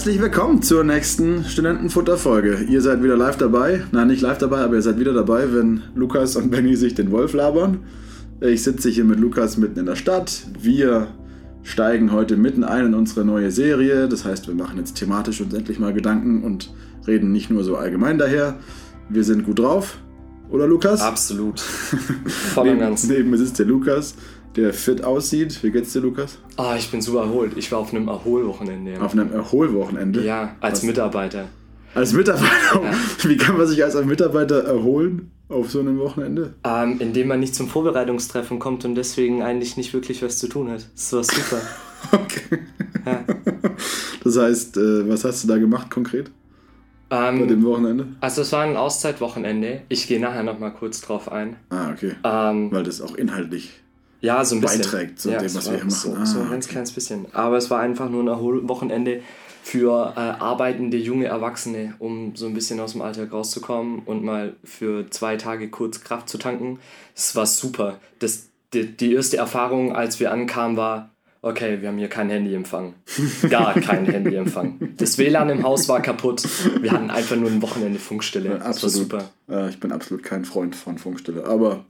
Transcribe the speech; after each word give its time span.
Herzlich 0.00 0.22
willkommen 0.22 0.62
zur 0.62 0.82
nächsten 0.82 1.44
Studentenfutter-Folge. 1.44 2.64
Ihr 2.70 2.80
seid 2.80 3.02
wieder 3.02 3.18
live 3.18 3.36
dabei. 3.36 3.82
Nein, 3.92 4.06
nicht 4.06 4.22
live 4.22 4.38
dabei, 4.38 4.60
aber 4.60 4.76
ihr 4.76 4.80
seid 4.80 4.98
wieder 4.98 5.12
dabei, 5.12 5.52
wenn 5.52 5.82
Lukas 5.94 6.36
und 6.36 6.50
Benny 6.50 6.74
sich 6.74 6.94
den 6.94 7.10
Wolf 7.10 7.34
labern. 7.34 7.80
Ich 8.40 8.62
sitze 8.62 8.88
hier 8.88 9.04
mit 9.04 9.20
Lukas 9.20 9.58
mitten 9.58 9.78
in 9.78 9.84
der 9.84 9.96
Stadt. 9.96 10.46
Wir 10.58 11.08
steigen 11.64 12.12
heute 12.12 12.38
mitten 12.38 12.64
ein 12.64 12.86
in 12.86 12.94
unsere 12.94 13.26
neue 13.26 13.50
Serie. 13.50 14.08
Das 14.08 14.24
heißt, 14.24 14.48
wir 14.48 14.54
machen 14.54 14.78
jetzt 14.78 14.94
thematisch 14.94 15.42
uns 15.42 15.52
endlich 15.52 15.78
mal 15.78 15.92
Gedanken 15.92 16.44
und 16.44 16.72
reden 17.06 17.30
nicht 17.30 17.50
nur 17.50 17.62
so 17.62 17.76
allgemein 17.76 18.16
daher. 18.16 18.56
Wir 19.10 19.24
sind 19.24 19.44
gut 19.44 19.58
drauf, 19.58 19.98
oder 20.50 20.66
Lukas? 20.66 21.00
Absolut. 21.00 21.60
Voll 22.26 22.70
und 22.70 22.78
ganz. 22.78 23.06
Neben 23.06 23.30
mir 23.30 23.38
sitzt 23.38 23.58
der 23.58 23.66
Lukas 23.66 24.14
der 24.56 24.72
fit 24.72 25.04
aussieht. 25.04 25.62
Wie 25.62 25.70
geht's 25.70 25.92
dir, 25.92 26.00
Lukas? 26.00 26.38
Ah, 26.56 26.74
ich 26.76 26.90
bin 26.90 27.00
super 27.00 27.22
erholt. 27.22 27.52
Ich 27.56 27.70
war 27.72 27.78
auf 27.78 27.92
einem 27.92 28.08
Erholwochenende. 28.08 29.00
Auf 29.00 29.12
einem 29.12 29.32
Erholwochenende? 29.32 30.24
Ja, 30.24 30.56
als 30.60 30.78
Was? 30.78 30.82
Mitarbeiter. 30.84 31.48
Als 31.94 32.12
Mitarbeiter? 32.12 32.82
Ja. 32.82 32.92
Wie 33.28 33.36
kann 33.36 33.56
man 33.56 33.66
sich 33.66 33.82
als 33.82 33.94
Mitarbeiter 34.04 34.64
erholen 34.64 35.30
auf 35.48 35.70
so 35.70 35.80
einem 35.80 35.98
Wochenende? 35.98 36.54
Ähm, 36.64 36.96
indem 37.00 37.28
man 37.28 37.40
nicht 37.40 37.54
zum 37.54 37.68
Vorbereitungstreffen 37.68 38.58
kommt 38.58 38.84
und 38.84 38.94
deswegen 38.94 39.42
eigentlich 39.42 39.76
nicht 39.76 39.92
wirklich 39.92 40.22
was 40.22 40.38
zu 40.38 40.48
tun 40.48 40.70
hat. 40.70 40.86
Das 40.94 41.12
war 41.12 41.24
super. 41.24 41.60
okay. 42.12 42.58
Ja. 43.04 43.24
Das 44.22 44.38
heißt, 44.38 44.76
äh, 44.76 45.08
was 45.08 45.24
hast 45.24 45.44
du 45.44 45.48
da 45.48 45.58
gemacht 45.58 45.90
konkret? 45.90 46.30
Ähm, 47.10 47.40
Bei 47.40 47.46
dem 47.46 47.64
Wochenende? 47.64 48.06
Also 48.20 48.42
es 48.42 48.52
war 48.52 48.62
ein 48.62 48.76
Auszeitwochenende. 48.76 49.82
Ich 49.88 50.06
gehe 50.06 50.20
nachher 50.20 50.44
nochmal 50.44 50.72
kurz 50.72 51.00
drauf 51.00 51.30
ein. 51.32 51.56
Ah, 51.70 51.90
okay. 51.90 52.12
Ähm, 52.22 52.70
Weil 52.70 52.84
das 52.84 53.00
auch 53.00 53.16
inhaltlich 53.16 53.80
ja, 54.20 54.44
so 54.44 54.56
ein 54.56 54.60
bisschen. 54.60 54.82
beiträgt 54.82 55.20
zu 55.20 55.30
ja, 55.30 55.38
dem, 55.38 55.54
was 55.54 55.70
wir 55.70 55.78
machen. 55.78 55.90
So, 55.90 56.14
ah, 56.14 56.26
so 56.26 56.40
ein 56.40 56.50
ganz 56.50 56.66
okay. 56.66 56.72
kleines 56.72 56.92
bisschen. 56.92 57.26
Aber 57.32 57.56
es 57.56 57.70
war 57.70 57.80
einfach 57.80 58.10
nur 58.10 58.22
ein 58.22 58.68
Wochenende 58.68 59.22
für 59.62 60.14
äh, 60.16 60.20
arbeitende 60.20 60.96
junge 60.96 61.26
Erwachsene, 61.26 61.94
um 61.98 62.34
so 62.34 62.46
ein 62.46 62.54
bisschen 62.54 62.80
aus 62.80 62.92
dem 62.92 63.02
Alltag 63.02 63.32
rauszukommen 63.32 64.00
und 64.00 64.24
mal 64.24 64.54
für 64.64 65.08
zwei 65.10 65.36
Tage 65.36 65.68
kurz 65.68 66.02
Kraft 66.02 66.28
zu 66.28 66.38
tanken. 66.38 66.78
Es 67.14 67.36
war 67.36 67.46
super. 67.46 67.98
Das, 68.18 68.48
die, 68.72 68.86
die 68.86 69.14
erste 69.14 69.36
Erfahrung, 69.36 69.94
als 69.94 70.18
wir 70.18 70.32
ankamen, 70.32 70.76
war, 70.76 71.10
okay, 71.42 71.80
wir 71.80 71.88
haben 71.88 71.98
hier 71.98 72.08
kein 72.08 72.30
Handyempfang. 72.30 72.94
Gar 73.48 73.74
kein 73.74 74.06
Handyempfang. 74.06 74.94
Das 74.96 75.18
WLAN 75.18 75.50
im 75.50 75.62
Haus 75.62 75.88
war 75.88 76.00
kaputt. 76.00 76.42
Wir 76.80 76.92
hatten 76.92 77.10
einfach 77.10 77.36
nur 77.36 77.50
ein 77.50 77.62
Wochenende 77.62 77.98
Funkstille. 77.98 78.50
Ja, 78.50 78.56
absolut. 78.56 79.12
Das 79.12 79.20
war 79.20 79.30
super. 79.48 79.68
ich 79.68 79.80
bin 79.80 79.92
absolut 79.92 80.22
kein 80.22 80.44
Freund 80.44 80.74
von 80.74 80.98
Funkstille. 80.98 81.44
Aber 81.44 81.84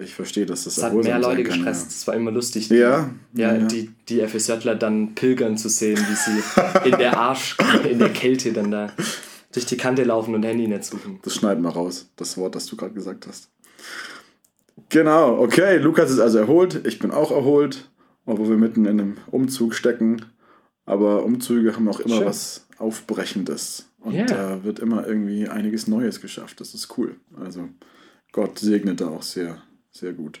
ich 0.00 0.14
verstehe, 0.14 0.46
dass 0.46 0.64
das 0.64 0.78
Es 0.78 0.82
hat 0.82 0.94
mehr 0.94 1.18
Leute 1.18 1.42
gestresst. 1.42 1.90
Es 1.90 2.02
ja. 2.02 2.08
war 2.08 2.14
immer 2.14 2.30
lustig. 2.30 2.68
Die, 2.68 2.76
ja, 2.76 3.10
ja, 3.34 3.54
ja. 3.54 3.66
Die, 3.66 3.90
die 4.08 4.26
FSJler 4.26 4.74
dann 4.74 5.14
pilgern 5.14 5.56
zu 5.56 5.68
sehen, 5.68 5.98
wie 5.98 6.14
sie 6.14 6.88
in 6.90 6.98
der 6.98 7.18
Arsch, 7.18 7.56
in 7.88 7.98
der 7.98 8.10
Kälte 8.10 8.52
dann 8.52 8.70
da 8.70 8.92
durch 9.52 9.66
die 9.66 9.76
Kante 9.76 10.04
laufen 10.04 10.34
und 10.34 10.44
Handynetz 10.44 10.90
suchen. 10.90 11.18
Das 11.22 11.34
schneiden 11.34 11.62
wir 11.62 11.70
raus, 11.70 12.08
das 12.16 12.36
Wort, 12.36 12.54
das 12.54 12.66
du 12.66 12.76
gerade 12.76 12.94
gesagt 12.94 13.26
hast. 13.26 13.50
Genau, 14.88 15.38
okay, 15.38 15.78
Lukas 15.78 16.10
ist 16.10 16.20
also 16.20 16.38
erholt, 16.38 16.86
ich 16.86 16.98
bin 16.98 17.10
auch 17.10 17.30
erholt, 17.30 17.88
obwohl 18.26 18.50
wir 18.50 18.56
mitten 18.56 18.84
in 18.86 19.00
einem 19.00 19.16
Umzug 19.30 19.74
stecken. 19.74 20.24
Aber 20.86 21.24
Umzüge 21.24 21.76
haben 21.76 21.88
auch 21.88 22.00
immer 22.00 22.16
Schön. 22.16 22.26
was 22.26 22.66
Aufbrechendes. 22.78 23.88
Und 24.00 24.14
yeah. 24.14 24.24
da 24.24 24.64
wird 24.64 24.80
immer 24.80 25.06
irgendwie 25.06 25.46
einiges 25.48 25.86
Neues 25.86 26.20
geschafft. 26.20 26.60
Das 26.60 26.74
ist 26.74 26.98
cool. 26.98 27.16
Also 27.38 27.68
Gott 28.32 28.58
segnet 28.58 29.00
da 29.00 29.08
auch 29.08 29.22
sehr 29.22 29.62
sehr 29.92 30.12
gut. 30.12 30.40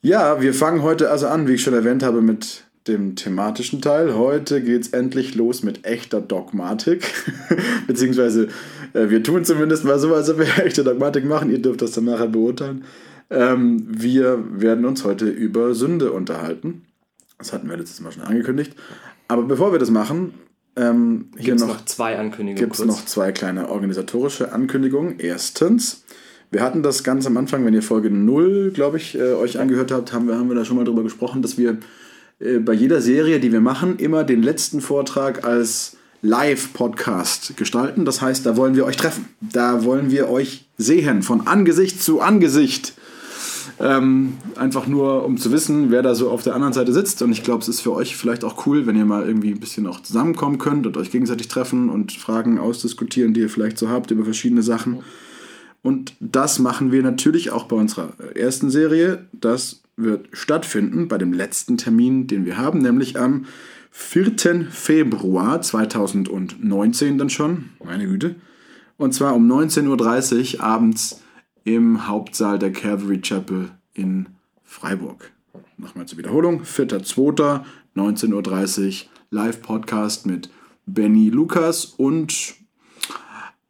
Ja, 0.00 0.40
wir 0.40 0.54
fangen 0.54 0.82
heute 0.82 1.10
also 1.10 1.26
an, 1.26 1.48
wie 1.48 1.54
ich 1.54 1.62
schon 1.62 1.74
erwähnt 1.74 2.02
habe, 2.02 2.22
mit 2.22 2.64
dem 2.86 3.16
thematischen 3.16 3.82
Teil. 3.82 4.14
Heute 4.14 4.62
geht 4.62 4.82
es 4.82 4.88
endlich 4.88 5.34
los 5.34 5.62
mit 5.62 5.84
echter 5.84 6.20
Dogmatik. 6.20 7.04
Beziehungsweise 7.86 8.48
äh, 8.94 9.10
wir 9.10 9.22
tun 9.22 9.44
zumindest 9.44 9.84
mal 9.84 9.98
so, 9.98 10.14
als 10.14 10.30
ob 10.30 10.38
wir 10.38 10.46
echte 10.64 10.84
Dogmatik 10.84 11.24
machen. 11.24 11.50
Ihr 11.50 11.60
dürft 11.60 11.82
das 11.82 11.92
dann 11.92 12.04
nachher 12.04 12.28
beurteilen. 12.28 12.84
Ähm, 13.30 13.86
wir 13.88 14.42
werden 14.60 14.84
uns 14.86 15.04
heute 15.04 15.28
über 15.28 15.74
Sünde 15.74 16.12
unterhalten. 16.12 16.86
Das 17.36 17.52
hatten 17.52 17.68
wir 17.68 17.76
letztes 17.76 18.00
Mal 18.00 18.12
schon 18.12 18.22
angekündigt. 18.22 18.74
Aber 19.28 19.42
bevor 19.42 19.72
wir 19.72 19.78
das 19.78 19.90
machen, 19.90 20.34
ähm, 20.76 21.30
hier 21.36 21.54
noch, 21.56 21.68
noch 21.68 21.84
zwei 21.84 22.18
Ankündigungen. 22.18 22.56
Gibt 22.56 22.78
es 22.78 22.84
noch 22.84 23.04
zwei 23.04 23.32
kleine 23.32 23.68
organisatorische 23.68 24.52
Ankündigungen. 24.52 25.18
Erstens, 25.18 26.04
wir 26.50 26.62
hatten 26.62 26.82
das 26.82 27.04
ganz 27.04 27.26
am 27.26 27.36
Anfang, 27.36 27.64
wenn 27.64 27.74
ihr 27.74 27.82
Folge 27.82 28.10
0, 28.10 28.70
glaube 28.72 28.96
ich, 28.96 29.16
äh, 29.16 29.34
euch 29.34 29.58
angehört 29.58 29.92
habt, 29.92 30.12
haben 30.12 30.26
wir, 30.28 30.36
haben 30.36 30.48
wir 30.48 30.56
da 30.56 30.64
schon 30.64 30.76
mal 30.76 30.84
drüber 30.84 31.02
gesprochen, 31.02 31.42
dass 31.42 31.58
wir 31.58 31.78
äh, 32.40 32.58
bei 32.58 32.72
jeder 32.72 33.00
Serie, 33.00 33.40
die 33.40 33.52
wir 33.52 33.60
machen, 33.60 33.98
immer 33.98 34.24
den 34.24 34.42
letzten 34.42 34.80
Vortrag 34.80 35.44
als 35.44 35.96
Live-Podcast 36.22 37.56
gestalten. 37.56 38.04
Das 38.04 38.20
heißt, 38.20 38.44
da 38.44 38.56
wollen 38.56 38.74
wir 38.74 38.86
euch 38.86 38.96
treffen. 38.96 39.28
Da 39.40 39.84
wollen 39.84 40.10
wir 40.10 40.28
euch 40.30 40.66
sehen, 40.76 41.22
von 41.22 41.46
Angesicht 41.46 42.02
zu 42.02 42.20
Angesicht. 42.20 42.94
Ähm, 43.80 44.38
einfach 44.56 44.88
nur, 44.88 45.24
um 45.24 45.38
zu 45.38 45.52
wissen, 45.52 45.92
wer 45.92 46.02
da 46.02 46.16
so 46.16 46.30
auf 46.30 46.42
der 46.42 46.54
anderen 46.54 46.72
Seite 46.72 46.92
sitzt. 46.92 47.22
Und 47.22 47.30
ich 47.30 47.44
glaube, 47.44 47.62
es 47.62 47.68
ist 47.68 47.80
für 47.80 47.92
euch 47.92 48.16
vielleicht 48.16 48.42
auch 48.42 48.66
cool, 48.66 48.86
wenn 48.86 48.96
ihr 48.96 49.04
mal 49.04 49.26
irgendwie 49.26 49.52
ein 49.52 49.60
bisschen 49.60 49.86
auch 49.86 50.02
zusammenkommen 50.02 50.58
könnt 50.58 50.86
und 50.86 50.96
euch 50.96 51.12
gegenseitig 51.12 51.46
treffen 51.46 51.88
und 51.88 52.12
Fragen 52.12 52.58
ausdiskutieren, 52.58 53.34
die 53.34 53.40
ihr 53.40 53.50
vielleicht 53.50 53.78
so 53.78 53.88
habt 53.88 54.10
über 54.10 54.24
verschiedene 54.24 54.62
Sachen. 54.62 55.04
Und 55.82 56.14
das 56.20 56.58
machen 56.58 56.92
wir 56.92 57.02
natürlich 57.02 57.50
auch 57.50 57.64
bei 57.64 57.76
unserer 57.76 58.12
ersten 58.34 58.70
Serie. 58.70 59.26
Das 59.32 59.82
wird 59.96 60.28
stattfinden 60.32 61.08
bei 61.08 61.18
dem 61.18 61.32
letzten 61.32 61.76
Termin, 61.76 62.26
den 62.26 62.44
wir 62.44 62.58
haben, 62.58 62.78
nämlich 62.80 63.18
am 63.18 63.46
4. 63.90 64.66
Februar 64.70 65.60
2019 65.60 67.18
dann 67.18 67.30
schon. 67.30 67.70
Meine 67.84 68.06
Güte. 68.06 68.36
Und 68.96 69.14
zwar 69.14 69.34
um 69.34 69.50
19.30 69.50 70.56
Uhr 70.56 70.64
abends 70.64 71.22
im 71.64 72.06
Hauptsaal 72.06 72.58
der 72.58 72.72
Calvary 72.72 73.20
Chapel 73.20 73.70
in 73.94 74.26
Freiburg. 74.64 75.32
Nochmal 75.76 76.06
zur 76.06 76.18
Wiederholung. 76.18 76.62
4.2. 76.62 77.62
19.30 77.96 78.86
Uhr 79.04 79.08
Live-Podcast 79.30 80.26
mit 80.26 80.50
Benny 80.86 81.30
Lukas 81.30 81.84
und 81.84 82.57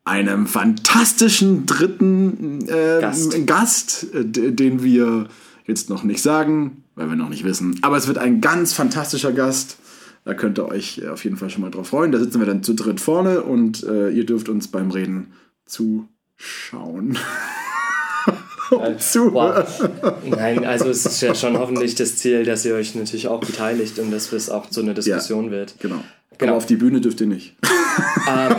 einem 0.08 0.46
fantastischen 0.46 1.66
dritten 1.66 2.66
äh, 2.68 3.00
Gast, 3.00 3.46
Gast 3.46 4.06
äh, 4.14 4.24
den 4.24 4.82
wir 4.82 5.28
jetzt 5.66 5.90
noch 5.90 6.02
nicht 6.02 6.22
sagen, 6.22 6.84
weil 6.94 7.08
wir 7.08 7.16
noch 7.16 7.28
nicht 7.28 7.44
wissen. 7.44 7.78
Aber 7.82 7.96
es 7.96 8.08
wird 8.08 8.18
ein 8.18 8.40
ganz 8.40 8.72
fantastischer 8.72 9.32
Gast. 9.32 9.78
Da 10.24 10.34
könnt 10.34 10.58
ihr 10.58 10.66
euch 10.66 11.06
auf 11.08 11.24
jeden 11.24 11.36
Fall 11.36 11.50
schon 11.50 11.62
mal 11.62 11.70
drauf 11.70 11.88
freuen. 11.88 12.12
Da 12.12 12.18
sitzen 12.18 12.40
wir 12.40 12.46
dann 12.46 12.62
zu 12.62 12.74
dritt 12.74 13.00
vorne 13.00 13.42
und 13.42 13.84
äh, 13.84 14.10
ihr 14.10 14.26
dürft 14.26 14.48
uns 14.48 14.68
beim 14.68 14.90
Reden 14.90 15.32
zuschauen. 15.64 17.18
zu. 18.98 19.32
Wow. 19.32 19.64
Nein, 20.24 20.64
also 20.64 20.90
es 20.90 21.06
ist 21.06 21.20
ja 21.20 21.34
schon 21.34 21.58
hoffentlich 21.58 21.94
das 21.94 22.16
Ziel, 22.16 22.44
dass 22.44 22.64
ihr 22.64 22.74
euch 22.74 22.94
natürlich 22.94 23.28
auch 23.28 23.40
beteiligt 23.40 23.98
und 23.98 24.10
dass 24.10 24.32
es 24.32 24.50
auch 24.50 24.68
zu 24.68 24.80
einer 24.80 24.94
Diskussion 24.94 25.46
ja, 25.46 25.50
wird. 25.50 25.74
Genau. 25.80 26.02
Genau. 26.38 26.52
Aber 26.52 26.58
auf 26.58 26.66
die 26.66 26.76
Bühne 26.76 27.00
dürft 27.00 27.20
ihr 27.20 27.26
nicht. 27.26 27.56
Ähm, 28.28 28.54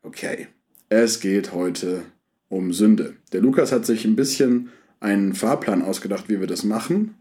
Okay, 0.03 0.47
es 0.89 1.19
geht 1.19 1.53
heute 1.53 2.03
um 2.49 2.73
Sünde. 2.73 3.15
Der 3.31 3.41
Lukas 3.41 3.71
hat 3.71 3.85
sich 3.85 4.05
ein 4.05 4.15
bisschen 4.15 4.69
einen 4.99 5.33
Fahrplan 5.33 5.81
ausgedacht, 5.81 6.29
wie 6.29 6.39
wir 6.39 6.47
das 6.47 6.63
machen. 6.63 7.15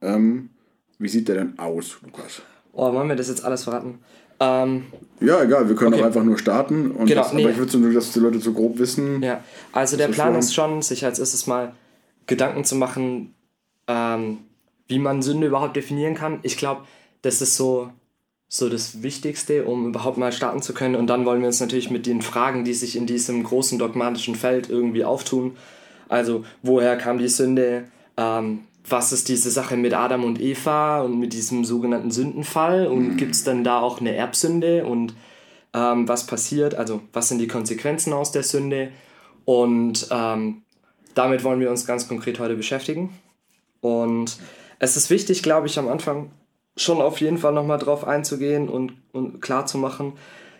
Ähm, 0.00 0.50
wie 0.98 1.08
sieht 1.08 1.28
der 1.28 1.36
denn 1.36 1.58
aus, 1.58 1.98
Lukas? 2.02 2.42
Oh, 2.72 2.92
wollen 2.92 3.08
wir 3.08 3.16
das 3.16 3.28
jetzt 3.28 3.44
alles 3.44 3.64
verraten? 3.64 3.98
Ähm, 4.40 4.84
ja, 5.20 5.42
egal, 5.42 5.68
wir 5.68 5.76
können 5.76 5.94
okay. 5.94 6.02
auch 6.02 6.06
einfach 6.06 6.24
nur 6.24 6.38
starten. 6.38 6.90
Und 6.90 7.06
genau, 7.06 7.22
das, 7.22 7.32
nee. 7.32 7.42
Aber 7.42 7.52
ich 7.52 7.58
würde 7.58 7.78
nur, 7.78 7.92
dass 7.92 8.12
die 8.12 8.20
Leute 8.20 8.40
so 8.40 8.52
grob 8.52 8.78
wissen. 8.78 9.22
Ja, 9.22 9.44
also 9.72 9.96
der 9.96 10.08
Plan 10.08 10.34
ist 10.34 10.54
schon, 10.54 10.82
sich 10.82 11.04
als 11.04 11.18
erstes 11.18 11.46
mal 11.46 11.74
Gedanken 12.26 12.64
zu 12.64 12.74
machen, 12.74 13.34
ähm, 13.86 14.38
wie 14.88 14.98
man 14.98 15.22
Sünde 15.22 15.46
überhaupt 15.46 15.76
definieren 15.76 16.14
kann. 16.14 16.40
Ich 16.42 16.56
glaube, 16.56 16.82
das 17.22 17.40
ist 17.40 17.56
so, 17.56 17.90
so 18.48 18.68
das 18.68 19.02
Wichtigste, 19.02 19.64
um 19.64 19.88
überhaupt 19.88 20.18
mal 20.18 20.32
starten 20.32 20.60
zu 20.60 20.74
können. 20.74 20.94
Und 20.94 21.06
dann 21.06 21.24
wollen 21.24 21.40
wir 21.40 21.46
uns 21.46 21.60
natürlich 21.60 21.90
mit 21.90 22.06
den 22.06 22.20
Fragen, 22.20 22.64
die 22.64 22.74
sich 22.74 22.96
in 22.96 23.06
diesem 23.06 23.42
großen 23.42 23.78
dogmatischen 23.78 24.34
Feld 24.34 24.68
irgendwie 24.68 25.04
auftun. 25.04 25.56
Also, 26.08 26.44
woher 26.62 26.98
kam 26.98 27.18
die 27.18 27.28
Sünde? 27.28 27.84
Ähm, 28.16 28.64
was 28.86 29.12
ist 29.12 29.28
diese 29.28 29.50
Sache 29.50 29.76
mit 29.76 29.94
Adam 29.94 30.24
und 30.24 30.40
Eva 30.40 31.00
und 31.02 31.18
mit 31.18 31.32
diesem 31.32 31.64
sogenannten 31.64 32.10
Sündenfall? 32.10 32.86
Und 32.88 33.12
mhm. 33.12 33.16
gibt 33.16 33.34
es 33.34 33.44
dann 33.44 33.64
da 33.64 33.80
auch 33.80 34.00
eine 34.00 34.14
Erbsünde? 34.14 34.84
Und 34.84 35.14
ähm, 35.72 36.06
was 36.08 36.26
passiert? 36.26 36.74
Also, 36.74 37.00
was 37.12 37.28
sind 37.28 37.38
die 37.38 37.48
Konsequenzen 37.48 38.12
aus 38.12 38.32
der 38.32 38.42
Sünde? 38.42 38.90
Und 39.44 40.08
ähm, 40.10 40.62
damit 41.14 41.44
wollen 41.44 41.60
wir 41.60 41.70
uns 41.70 41.86
ganz 41.86 42.08
konkret 42.08 42.38
heute 42.38 42.56
beschäftigen. 42.56 43.18
Und 43.80 44.36
es 44.78 44.96
ist 44.96 45.10
wichtig, 45.10 45.42
glaube 45.42 45.66
ich, 45.66 45.78
am 45.78 45.88
Anfang 45.88 46.30
schon 46.76 47.00
auf 47.00 47.20
jeden 47.20 47.38
Fall 47.38 47.52
nochmal 47.52 47.78
drauf 47.78 48.06
einzugehen 48.06 48.68
und, 48.68 48.94
und 49.12 49.40
klar 49.40 49.66
zu 49.66 49.78
machen, 49.78 50.14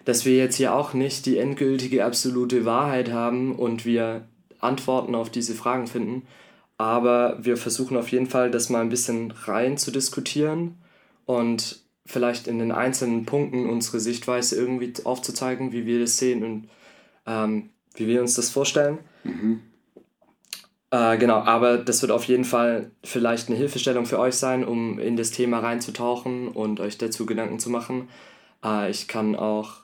dass 0.04 0.24
wir 0.24 0.36
jetzt 0.36 0.56
hier 0.56 0.74
auch 0.74 0.94
nicht 0.94 1.26
die 1.26 1.38
endgültige 1.38 2.04
absolute 2.04 2.64
Wahrheit 2.64 3.12
haben 3.12 3.54
und 3.54 3.84
wir 3.84 4.26
Antworten 4.60 5.14
auf 5.14 5.30
diese 5.30 5.54
Fragen 5.54 5.86
finden. 5.86 6.26
Aber 6.76 7.38
wir 7.40 7.56
versuchen 7.56 7.96
auf 7.96 8.08
jeden 8.08 8.26
Fall, 8.26 8.50
das 8.50 8.68
mal 8.68 8.80
ein 8.80 8.88
bisschen 8.88 9.30
rein 9.30 9.78
zu 9.78 9.90
diskutieren 9.90 10.76
und 11.26 11.80
vielleicht 12.04 12.48
in 12.48 12.58
den 12.58 12.72
einzelnen 12.72 13.24
Punkten 13.24 13.68
unsere 13.68 14.00
Sichtweise 14.00 14.56
irgendwie 14.56 14.92
aufzuzeigen, 15.04 15.72
wie 15.72 15.86
wir 15.86 16.00
das 16.00 16.18
sehen 16.18 16.42
und 16.44 16.68
ähm, 17.26 17.70
wie 17.94 18.08
wir 18.08 18.20
uns 18.20 18.34
das 18.34 18.50
vorstellen. 18.50 18.98
Mhm. 19.22 19.60
Äh, 20.92 21.16
genau, 21.16 21.38
aber 21.38 21.78
das 21.78 22.02
wird 22.02 22.12
auf 22.12 22.24
jeden 22.24 22.44
Fall 22.44 22.90
vielleicht 23.02 23.48
eine 23.48 23.56
Hilfestellung 23.56 24.04
für 24.04 24.18
euch 24.18 24.34
sein, 24.34 24.62
um 24.62 24.98
in 24.98 25.16
das 25.16 25.30
Thema 25.30 25.60
reinzutauchen 25.60 26.48
und 26.48 26.80
euch 26.80 26.98
dazu 26.98 27.24
Gedanken 27.24 27.58
zu 27.58 27.70
machen. 27.70 28.10
Äh, 28.62 28.90
ich 28.90 29.08
kann 29.08 29.34
auch 29.34 29.76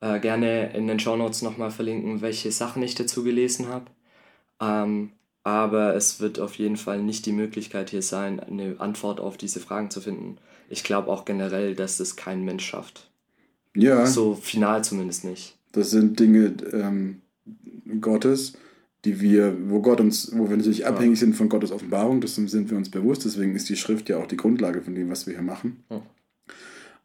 äh, 0.00 0.18
gerne 0.20 0.72
in 0.74 0.86
den 0.86 0.98
Show 0.98 1.16
Notes 1.16 1.42
nochmal 1.42 1.70
verlinken, 1.70 2.22
welche 2.22 2.50
Sachen 2.50 2.82
ich 2.82 2.94
dazu 2.94 3.22
gelesen 3.22 3.68
habe. 3.68 3.84
Ähm, 4.58 5.10
aber 5.44 5.94
es 5.96 6.18
wird 6.18 6.40
auf 6.40 6.54
jeden 6.54 6.78
Fall 6.78 7.02
nicht 7.02 7.26
die 7.26 7.32
Möglichkeit 7.32 7.90
hier 7.90 8.02
sein, 8.02 8.40
eine 8.40 8.76
Antwort 8.78 9.20
auf 9.20 9.36
diese 9.36 9.60
Fragen 9.60 9.90
zu 9.90 10.00
finden. 10.00 10.38
Ich 10.70 10.82
glaube 10.82 11.10
auch 11.10 11.26
generell, 11.26 11.74
dass 11.74 12.00
es 12.00 12.16
kein 12.16 12.42
Mensch 12.42 12.64
schafft. 12.64 13.10
Ja. 13.74 14.06
So 14.06 14.34
final 14.34 14.82
zumindest 14.82 15.24
nicht. 15.24 15.58
Das 15.72 15.90
sind 15.90 16.18
Dinge 16.18 16.54
ähm, 16.72 17.20
Gottes 18.00 18.54
die 19.04 19.20
wir, 19.20 19.56
wo 19.68 19.80
Gott 19.80 20.00
uns, 20.00 20.30
wo 20.36 20.48
wir 20.48 20.56
natürlich 20.56 20.86
abhängig 20.86 21.18
sind 21.18 21.34
von 21.34 21.48
Gottes 21.48 21.72
Offenbarung, 21.72 22.20
das 22.20 22.36
sind 22.36 22.70
wir 22.70 22.76
uns 22.76 22.90
bewusst, 22.90 23.24
deswegen 23.24 23.56
ist 23.56 23.68
die 23.68 23.76
Schrift 23.76 24.08
ja 24.08 24.18
auch 24.18 24.26
die 24.26 24.36
Grundlage 24.36 24.80
von 24.82 24.94
dem, 24.94 25.10
was 25.10 25.26
wir 25.26 25.34
hier 25.34 25.42
machen. 25.42 25.82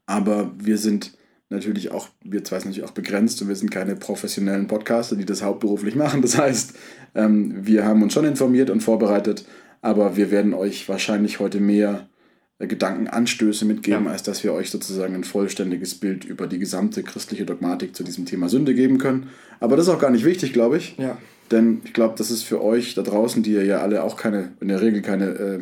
Aber 0.06 0.54
wir 0.58 0.78
sind 0.78 1.18
natürlich 1.50 1.92
auch, 1.92 2.10
wir 2.24 2.44
zwei 2.44 2.60
sind 2.60 2.70
natürlich 2.70 2.90
auch 2.90 2.94
begrenzt 2.94 3.42
und 3.42 3.48
wir 3.48 3.56
sind 3.56 3.72
keine 3.72 3.96
professionellen 3.96 4.68
Podcaster, 4.68 5.16
die 5.16 5.26
das 5.26 5.42
hauptberuflich 5.42 5.96
machen. 5.96 6.22
Das 6.22 6.38
heißt, 6.38 6.76
ähm, 7.16 7.66
wir 7.66 7.86
haben 7.86 8.04
uns 8.04 8.14
schon 8.14 8.26
informiert 8.26 8.70
und 8.70 8.82
vorbereitet, 8.82 9.46
aber 9.82 10.18
wir 10.18 10.32
werden 10.32 10.54
euch 10.54 10.88
wahrscheinlich 10.90 11.40
heute 11.40 11.60
mehr 11.60 12.10
äh, 12.60 12.68
Gedankenanstöße 12.68 13.66
mitgeben, 13.66 14.06
ja. 14.06 14.12
als 14.12 14.24
dass 14.24 14.44
wir 14.44 14.54
euch 14.54 14.70
sozusagen 14.70 15.16
ein 15.16 15.24
vollständiges 15.24 15.96
Bild 15.96 16.26
über 16.26 16.48
die 16.48 16.60
gesamte 16.60 17.04
christliche 17.04 17.46
Dogmatik 17.46 17.96
zu 17.96 18.04
diesem 18.04 18.26
Thema 18.26 18.50
Sünde 18.50 18.76
geben 18.76 18.98
können. 18.98 19.30
Aber 19.60 19.78
das 19.78 19.88
ist 19.88 19.94
auch 19.94 20.02
gar 20.02 20.12
nicht 20.12 20.26
wichtig, 20.26 20.54
glaube 20.54 20.78
ich. 20.78 20.96
Ja. 20.98 21.18
Denn 21.52 21.82
ich 21.86 21.94
glaube, 21.94 22.16
das 22.18 22.32
ist 22.32 22.44
für 22.44 22.62
euch 22.64 22.94
da 22.94 23.02
draußen, 23.02 23.44
die 23.44 23.52
ihr 23.52 23.66
ja 23.66 23.80
alle 23.80 24.04
auch 24.04 24.18
keine, 24.18 24.54
in 24.60 24.68
der 24.68 24.82
Regel 24.82 25.02
keine 25.02 25.26
äh, 25.26 25.60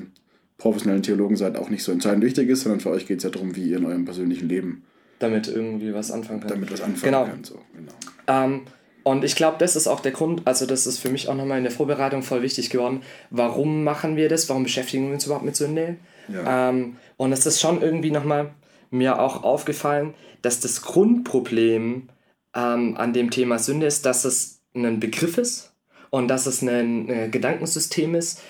professionellen 0.58 1.04
Theologen 1.04 1.36
seid, 1.36 1.58
auch 1.58 1.70
nicht 1.70 1.84
so 1.84 1.92
entscheidend 1.92 2.24
wichtig 2.24 2.50
ist, 2.50 2.62
sondern 2.62 2.80
für 2.80 2.90
euch 2.90 3.06
geht 3.06 3.20
es 3.20 3.24
ja 3.24 3.30
darum, 3.30 3.56
wie 3.56 3.70
ihr 3.70 3.78
in 3.78 3.86
eurem 3.86 4.06
persönlichen 4.06 4.50
Leben 4.50 4.84
damit 5.20 5.48
irgendwie 5.48 5.94
was 5.94 6.12
anfangen 6.12 6.42
könnt. 6.42 6.52
Damit 6.52 6.72
was 6.72 6.82
anfangen 6.82 7.04
genau. 7.04 7.26
könnt. 7.26 7.46
So, 7.46 7.60
genau. 7.76 7.92
Ähm, 8.28 8.62
und 9.04 9.24
ich 9.24 9.36
glaube, 9.36 9.58
das 9.60 9.76
ist 9.76 9.88
auch 9.88 10.00
der 10.00 10.12
Grund, 10.12 10.42
also 10.46 10.66
das 10.66 10.88
ist 10.88 11.00
für 11.00 11.10
mich 11.10 11.30
auch 11.30 11.36
nochmal 11.36 11.60
in 11.60 11.64
der 11.64 11.72
Vorbereitung 11.72 12.24
voll 12.24 12.42
wichtig 12.42 12.70
geworden. 12.70 13.02
Warum 13.30 13.84
machen 13.84 14.16
wir 14.16 14.30
das? 14.30 14.50
Warum 14.50 14.64
beschäftigen 14.64 15.08
wir 15.08 15.14
uns 15.14 15.26
überhaupt 15.26 15.46
mit 15.46 15.56
Sünde? 15.56 15.98
Ja. 16.28 16.70
Ähm, 16.70 16.98
und 17.18 17.32
es 17.32 17.46
ist 17.46 17.62
schon 17.62 17.82
irgendwie 17.82 18.12
nochmal 18.12 18.54
mir 18.90 19.20
auch 19.20 19.44
aufgefallen, 19.44 20.16
dass 20.42 20.60
das 20.60 20.82
Grundproblem 20.82 22.10
ähm, 22.56 22.98
an 22.98 23.14
dem 23.14 23.30
Thema 23.30 23.60
Sünde 23.60 23.86
ist, 23.86 24.06
dass 24.06 24.26
es 24.26 24.62
ein 24.74 25.00
Begriff 25.00 25.38
ist 25.38 25.75
und 26.10 26.28
dass 26.28 26.46
es 26.46 26.62
ein, 26.62 27.10
ein 27.10 27.32
Gedankensystem 27.32 28.16
ist, 28.16 28.42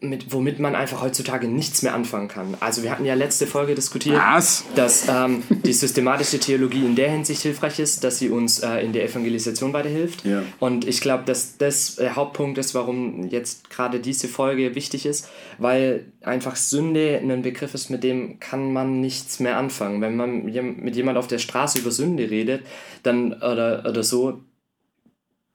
mit, 0.00 0.32
womit 0.32 0.58
man 0.58 0.74
einfach 0.74 1.02
heutzutage 1.02 1.48
nichts 1.48 1.82
mehr 1.82 1.94
anfangen 1.94 2.28
kann. 2.28 2.56
Also 2.60 2.82
wir 2.82 2.90
hatten 2.90 3.04
ja 3.04 3.14
letzte 3.14 3.46
Folge 3.46 3.74
diskutiert, 3.74 4.16
Was? 4.16 4.64
dass 4.74 5.08
ähm, 5.08 5.42
die 5.48 5.72
systematische 5.72 6.38
Theologie 6.38 6.84
in 6.84 6.94
der 6.94 7.10
Hinsicht 7.10 7.42
hilfreich 7.42 7.78
ist, 7.78 8.04
dass 8.04 8.18
sie 8.18 8.30
uns 8.30 8.60
äh, 8.60 8.78
in 8.84 8.92
der 8.92 9.04
Evangelisation 9.04 9.72
weiterhilft. 9.72 10.24
Ja. 10.24 10.42
Und 10.58 10.86
ich 10.86 11.00
glaube, 11.00 11.24
dass 11.24 11.56
das 11.56 11.96
der 11.96 12.16
Hauptpunkt 12.16 12.58
ist, 12.58 12.74
warum 12.74 13.28
jetzt 13.28 13.70
gerade 13.70 14.00
diese 14.00 14.28
Folge 14.28 14.74
wichtig 14.74 15.06
ist, 15.06 15.28
weil 15.58 16.06
einfach 16.22 16.56
Sünde 16.56 17.20
ein 17.20 17.42
Begriff 17.42 17.74
ist, 17.74 17.90
mit 17.90 18.04
dem 18.04 18.38
kann 18.38 18.72
man 18.72 19.00
nichts 19.00 19.40
mehr 19.40 19.56
anfangen. 19.56 20.00
Wenn 20.00 20.16
man 20.16 20.44
mit 20.44 20.96
jemand 20.96 21.18
auf 21.18 21.26
der 21.26 21.38
Straße 21.38 21.78
über 21.78 21.90
Sünde 21.90 22.30
redet, 22.30 22.62
dann 23.02 23.32
oder, 23.32 23.84
oder 23.88 24.02
so, 24.02 24.40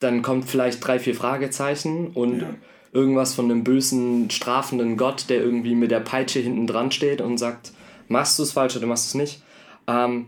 dann 0.06 0.22
kommt 0.22 0.50
vielleicht 0.50 0.86
drei, 0.86 1.00
vier 1.00 1.16
Fragezeichen 1.16 2.08
und 2.08 2.42
ja. 2.42 2.50
irgendwas 2.94 3.34
von 3.34 3.46
einem 3.46 3.64
bösen, 3.64 4.30
strafenden 4.30 4.98
Gott, 4.98 5.26
der 5.30 5.42
irgendwie 5.42 5.76
mit 5.76 5.92
der 5.92 6.00
Peitsche 6.00 6.40
hinten 6.40 6.68
dran 6.68 6.92
steht 6.92 7.22
und 7.22 7.38
sagt, 7.38 7.74
machst 8.08 8.38
du 8.38 8.44
es 8.44 8.52
falsch 8.52 8.78
oder 8.78 8.88
machst 8.88 9.06
du 9.06 9.18
es 9.18 9.22
nicht. 9.22 9.44
Ähm, 9.88 10.28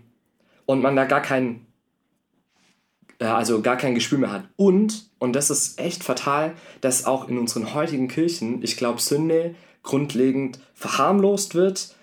und 0.65 0.81
man 0.81 0.95
da 0.95 1.05
gar 1.05 1.21
kein, 1.21 1.65
ja, 3.21 3.37
also 3.37 3.61
gar 3.61 3.77
kein 3.77 3.95
Gespür 3.95 4.17
mehr 4.17 4.31
hat. 4.31 4.43
Und, 4.55 5.09
und 5.19 5.33
das 5.33 5.49
ist 5.49 5.79
echt 5.79 6.03
fatal, 6.03 6.55
dass 6.81 7.05
auch 7.05 7.29
in 7.29 7.37
unseren 7.37 7.73
heutigen 7.73 8.07
Kirchen, 8.07 8.63
ich 8.63 8.77
glaube, 8.77 8.99
Sünde 8.99 9.55
grundlegend 9.83 10.59
verharmlost 10.73 11.55
wird, 11.55 11.95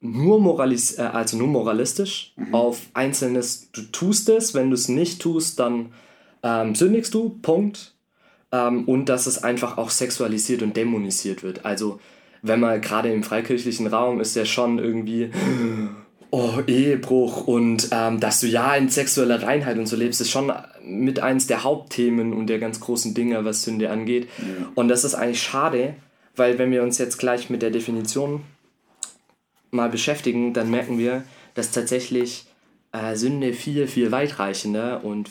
nur, 0.00 0.40
moralis 0.40 0.98
äh, 0.98 1.02
also 1.02 1.36
nur 1.36 1.48
moralistisch 1.48 2.32
mhm. 2.36 2.54
auf 2.54 2.86
Einzelnes, 2.94 3.70
du 3.72 3.82
tust 3.82 4.28
es, 4.28 4.54
wenn 4.54 4.70
du 4.70 4.74
es 4.74 4.88
nicht 4.88 5.20
tust, 5.20 5.58
dann 5.58 5.92
ähm, 6.42 6.74
sündigst 6.74 7.14
du, 7.14 7.38
Punkt. 7.42 7.94
Ähm, 8.50 8.84
und 8.84 9.08
dass 9.08 9.26
es 9.26 9.42
einfach 9.42 9.78
auch 9.78 9.90
sexualisiert 9.90 10.62
und 10.62 10.76
dämonisiert 10.76 11.42
wird. 11.42 11.64
Also, 11.64 12.00
wenn 12.42 12.60
man 12.60 12.80
gerade 12.80 13.12
im 13.12 13.22
freikirchlichen 13.22 13.86
Raum 13.86 14.20
ist 14.20 14.36
ja 14.36 14.44
schon 14.44 14.78
irgendwie, 14.78 15.30
oh, 16.30 16.60
Ehebruch 16.66 17.46
und 17.46 17.88
ähm, 17.90 18.20
dass 18.20 18.40
du 18.40 18.46
ja 18.46 18.74
in 18.74 18.88
sexueller 18.88 19.42
Reinheit 19.42 19.78
und 19.78 19.86
so 19.86 19.96
lebst, 19.96 20.20
ist 20.20 20.30
schon 20.30 20.52
mit 20.82 21.20
eins 21.20 21.46
der 21.46 21.64
Hauptthemen 21.64 22.32
und 22.32 22.46
der 22.46 22.58
ganz 22.58 22.80
großen 22.80 23.14
Dinge, 23.14 23.44
was 23.44 23.62
Sünde 23.62 23.90
angeht. 23.90 24.28
Ja. 24.38 24.44
Und 24.74 24.88
das 24.88 25.04
ist 25.04 25.14
eigentlich 25.14 25.42
schade, 25.42 25.94
weil 26.36 26.58
wenn 26.58 26.70
wir 26.70 26.82
uns 26.82 26.98
jetzt 26.98 27.18
gleich 27.18 27.50
mit 27.50 27.62
der 27.62 27.70
Definition 27.70 28.42
mal 29.70 29.88
beschäftigen, 29.88 30.52
dann 30.52 30.70
merken 30.70 30.98
wir, 30.98 31.24
dass 31.54 31.72
tatsächlich 31.72 32.46
äh, 32.92 33.16
Sünde 33.16 33.52
viel, 33.52 33.86
viel 33.86 34.12
weitreichender 34.12 35.04
und 35.04 35.28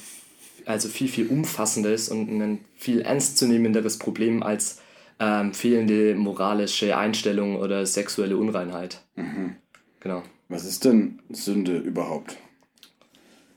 also 0.68 0.90
viel, 0.90 1.08
viel 1.08 1.28
umfassender 1.28 1.94
ist 1.94 2.10
und 2.10 2.30
ein 2.30 2.66
viel 2.76 3.02
ernstzunehmenderes 3.02 3.98
Problem 3.98 4.44
als 4.44 4.82
ähm, 5.20 5.54
fehlende 5.54 6.14
moralische 6.16 6.98
Einstellung 6.98 7.56
oder 7.56 7.86
sexuelle 7.86 8.38
Unreinheit. 8.38 9.02
Mhm. 9.16 9.56
Genau. 10.00 10.24
Was 10.50 10.66
ist 10.66 10.86
denn 10.86 11.20
Sünde 11.30 11.78
überhaupt? 11.78 12.38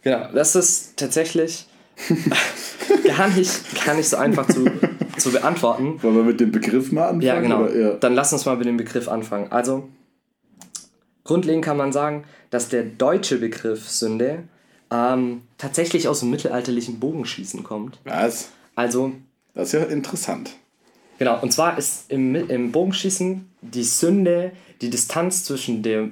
Genau, 0.03 0.31
das 0.33 0.57
ist 0.57 0.97
tatsächlich 0.97 1.67
gar, 3.05 3.29
nicht, 3.29 3.85
gar 3.85 3.95
nicht 3.95 4.09
so 4.09 4.17
einfach 4.17 4.49
zu, 4.49 4.65
zu 5.19 5.33
beantworten. 5.33 6.03
Wollen 6.03 6.17
wir 6.17 6.25
mit 6.25 6.41
dem 6.41 6.53
Begriff 6.53 6.93
mal 6.93 7.09
anfangen? 7.09 7.23
Ja, 7.23 7.41
genau. 7.41 7.67
Ja. 7.69 7.95
Dann 7.95 8.15
lass 8.15 8.33
uns 8.33 8.47
mal 8.47 8.57
mit 8.57 8.67
dem 8.67 8.79
Begriff 8.79 9.09
anfangen. 9.09 9.53
Also, 9.53 9.89
grundlegend 11.25 11.65
kann 11.65 11.77
man 11.77 11.93
sagen, 11.93 12.25
dass 12.49 12.69
der 12.69 12.85
deutsche 12.85 13.39
Begriff 13.39 13.89
Sünde 13.89 14.45
ähm, 14.91 15.43
tatsächlich 15.59 16.09
aus 16.09 16.21
dem 16.21 16.31
mittelalterlichen 16.31 17.01
Bogenschießen 17.01 17.63
kommt. 17.63 17.99
Was? 18.05 18.51
Also. 18.75 19.13
Das 19.55 19.69
ist 19.69 19.81
ja 19.81 19.85
interessant. 19.85 20.53
Genau, 21.19 21.41
und 21.41 21.53
zwar 21.53 21.77
ist 21.77 22.11
im, 22.11 22.35
im 22.35 22.73
Bogenschießen 22.73 23.47
die 23.61 23.85
Sünde 23.85 24.53
die 24.81 24.89
Distanz 24.89 25.45
zwischen, 25.45 25.83
der, 25.83 26.09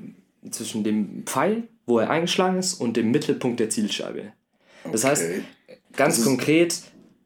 zwischen 0.50 0.84
dem 0.84 1.22
Pfeil, 1.24 1.64
wo 1.86 1.98
er 1.98 2.10
eingeschlagen 2.10 2.58
ist, 2.58 2.74
und 2.74 2.96
dem 2.96 3.10
Mittelpunkt 3.10 3.58
der 3.60 3.70
Zielscheibe. 3.70 4.32
Das 4.92 5.04
okay. 5.04 5.10
heißt, 5.10 5.24
ganz 5.96 6.16
das 6.16 6.24
konkret 6.24 6.82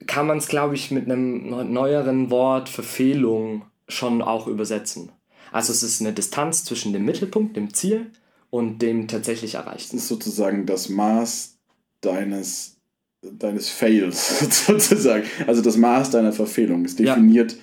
kann 0.07 0.27
man 0.27 0.39
es, 0.39 0.49
glaube 0.49 0.75
ich, 0.75 0.91
mit 0.91 1.05
einem 1.05 1.73
neueren 1.73 2.31
Wort 2.31 2.69
Verfehlung 2.69 3.65
schon 3.89 4.23
auch 4.23 4.47
übersetzen. 4.47 5.11
Also 5.51 5.73
es 5.73 5.83
ist 5.83 6.01
eine 6.01 6.13
Distanz 6.13 6.65
zwischen 6.65 6.93
dem 6.93 7.05
Mittelpunkt, 7.05 7.57
dem 7.57 7.75
Ziel, 7.75 8.11
und 8.53 8.83
dem 8.83 9.09
tatsächlich 9.09 9.55
erreichten. 9.55 9.97
Das 9.97 10.03
ist 10.05 10.09
sozusagen 10.09 10.67
das 10.67 10.91
Maß 10.91 11.57
deines, 12.03 12.77
deines 13.23 13.71
Fails, 13.71 14.67
sozusagen. 14.67 15.25
Also 15.47 15.63
das 15.63 15.79
Maß 15.79 16.11
deiner 16.11 16.35
Verfehlung. 16.35 16.85
Es 16.85 16.95
definiert 16.95 17.57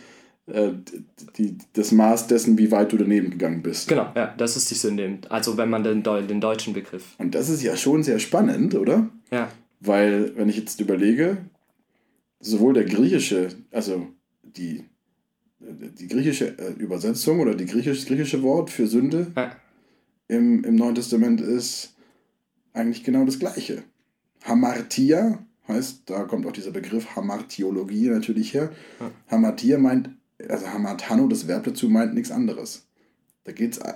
ja. 0.48 0.56
äh, 0.56 0.74
die, 1.38 1.60
das 1.74 1.92
Maß 1.92 2.26
dessen, 2.26 2.58
wie 2.58 2.72
weit 2.72 2.92
du 2.92 2.98
daneben 2.98 3.30
gegangen 3.30 3.62
bist. 3.62 3.88
Genau, 3.88 4.12
ja, 4.16 4.34
das 4.36 4.58
ist 4.58 4.72
die 4.72 4.76
Sünde. 4.76 5.20
Also 5.30 5.58
wenn 5.58 5.70
man 5.70 5.84
den, 5.84 6.02
den 6.02 6.42
deutschen 6.42 6.74
Begriff. 6.74 7.14
Und 7.20 7.36
das 7.36 7.50
ist 7.50 7.62
ja 7.62 7.78
schon 7.78 8.02
sehr 8.02 8.18
spannend, 8.18 8.74
oder? 8.74 9.10
Ja. 9.30 9.52
Weil, 9.82 10.36
wenn 10.38 10.50
ich 10.50 10.58
jetzt 10.58 10.82
überlege, 10.82 11.38
sowohl 12.40 12.74
der 12.74 12.86
griechische, 12.86 13.50
also 13.70 14.08
die, 14.42 14.86
die 15.60 16.08
griechische 16.08 16.58
äh, 16.58 16.72
Übersetzung 16.80 17.42
oder 17.42 17.54
die 17.54 17.68
griechisch, 17.68 18.08
griechische 18.08 18.42
Wort 18.42 18.72
für 18.72 18.88
Sünde 18.88 19.28
ja. 19.36 19.52
Im, 20.30 20.64
im 20.64 20.76
Neuen 20.76 20.96
Testament 20.96 21.42
ist 21.42 21.96
eigentlich 22.74 23.04
genau 23.04 23.26
das 23.26 23.40
gleiche. 23.40 23.84
Hamartia 24.46 25.40
heißt, 25.68 26.04
da 26.06 26.24
kommt 26.24 26.46
auch 26.46 26.54
dieser 26.54 26.72
Begriff 26.72 27.16
Hamartiologie 27.16 28.08
natürlich 28.08 28.54
her. 28.54 28.72
Ja. 29.00 29.12
Hamartia 29.28 29.78
meint, 29.78 30.10
also 30.48 30.68
Hamartano, 30.68 31.28
das 31.28 31.48
Verb 31.48 31.66
dazu, 31.66 31.90
meint 31.90 32.14
nichts 32.14 32.32
anderes. 32.32 32.86
Da 33.44 33.52
geht 33.52 33.74
es 33.74 33.78
äh, 33.80 33.94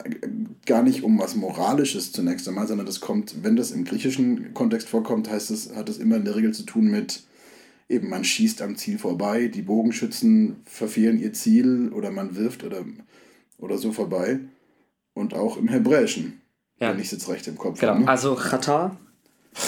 gar 0.65 0.83
nicht 0.83 1.03
um 1.03 1.19
was 1.19 1.35
Moralisches 1.35 2.11
zunächst 2.11 2.47
einmal, 2.47 2.67
sondern 2.67 2.85
das 2.85 2.99
kommt, 2.99 3.43
wenn 3.43 3.55
das 3.55 3.71
im 3.71 3.85
griechischen 3.85 4.53
Kontext 4.53 4.89
vorkommt, 4.89 5.29
heißt 5.29 5.51
es, 5.51 5.73
hat 5.75 5.87
es 5.87 5.99
immer 5.99 6.17
in 6.17 6.25
der 6.25 6.35
Regel 6.35 6.53
zu 6.53 6.63
tun 6.63 6.89
mit 6.89 7.23
eben 7.89 8.09
man 8.09 8.23
schießt 8.23 8.61
am 8.61 8.75
Ziel 8.75 8.97
vorbei, 8.97 9.47
die 9.47 9.61
Bogenschützen 9.61 10.55
verfehlen 10.65 11.19
ihr 11.19 11.33
Ziel 11.33 11.91
oder 11.93 12.11
man 12.11 12.35
wirft 12.35 12.63
oder, 12.63 12.83
oder 13.59 13.77
so 13.77 13.91
vorbei. 13.91 14.39
Und 15.13 15.33
auch 15.33 15.57
im 15.57 15.67
Hebräischen, 15.67 16.41
ja. 16.79 16.89
wenn 16.89 16.99
ich 16.99 17.05
es 17.05 17.11
jetzt 17.11 17.29
recht 17.29 17.47
im 17.47 17.57
Kopf 17.57 17.79
genau. 17.79 17.93
habe. 17.93 18.03
Ne? 18.03 18.07
Also 18.07 18.35
Chata. 18.35 18.97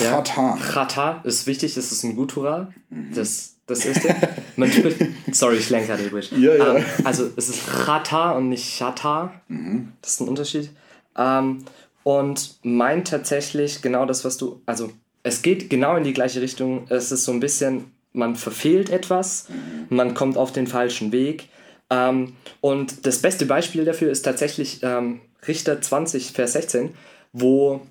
Ja. 0.01 0.21
Chata. 0.21 0.57
Chata 0.57 1.21
ist 1.23 1.45
wichtig, 1.45 1.75
das 1.75 1.91
ist 1.91 2.03
ein 2.03 2.15
Gutural. 2.15 2.73
Mhm. 2.89 3.13
Das, 3.13 3.55
das 3.67 3.85
ist 3.85 4.03
der. 4.03 4.15
Man 4.55 4.71
spricht, 4.73 4.97
sorry, 5.31 5.57
ich 5.57 5.69
lenke 5.69 5.87
gerade 5.87 6.03
übrig. 6.03 6.31
Ja, 6.31 6.55
ja. 6.55 6.75
Ähm, 6.77 6.85
also 7.03 7.29
es 7.35 7.49
ist 7.49 7.67
Chata 7.67 8.31
und 8.31 8.49
nicht 8.49 8.77
Chata. 8.77 9.33
Mhm. 9.47 9.91
Das 10.01 10.13
ist 10.13 10.21
ein 10.21 10.27
Unterschied. 10.27 10.71
Ähm, 11.17 11.63
und 12.03 12.59
meint 12.63 13.07
tatsächlich 13.07 13.81
genau 13.81 14.05
das, 14.05 14.25
was 14.25 14.37
du. 14.37 14.61
Also 14.65 14.91
es 15.23 15.41
geht 15.41 15.69
genau 15.69 15.95
in 15.95 16.03
die 16.03 16.13
gleiche 16.13 16.41
Richtung. 16.41 16.85
Es 16.89 17.11
ist 17.11 17.25
so 17.25 17.31
ein 17.31 17.39
bisschen 17.39 17.91
man 18.15 18.35
verfehlt 18.35 18.89
etwas, 18.89 19.47
man 19.89 20.13
kommt 20.13 20.37
auf 20.37 20.51
den 20.51 20.67
falschen 20.67 21.11
Weg. 21.11 21.49
Ähm, 21.89 22.33
und 22.61 23.05
das 23.05 23.19
beste 23.21 23.45
Beispiel 23.45 23.85
dafür 23.85 24.09
ist 24.09 24.23
tatsächlich 24.23 24.79
ähm, 24.81 25.21
Richter 25.47 25.81
20, 25.81 26.31
Vers 26.31 26.53
16, 26.53 26.95
wo 27.33 27.81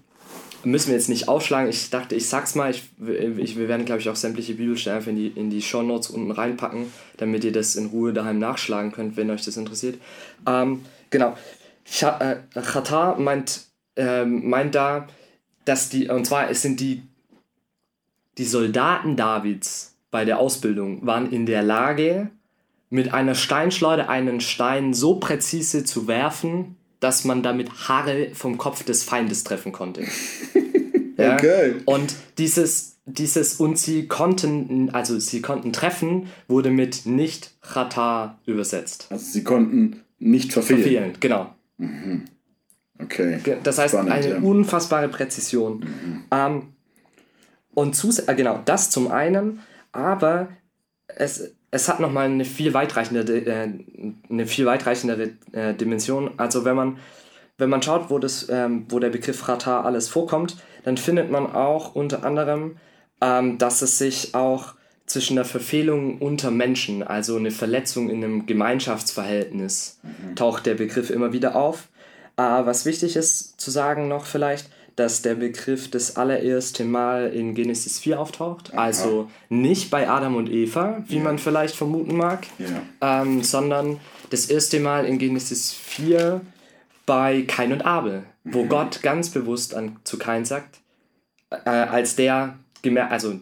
müssen 0.65 0.89
wir 0.89 0.95
jetzt 0.95 1.09
nicht 1.09 1.29
aufschlagen. 1.29 1.69
Ich 1.69 1.91
dachte, 1.91 2.15
ich 2.15 2.29
sag's 2.29 2.55
mal. 2.55 2.71
Ich, 2.71 2.85
ich, 3.39 3.57
wir 3.57 3.69
werden, 3.69 3.85
glaube 3.85 4.01
ich, 4.01 4.09
auch 4.09 4.17
sämtliche 4.17 4.55
Bibelstellen 4.55 5.07
in 5.07 5.17
die, 5.17 5.29
in 5.29 5.51
die 5.51 5.63
Show 5.63 5.83
Notes 5.83 6.11
unten 6.11 6.31
reinpacken, 6.31 6.93
damit 7.19 7.45
ihr 7.45 7.53
das 7.53 7.77
in 7.77 7.87
Ruhe 7.87 8.13
daheim 8.13 8.39
nachschlagen 8.39 8.93
könnt, 8.93 9.17
wenn 9.17 9.31
euch 9.31 9.45
das 9.45 9.57
interessiert. 9.57 9.99
Ähm, 10.47 10.85
genau. 11.11 11.37
Chata 11.85 13.13
äh, 13.13 13.21
meint, 13.21 13.67
äh, 13.97 14.25
meint 14.25 14.75
da, 14.75 15.07
dass 15.65 15.91
die, 15.91 16.09
und 16.09 16.27
zwar 16.27 16.51
es 16.51 16.63
sind 16.63 16.81
die, 16.81 17.03
die 18.39 18.45
Soldaten 18.45 19.17
Davids, 19.17 19.95
bei 20.11 20.25
der 20.25 20.39
Ausbildung 20.39 21.05
waren 21.05 21.33
in 21.33 21.45
der 21.45 21.65
Lage, 21.65 22.31
mit 22.89 23.13
einer 23.13 23.35
Steinschleuder 23.35 24.09
einen 24.09 24.41
Stein 24.41 24.95
so 24.95 25.17
präzise 25.17 25.85
zu 25.85 26.07
werfen, 26.07 26.77
dass 27.05 27.25
man 27.25 27.43
damit 27.43 27.87
Haare 27.87 28.31
vom 28.33 28.57
Kopf 28.57 28.83
des 28.83 29.05
Feindes 29.05 29.45
treffen 29.45 29.73
konnte. 29.73 30.05
ja? 31.19 31.35
Okay. 31.35 31.75
Und 31.85 32.15
dieses, 32.39 32.97
dieses 33.05 33.61
und 33.61 33.79
sie 33.79 34.09
konnten, 34.09 34.89
also 34.89 35.19
sie 35.19 35.43
konnten 35.43 35.75
treffen, 35.75 36.29
wurde 36.49 36.71
mit 36.71 37.05
nicht 37.05 37.51
Chata 37.61 38.39
übersetzt. 38.47 39.09
Also 39.11 39.27
sie 39.27 39.45
konnten 39.45 40.01
nicht 40.19 40.55
verfehlen. 40.55 40.81
Verfehlen, 40.81 41.13
genau. 41.21 41.55
Mhm. 41.77 42.25
Okay. 42.99 43.39
Das 43.63 43.77
heißt, 43.77 43.93
Spannend, 43.93 44.13
eine 44.13 44.29
ja. 44.31 44.39
unfassbare 44.39 45.09
Präzision. 45.09 45.81
Mhm. 45.81 46.25
Ähm, 46.31 46.63
und 47.75 47.95
zus 47.95 48.19
äh, 48.21 48.35
genau, 48.35 48.63
das 48.65 48.89
zum 48.89 49.11
einen 49.11 49.61
aber 49.93 50.49
es, 51.07 51.55
es 51.75 51.89
hat 51.89 51.99
nochmal 51.99 52.27
eine 52.27 52.45
viel 52.45 52.73
weitreichendere, 52.73 53.39
äh, 53.39 53.69
eine 54.31 54.47
viel 54.47 54.65
weitreichendere 54.65 55.31
äh, 55.51 55.75
Dimension. 55.75 56.31
Also 56.37 56.65
wenn 56.65 56.77
man, 56.77 56.99
wenn 57.59 57.69
man 57.69 57.83
schaut, 57.83 58.11
wo, 58.11 58.21
das, 58.21 58.49
ähm, 58.49 58.87
wo 58.91 59.01
der 59.01 59.11
Begriff 59.11 59.49
Rata 59.49 59.83
alles 59.83 60.09
vorkommt, 60.09 60.57
dann 60.85 60.97
findet 60.97 61.33
man 61.33 61.53
auch 61.53 61.97
unter 61.97 62.25
anderem, 62.25 62.77
ähm, 63.21 63.59
dass 63.59 63.83
es 63.83 63.99
sich 63.99 64.37
auch 64.37 64.75
zwischen 65.07 65.35
der 65.35 65.45
Verfehlung 65.45 66.19
unter 66.19 66.53
Menschen, 66.53 67.03
also 67.03 67.37
eine 67.37 67.51
Verletzung 67.51 68.09
in 68.09 68.23
einem 68.23 68.47
Gemeinschaftsverhältnis, 68.47 69.99
mhm. 70.05 70.37
taucht 70.37 70.67
der 70.67 70.75
Begriff 70.75 71.11
immer 71.11 71.33
wieder 71.33 71.57
auf. 71.57 71.89
Äh, 72.37 72.43
was 72.43 72.87
wichtig 72.87 73.17
ist 73.17 73.61
zu 73.61 73.73
sagen 73.73 74.07
noch 74.07 74.27
vielleicht, 74.27 74.71
dass 74.97 75.23
der 75.23 75.35
Begriff 75.35 75.91
das 75.91 76.17
allererste 76.17 76.85
Mal 76.85 77.29
in 77.33 77.55
Genesis 77.55 77.99
4 77.99 78.21
auftaucht. 78.21 78.73
Aha. 78.73 78.83
Also 78.83 79.31
nicht 79.49 79.91
bei 79.91 80.09
Adam 80.09 80.37
und 80.37 80.49
Eva, 80.51 81.03
wie 81.07 81.17
ja. 81.17 81.23
man 81.23 81.39
vielleicht 81.39 81.75
vermuten 81.75 82.17
mag, 82.17 82.47
ja. 82.59 83.23
ähm, 83.23 83.43
sondern 83.43 83.99
das 84.31 84.47
erste 84.47 84.81
Mal 84.81 85.05
in 85.07 85.19
Genesis 85.19 85.73
4 85.73 86.41
bei 87.07 87.43
Kain 87.43 87.73
und 87.73 87.85
Abel, 87.85 88.25
wo 88.45 88.65
mhm. 88.65 88.69
Gott 88.69 89.03
ganz 89.03 89.31
bewusst 89.31 89.75
an, 89.75 89.97
zu 90.05 90.19
Kain 90.19 90.45
sagt, 90.45 90.81
äh, 91.51 91.69
als 91.69 92.17
der 92.17 92.59
also 93.09 93.41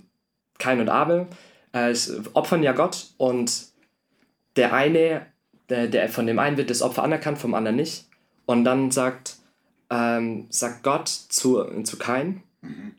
Kain 0.58 0.80
und 0.80 0.88
Abel 0.88 1.26
äh, 1.72 1.94
opfern 2.32 2.62
ja 2.62 2.72
Gott 2.72 3.08
und 3.16 3.66
der 4.56 4.72
eine, 4.72 5.26
der, 5.68 5.88
der 5.88 6.08
von 6.08 6.26
dem 6.26 6.38
einen 6.38 6.56
wird 6.56 6.70
das 6.70 6.82
Opfer 6.82 7.02
anerkannt, 7.02 7.38
vom 7.38 7.54
anderen 7.54 7.76
nicht. 7.76 8.06
Und 8.46 8.64
dann 8.64 8.90
sagt 8.90 9.36
ähm, 9.92 10.46
sagt 10.48 10.82
Gott 10.82 11.08
zu, 11.08 11.62
zu 11.84 11.98
Kain, 11.98 12.42
mhm. 12.62 12.94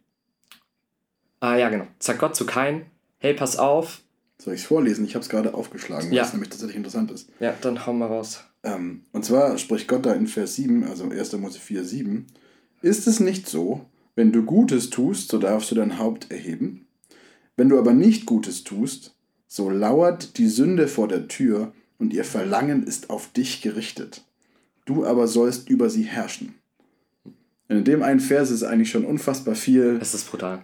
äh, 1.42 1.60
ja 1.60 1.70
genau, 1.70 1.88
sagt 2.00 2.20
Gott 2.20 2.36
zu 2.36 2.46
Kain, 2.46 2.86
hey, 3.18 3.34
pass 3.34 3.58
auf. 3.58 4.02
Soll 4.38 4.54
ich 4.54 4.62
es 4.62 4.68
vorlesen? 4.68 5.04
Ich 5.06 5.16
habe 5.16 5.24
es 5.24 5.30
gerade 5.30 5.56
aufgeschlagen, 5.56 6.14
ja. 6.14 6.22
was 6.22 6.34
nämlich 6.34 6.50
tatsächlich 6.50 6.78
interessant 6.78 7.10
ist. 7.10 7.30
Ja, 7.40 7.56
dann 7.62 7.86
hauen 7.86 7.98
wir 7.98 8.06
raus. 8.06 8.44
Ähm, 8.62 9.02
und 9.12 9.26
zwar 9.26 9.58
spricht 9.58 9.88
Gott 9.88 10.06
da 10.06 10.14
in 10.14 10.28
Vers 10.28 10.56
7, 10.56 10.84
also 10.84 11.10
1. 11.10 11.34
Mose 11.34 11.60
4, 11.60 11.84
7, 11.84 12.28
ist 12.82 13.08
es 13.08 13.20
nicht 13.20 13.50
so, 13.50 13.86
wenn 14.16 14.32
du 14.32 14.44
Gutes 14.44 14.92
tust, 14.92 15.30
so 15.30 15.40
darfst 15.40 15.72
du 15.72 15.76
dein 15.76 15.98
Haupt 15.98 16.30
erheben? 16.32 16.86
Wenn 17.56 17.70
du 17.70 17.80
aber 17.80 17.94
nicht 17.94 18.28
Gutes 18.28 18.64
tust, 18.64 19.16
so 19.48 19.70
lauert 19.70 20.38
die 20.38 20.48
Sünde 20.48 20.88
vor 20.88 21.08
der 21.08 21.28
Tür 21.28 21.74
und 21.98 22.14
ihr 22.14 22.26
Verlangen 22.26 22.84
ist 22.84 23.10
auf 23.10 23.32
dich 23.32 23.62
gerichtet. 23.62 24.26
Du 24.86 25.06
aber 25.06 25.28
sollst 25.28 25.70
über 25.70 25.90
sie 25.90 26.04
herrschen. 26.04 26.56
In 27.78 27.84
dem 27.84 28.04
einen 28.04 28.20
Vers 28.20 28.52
ist 28.52 28.64
eigentlich 28.64 28.92
schon 28.92 29.06
unfassbar 29.06 29.56
viel. 29.56 29.98
Es 30.02 30.14
ist 30.14 30.30
brutal. 30.30 30.60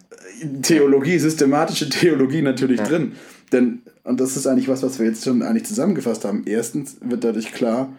Theologie, 0.62 1.18
systematische 1.20 1.90
Theologie 1.90 2.42
natürlich 2.42 2.80
ja. 2.80 2.86
drin. 2.86 3.14
Denn, 3.52 3.82
und 4.04 4.20
das 4.20 4.38
ist 4.38 4.48
eigentlich 4.48 4.68
was, 4.68 4.84
was 4.84 5.00
wir 5.00 5.08
jetzt 5.08 5.24
schon 5.24 5.42
eigentlich 5.42 5.66
zusammengefasst 5.66 6.26
haben. 6.26 6.44
Erstens 6.46 6.98
wird 7.02 7.24
dadurch 7.24 7.52
klar, 7.52 7.94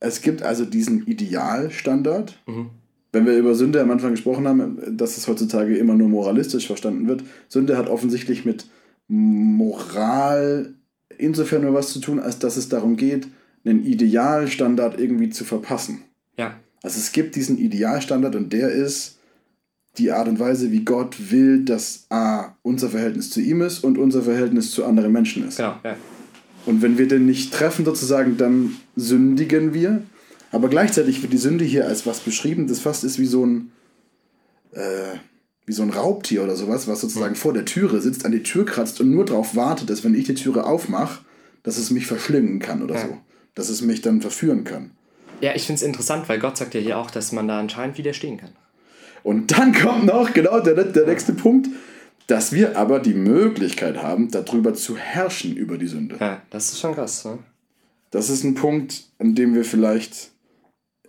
es 0.00 0.20
gibt 0.20 0.42
also 0.42 0.64
diesen 0.64 1.06
Idealstandard. 1.06 2.38
Mhm. 2.46 2.70
Wenn 3.12 3.24
wir 3.24 3.36
über 3.36 3.54
Sünde 3.54 3.80
am 3.80 3.90
Anfang 3.90 4.10
gesprochen 4.10 4.46
haben, 4.46 4.96
dass 4.96 5.16
es 5.16 5.26
heutzutage 5.28 5.76
immer 5.76 5.94
nur 5.94 6.08
moralistisch 6.08 6.66
verstanden 6.66 7.08
wird. 7.08 7.24
Sünde 7.48 7.78
hat 7.78 7.88
offensichtlich 7.88 8.44
mit 8.44 8.66
Moral 9.08 10.74
insofern 11.16 11.62
nur 11.62 11.74
was 11.74 11.92
zu 11.92 12.00
tun, 12.00 12.20
als 12.20 12.38
dass 12.38 12.56
es 12.56 12.68
darum 12.68 12.96
geht, 12.96 13.28
einen 13.64 13.84
Idealstandard 13.84 15.00
irgendwie 15.00 15.30
zu 15.30 15.44
verpassen. 15.44 16.02
Ja. 16.36 16.54
Also 16.82 16.98
es 16.98 17.12
gibt 17.12 17.36
diesen 17.36 17.58
Idealstandard 17.58 18.36
und 18.36 18.52
der 18.52 18.70
ist 18.70 19.18
die 19.98 20.12
Art 20.12 20.28
und 20.28 20.38
Weise, 20.38 20.70
wie 20.70 20.84
Gott 20.84 21.16
will, 21.30 21.64
dass 21.64 22.06
A, 22.08 22.56
unser 22.62 22.88
Verhältnis 22.90 23.30
zu 23.30 23.40
ihm 23.40 23.62
ist 23.62 23.82
und 23.82 23.98
unser 23.98 24.22
Verhältnis 24.22 24.70
zu 24.70 24.84
anderen 24.84 25.12
Menschen 25.12 25.46
ist. 25.46 25.56
Genau, 25.56 25.76
ja. 25.82 25.96
Und 26.66 26.82
wenn 26.82 26.98
wir 26.98 27.08
den 27.08 27.26
nicht 27.26 27.52
treffen, 27.52 27.84
sozusagen, 27.84 28.36
dann 28.36 28.76
sündigen 28.94 29.74
wir. 29.74 30.02
Aber 30.50 30.68
gleichzeitig 30.68 31.22
wird 31.22 31.32
die 31.32 31.38
Sünde 31.38 31.64
hier 31.64 31.86
als 31.86 32.06
was 32.06 32.20
beschrieben, 32.20 32.66
das 32.66 32.80
fast 32.80 33.04
ist 33.04 33.18
wie 33.18 33.26
so 33.26 33.44
ein, 33.44 33.72
äh, 34.72 35.16
wie 35.66 35.72
so 35.72 35.82
ein 35.82 35.90
Raubtier 35.90 36.44
oder 36.44 36.56
sowas, 36.56 36.86
was 36.86 37.00
sozusagen 37.00 37.32
mhm. 37.32 37.38
vor 37.38 37.52
der 37.52 37.64
Türe 37.64 38.00
sitzt, 38.00 38.24
an 38.24 38.32
die 38.32 38.42
Tür 38.42 38.64
kratzt 38.64 39.00
und 39.00 39.10
nur 39.10 39.24
darauf 39.24 39.56
wartet, 39.56 39.90
dass 39.90 40.04
wenn 40.04 40.14
ich 40.14 40.24
die 40.26 40.34
Türe 40.34 40.64
aufmache, 40.64 41.24
dass 41.62 41.78
es 41.78 41.90
mich 41.90 42.06
verschlingen 42.06 42.60
kann 42.60 42.82
oder 42.82 42.94
ja. 42.94 43.00
so. 43.02 43.18
Dass 43.54 43.68
es 43.68 43.82
mich 43.82 44.02
dann 44.02 44.20
verführen 44.20 44.64
kann. 44.64 44.92
Ja, 45.40 45.54
ich 45.54 45.66
finde 45.66 45.78
es 45.78 45.82
interessant, 45.82 46.28
weil 46.28 46.38
Gott 46.38 46.56
sagt 46.56 46.74
ja 46.74 46.80
hier 46.80 46.98
auch, 46.98 47.10
dass 47.10 47.32
man 47.32 47.48
da 47.48 47.58
anscheinend 47.58 47.98
widerstehen 47.98 48.38
kann. 48.38 48.50
Und 49.22 49.56
dann 49.56 49.72
kommt 49.72 50.06
noch 50.06 50.32
genau 50.32 50.60
der, 50.60 50.84
der 50.84 51.06
nächste 51.06 51.32
Punkt, 51.32 51.68
dass 52.26 52.52
wir 52.52 52.76
aber 52.76 53.00
die 53.00 53.14
Möglichkeit 53.14 54.02
haben, 54.02 54.30
darüber 54.30 54.74
zu 54.74 54.96
herrschen 54.96 55.56
über 55.56 55.78
die 55.78 55.86
Sünde. 55.86 56.16
Ja, 56.20 56.42
das 56.50 56.72
ist 56.72 56.80
schon 56.80 56.94
krass. 56.94 57.24
Ne? 57.24 57.38
Das 58.10 58.30
ist 58.30 58.44
ein 58.44 58.54
Punkt, 58.54 59.04
an 59.18 59.34
dem 59.34 59.54
wir 59.54 59.64
vielleicht 59.64 60.30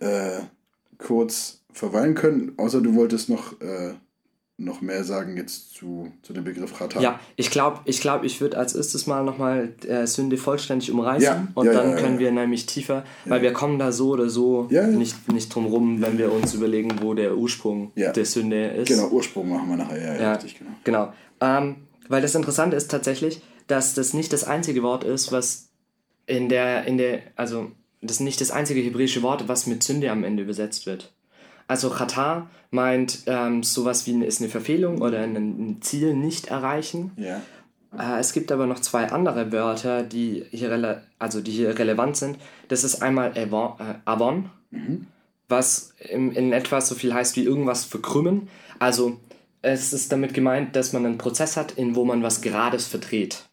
äh, 0.00 0.40
kurz 0.98 1.62
verweilen 1.72 2.14
können, 2.14 2.52
außer 2.56 2.80
du 2.80 2.94
wolltest 2.94 3.28
noch, 3.28 3.60
äh, 3.60 3.94
noch 4.60 4.80
mehr 4.80 5.04
sagen 5.04 5.36
jetzt 5.36 5.74
zu, 5.74 6.12
zu 6.22 6.32
dem 6.32 6.44
Begriff 6.44 6.76
Chata. 6.76 7.00
Ja, 7.00 7.18
ich 7.36 7.50
glaube, 7.50 7.80
ich, 7.86 8.00
glaub, 8.00 8.24
ich 8.24 8.40
würde 8.40 8.58
als 8.58 8.74
erstes 8.74 9.06
mal 9.06 9.24
nochmal 9.24 9.72
äh, 9.88 10.06
Sünde 10.06 10.36
vollständig 10.36 10.92
umreißen 10.92 11.22
Ja, 11.22 11.48
und 11.54 11.66
ja, 11.66 11.72
dann 11.72 11.90
ja, 11.90 11.96
können 11.96 12.18
wir 12.18 12.30
nämlich 12.30 12.66
tiefer, 12.66 13.04
weil 13.24 13.42
wir 13.42 13.52
kommen 13.52 13.78
da 13.78 13.90
so 13.90 14.10
oder 14.10 14.28
so. 14.28 14.68
Nicht, 14.70 15.32
nicht 15.32 15.54
drum 15.54 15.66
rum, 15.66 16.02
wenn 16.02 16.18
wir 16.18 16.30
uns 16.30 16.54
überlegen, 16.54 17.00
wo 17.00 17.14
der 17.14 17.36
Ursprung 17.36 17.92
der 17.94 18.24
Sünde 18.24 18.66
ist. 18.68 18.88
Genau, 18.88 19.08
Ursprung 19.08 19.48
machen 19.48 19.68
wir 19.68 19.76
nachher. 19.76 19.98
Ja, 20.00 20.14
ja, 20.14 20.20
Ja, 20.20 20.32
richtig, 20.34 20.58
genau. 20.58 20.70
genau. 20.84 21.12
Ähm, 21.40 21.76
weil 22.08 22.22
das 22.22 22.34
Interessante 22.34 22.76
ist 22.76 22.90
tatsächlich, 22.90 23.40
dass 23.66 23.94
das 23.94 24.14
nicht 24.14 24.32
das 24.32 24.44
einzige 24.44 24.82
Wort 24.82 25.04
ist, 25.04 25.32
was 25.32 25.68
in 26.26 26.48
der, 26.48 26.84
in 26.84 26.98
der, 26.98 27.20
also 27.36 27.70
das 28.02 28.16
ist 28.16 28.20
nicht 28.20 28.40
das 28.40 28.50
einzige 28.50 28.80
hebräische 28.80 29.22
Wort, 29.22 29.48
was 29.48 29.66
mit 29.66 29.82
Sünde 29.82 30.10
am 30.10 30.24
Ende 30.24 30.42
übersetzt 30.42 30.86
wird. 30.86 31.12
Also 31.70 31.88
Chata 31.88 32.50
meint 32.72 33.20
ähm, 33.26 33.62
sowas 33.62 34.04
wie 34.06 34.14
eine, 34.14 34.26
ist 34.26 34.40
eine 34.40 34.50
Verfehlung 34.50 35.00
oder 35.02 35.20
ein, 35.20 35.78
Ziel 35.80 36.14
nicht 36.14 36.48
erreichen. 36.48 37.12
Ja. 37.16 37.40
Äh, 37.96 38.18
es 38.18 38.32
gibt 38.32 38.50
aber 38.50 38.66
noch 38.66 38.80
zwei 38.80 39.10
andere 39.12 39.52
Wörter, 39.52 40.02
die 40.02 40.44
hier, 40.50 41.02
also 41.20 41.40
die 41.40 41.52
hier 41.52 41.78
relevant 41.78 42.16
sind. 42.16 42.38
Das 42.66 42.82
ist 42.82 43.02
einmal 43.02 43.38
Avon, 43.38 43.74
äh, 43.78 43.94
Avon 44.04 44.50
was 45.46 45.94
im, 46.08 46.32
in 46.32 46.52
etwa 46.52 46.80
so 46.80 46.96
viel 46.96 47.14
heißt 47.14 47.36
wie 47.36 47.44
irgendwas 47.44 47.84
verkrümmen. 47.84 48.48
Also 48.80 49.20
es 49.62 49.92
ist 49.92 50.10
damit 50.10 50.34
gemeint, 50.34 50.74
dass 50.74 50.92
man 50.92 51.06
einen 51.06 51.18
Prozess 51.18 51.56
hat, 51.56 51.70
in 51.72 51.94
wo 51.94 52.04
man 52.04 52.24
was 52.24 52.40
Gerades 52.40 52.88
verdreht. 52.88 53.44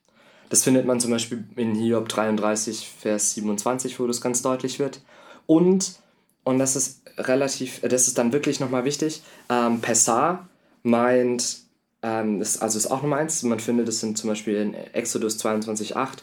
Das 0.50 0.64
findet 0.64 0.88
man 0.88 1.00
zum 1.00 1.12
Beispiel 1.12 1.44
in 1.56 1.76
Hiob 1.76 2.10
33, 2.10 2.90
Vers 3.00 3.36
27, 3.36 4.00
wo 4.00 4.08
das 4.08 4.22
ganz 4.22 4.42
deutlich 4.42 4.80
wird. 4.80 5.02
Und, 5.46 6.00
und 6.48 6.60
das 6.60 6.78
ist 6.78 7.02
relativ, 7.18 7.82
das 7.82 8.08
ist 8.08 8.18
dann 8.18 8.32
wirklich 8.32 8.62
nochmal 8.62 8.86
wichtig, 8.86 9.22
ähm, 9.50 9.82
Pessar 9.82 10.48
meint, 10.82 11.58
ähm, 12.02 12.42
ist, 12.42 12.62
also 12.62 12.78
ist 12.78 12.88
auch 12.88 13.02
Nummer 13.02 13.18
eins, 13.18 13.44
man 13.44 13.60
findet 13.60 13.90
es 13.90 14.02
in, 14.02 14.16
zum 14.16 14.30
Beispiel 14.30 14.56
in 14.56 14.74
Exodus 14.74 15.44
22,8, 15.44 16.20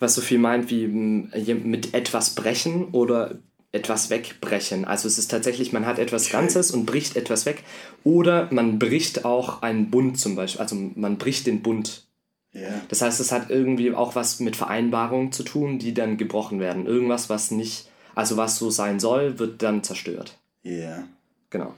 was 0.00 0.14
so 0.14 0.20
viel 0.20 0.38
meint 0.38 0.68
wie 0.68 0.86
mit 0.86 1.94
etwas 1.94 2.34
brechen 2.34 2.88
oder 2.88 3.36
etwas 3.72 4.10
wegbrechen. 4.10 4.84
Also 4.84 5.08
es 5.08 5.16
ist 5.16 5.30
tatsächlich, 5.30 5.72
man 5.72 5.86
hat 5.86 5.98
etwas 5.98 6.28
Ganzes 6.28 6.70
und 6.70 6.84
bricht 6.84 7.16
etwas 7.16 7.46
weg. 7.46 7.64
Oder 8.04 8.48
man 8.52 8.78
bricht 8.78 9.24
auch 9.24 9.62
einen 9.62 9.90
Bund 9.90 10.20
zum 10.20 10.36
Beispiel. 10.36 10.60
Also 10.60 10.76
man 10.76 11.16
bricht 11.16 11.46
den 11.46 11.62
Bund. 11.62 12.06
Ja. 12.52 12.82
Das 12.88 13.00
heißt, 13.00 13.18
es 13.18 13.32
hat 13.32 13.50
irgendwie 13.50 13.94
auch 13.94 14.14
was 14.14 14.40
mit 14.40 14.56
Vereinbarungen 14.56 15.32
zu 15.32 15.42
tun, 15.42 15.78
die 15.78 15.94
dann 15.94 16.18
gebrochen 16.18 16.60
werden. 16.60 16.86
Irgendwas, 16.86 17.30
was 17.30 17.50
nicht, 17.50 17.88
also 18.14 18.36
was 18.36 18.56
so 18.58 18.70
sein 18.70 19.00
soll, 19.00 19.38
wird 19.38 19.62
dann 19.62 19.82
zerstört. 19.82 20.38
Ja. 20.62 21.04
Genau. 21.50 21.74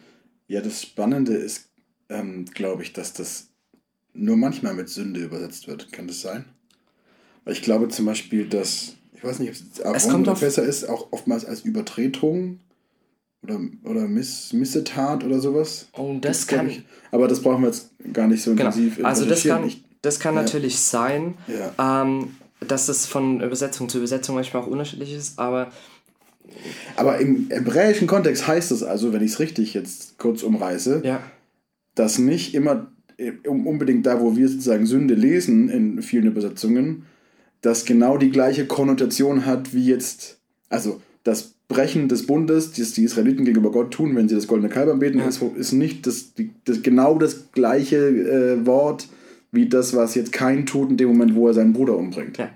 Ja, 0.49 0.61
das 0.61 0.83
Spannende 0.83 1.35
ist, 1.35 1.69
ähm, 2.09 2.45
glaube 2.47 2.83
ich, 2.83 2.93
dass 2.93 3.13
das 3.13 3.49
nur 4.15 4.37
manchmal 4.37 4.75
mit 4.75 4.89
Sünde 4.89 5.21
übersetzt 5.21 5.67
wird. 5.69 5.93
Kann 5.93 6.07
das 6.07 6.21
sein? 6.21 6.45
Weil 7.45 7.53
ich 7.55 7.63
glaube 7.63 7.89
zum 7.89 8.07
Beispiel, 8.07 8.49
dass, 8.49 8.95
ich 9.15 9.23
weiß 9.25 9.39
nicht, 9.41 9.51
ob 9.85 9.95
es 9.97 10.07
oder 10.07 10.33
auf- 10.33 10.41
besser 10.41 10.63
ist, 10.63 10.89
auch 10.89 11.09
oftmals 11.13 11.45
als 11.45 11.61
Übertretung 11.63 12.61
oder, 13.43 13.61
oder 13.85 14.09
Miss, 14.09 14.53
Missetat 14.53 15.25
oder 15.25 15.41
sowas. 15.41 15.89
Und 15.93 16.23
das 16.25 16.47
Glaub 16.47 16.61
kann, 16.63 16.71
ich. 16.71 16.83
Aber 17.11 17.29
das 17.29 17.41
brauchen 17.43 17.63
wir 17.63 17.69
jetzt 17.69 17.91
gar 18.13 18.27
nicht 18.27 18.43
so 18.43 18.53
genau. 18.55 18.71
intensiv 18.71 19.05
Also 19.05 19.25
das 19.27 19.43
kann, 19.45 19.67
Ich- 19.67 19.85
das 20.03 20.19
kann 20.21 20.35
ja. 20.35 20.43
natürlich 20.43 20.79
sein, 20.79 21.35
Ja. 21.49 22.03
ähm, 22.03 22.37
dass 22.67 22.89
es 22.89 23.07
von 23.07 23.41
Übersetzung 23.43 23.89
zu 23.89 23.99
Übersetzung 23.99 24.35
manchmal 24.37 24.63
auch 24.63 24.67
unterschiedlich 24.69 25.13
ist, 25.13 25.39
aber 25.39 25.71
Aber 26.97 27.19
im 27.19 27.49
hebräischen 27.51 28.07
Kontext 28.07 28.47
heißt 28.47 28.73
es 28.73 28.83
also, 28.83 29.13
wenn 29.13 29.23
ich 29.23 29.33
es 29.33 29.41
richtig 29.41 29.75
jetzt 29.75 30.19
kurz 30.19 30.43
umreiße, 30.43 31.03
ja, 31.05 31.21
dass 31.95 32.19
nicht 32.19 32.55
immer 32.55 32.91
äh, 33.19 33.33
unbedingt 33.47 34.07
da, 34.07 34.21
wo 34.21 34.37
wir 34.37 34.49
sozusagen 34.49 34.87
Sünde 34.87 35.15
lesen 35.15 35.69
in 35.69 36.03
vielen 36.03 36.27
Übersetzungen, 36.27 37.05
das 37.63 37.85
genau 37.85 38.19
die 38.19 38.31
gleiche 38.31 38.67
Konnotation 38.67 39.47
hat 39.47 39.75
wie 39.75 39.87
jetzt, 39.87 40.39
also 40.69 41.01
das 41.25 41.55
Brechen 41.69 42.09
des 42.09 42.27
Bundes, 42.27 42.73
das 42.73 42.93
die 42.93 43.03
Israeliten 43.03 43.45
gegenüber 43.45 43.73
Gott 43.73 43.93
tun, 43.93 44.15
wenn 44.15 44.29
sie 44.29 44.35
das 44.37 44.47
goldene 44.47 44.69
Kalb 44.73 44.89
anbeten, 44.91 45.19
Ja. 45.19 45.27
ist, 45.27 45.43
ist 45.43 45.73
nicht 45.73 46.07
das, 46.07 46.33
das, 46.65 46.83
genau 46.83 47.19
das 47.19 47.51
gleiche 47.53 47.97
äh, 47.97 48.67
Wort 48.67 49.09
wie 49.51 49.69
das, 49.69 49.97
was 49.97 50.15
jetzt 50.15 50.33
kein 50.33 50.67
tut 50.67 50.91
in 50.91 50.97
dem 50.97 51.09
Moment, 51.09 51.35
wo 51.35 51.49
er 51.49 51.55
seinen 51.55 51.73
Bruder 51.73 51.97
umbringt. 51.97 52.39
Ja. 52.39 52.51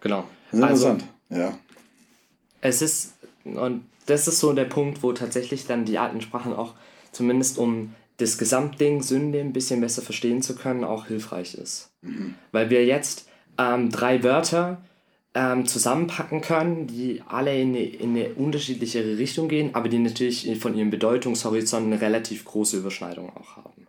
genau. 0.00 0.24
Das 0.50 0.58
ist 0.60 0.66
Also, 0.66 0.88
interessant. 0.88 1.12
ja. 1.30 1.58
Es 2.60 2.82
ist, 2.82 3.14
und 3.44 3.84
das 4.06 4.28
ist 4.28 4.40
so 4.40 4.52
der 4.52 4.64
Punkt, 4.64 5.02
wo 5.02 5.12
tatsächlich 5.12 5.66
dann 5.66 5.84
die 5.84 5.98
alten 5.98 6.20
Sprachen 6.20 6.52
auch, 6.52 6.74
zumindest 7.12 7.58
um 7.58 7.94
das 8.18 8.38
Gesamtding 8.38 9.02
Sünde 9.02 9.40
ein 9.40 9.52
bisschen 9.52 9.80
besser 9.80 10.02
verstehen 10.02 10.42
zu 10.42 10.54
können, 10.54 10.84
auch 10.84 11.06
hilfreich 11.06 11.54
ist. 11.54 11.90
Weil 12.52 12.70
wir 12.70 12.84
jetzt 12.86 13.28
ähm, 13.58 13.90
drei 13.90 14.22
Wörter 14.22 14.80
ähm, 15.34 15.66
zusammenpacken 15.66 16.40
können, 16.40 16.86
die 16.86 17.22
alle 17.26 17.60
in 17.60 17.70
eine, 17.70 17.84
in 17.84 18.10
eine 18.10 18.34
unterschiedlichere 18.34 19.18
Richtung 19.18 19.48
gehen, 19.48 19.74
aber 19.74 19.88
die 19.88 19.98
natürlich 19.98 20.58
von 20.58 20.74
ihrem 20.74 20.90
Bedeutungshorizont 20.90 21.86
eine 21.86 22.00
relativ 22.00 22.44
große 22.46 22.78
Überschneidung 22.78 23.30
auch 23.36 23.56
haben. 23.56 23.86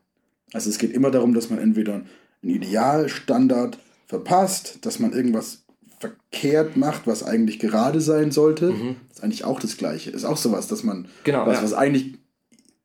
Also 0.53 0.69
es 0.69 0.77
geht 0.77 0.91
immer 0.91 1.11
darum, 1.11 1.33
dass 1.33 1.49
man 1.49 1.59
entweder 1.59 2.01
einen 2.43 2.51
Idealstandard 2.55 3.77
verpasst, 4.07 4.85
dass 4.85 4.99
man 4.99 5.13
irgendwas 5.13 5.63
verkehrt 5.99 6.77
macht, 6.77 7.07
was 7.07 7.23
eigentlich 7.23 7.59
gerade 7.59 8.01
sein 8.01 8.31
sollte. 8.31 8.67
Das 8.69 9.17
ist 9.17 9.23
eigentlich 9.23 9.43
auch 9.45 9.59
das 9.59 9.77
Gleiche. 9.77 10.11
Ist 10.11 10.25
auch 10.25 10.37
sowas, 10.37 10.67
dass 10.67 10.83
man 10.83 10.99
Mhm. 11.01 11.05
Genau, 11.23 11.45
was, 11.47 11.57
ja. 11.57 11.63
was 11.63 11.73
eigentlich 11.73 12.13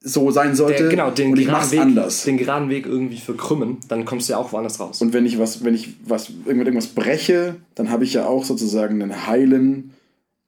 so 0.05 0.31
sein 0.33 0.57
sollte 0.57 0.83
Der, 0.85 0.91
genau, 0.91 1.11
den 1.13 1.31
und 1.33 1.39
ich 1.39 1.47
geraden, 1.47 1.61
mach's 1.63 1.73
Weg, 1.73 1.81
anders. 1.81 2.25
den 2.25 2.37
geraden 2.39 2.69
Weg 2.71 2.87
irgendwie 2.87 3.19
verkrümmen, 3.19 3.77
dann 3.89 4.05
kommst 4.05 4.29
du 4.29 4.33
ja 4.33 4.39
auch 4.39 4.53
woanders 4.53 4.81
raus. 4.81 5.01
Und 5.01 5.13
wenn 5.13 5.27
ich 5.27 5.39
was, 5.39 5.63
wenn 5.65 5.75
ich 5.75 5.95
was 6.05 6.31
irgendwas 6.45 6.67
irgendwas 6.67 6.87
breche, 6.89 7.57
dann 7.77 7.91
habe 7.91 8.03
ich 8.05 8.15
ja 8.15 8.27
auch 8.27 8.45
sozusagen 8.45 9.01
einen 9.01 9.27
heilen 9.29 9.93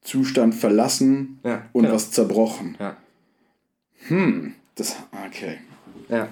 Zustand 0.03 0.55
verlassen 0.55 1.39
Ja, 1.45 1.63
und 1.73 1.83
genau. 1.85 1.95
was 1.95 2.11
zerbrochen. 2.11 2.77
ja, 2.81 2.97
Hm, 4.09 4.55
das 4.75 4.97
okay. 5.27 5.59
ja. 6.09 6.29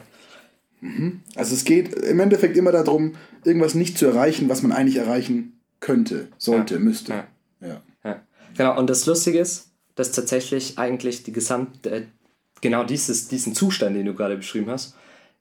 Also 1.37 1.55
es 1.55 1.63
geht 1.65 1.95
im 1.95 2.19
Endeffekt 2.19 2.57
immer 2.57 2.73
darum, 2.73 3.13
irgendwas 3.45 3.75
nicht 3.77 3.97
zu 3.97 4.07
erreichen, 4.07 4.49
was 4.49 4.63
man 4.63 4.73
eigentlich 4.73 4.97
erreichen 4.97 5.61
könnte, 5.83 6.29
sollte, 6.39 6.75
Ja. 6.75 6.81
müsste. 6.81 7.13
Ja. 7.61 7.83
Ja. 8.05 8.23
Genau. 8.57 8.79
Und 8.79 8.89
das 8.89 9.05
Lustige 9.05 9.39
ist, 9.39 9.71
dass 9.95 10.13
tatsächlich 10.13 10.79
eigentlich 10.79 11.23
die 11.25 11.33
gesamte, 11.33 11.91
äh, 11.91 12.07
genau 12.63 12.85
dieses, 12.85 13.29
diesen 13.29 13.55
Zustand, 13.55 13.95
den 13.97 14.07
du 14.07 14.15
gerade 14.15 14.37
beschrieben 14.37 14.71
hast, 14.71 14.97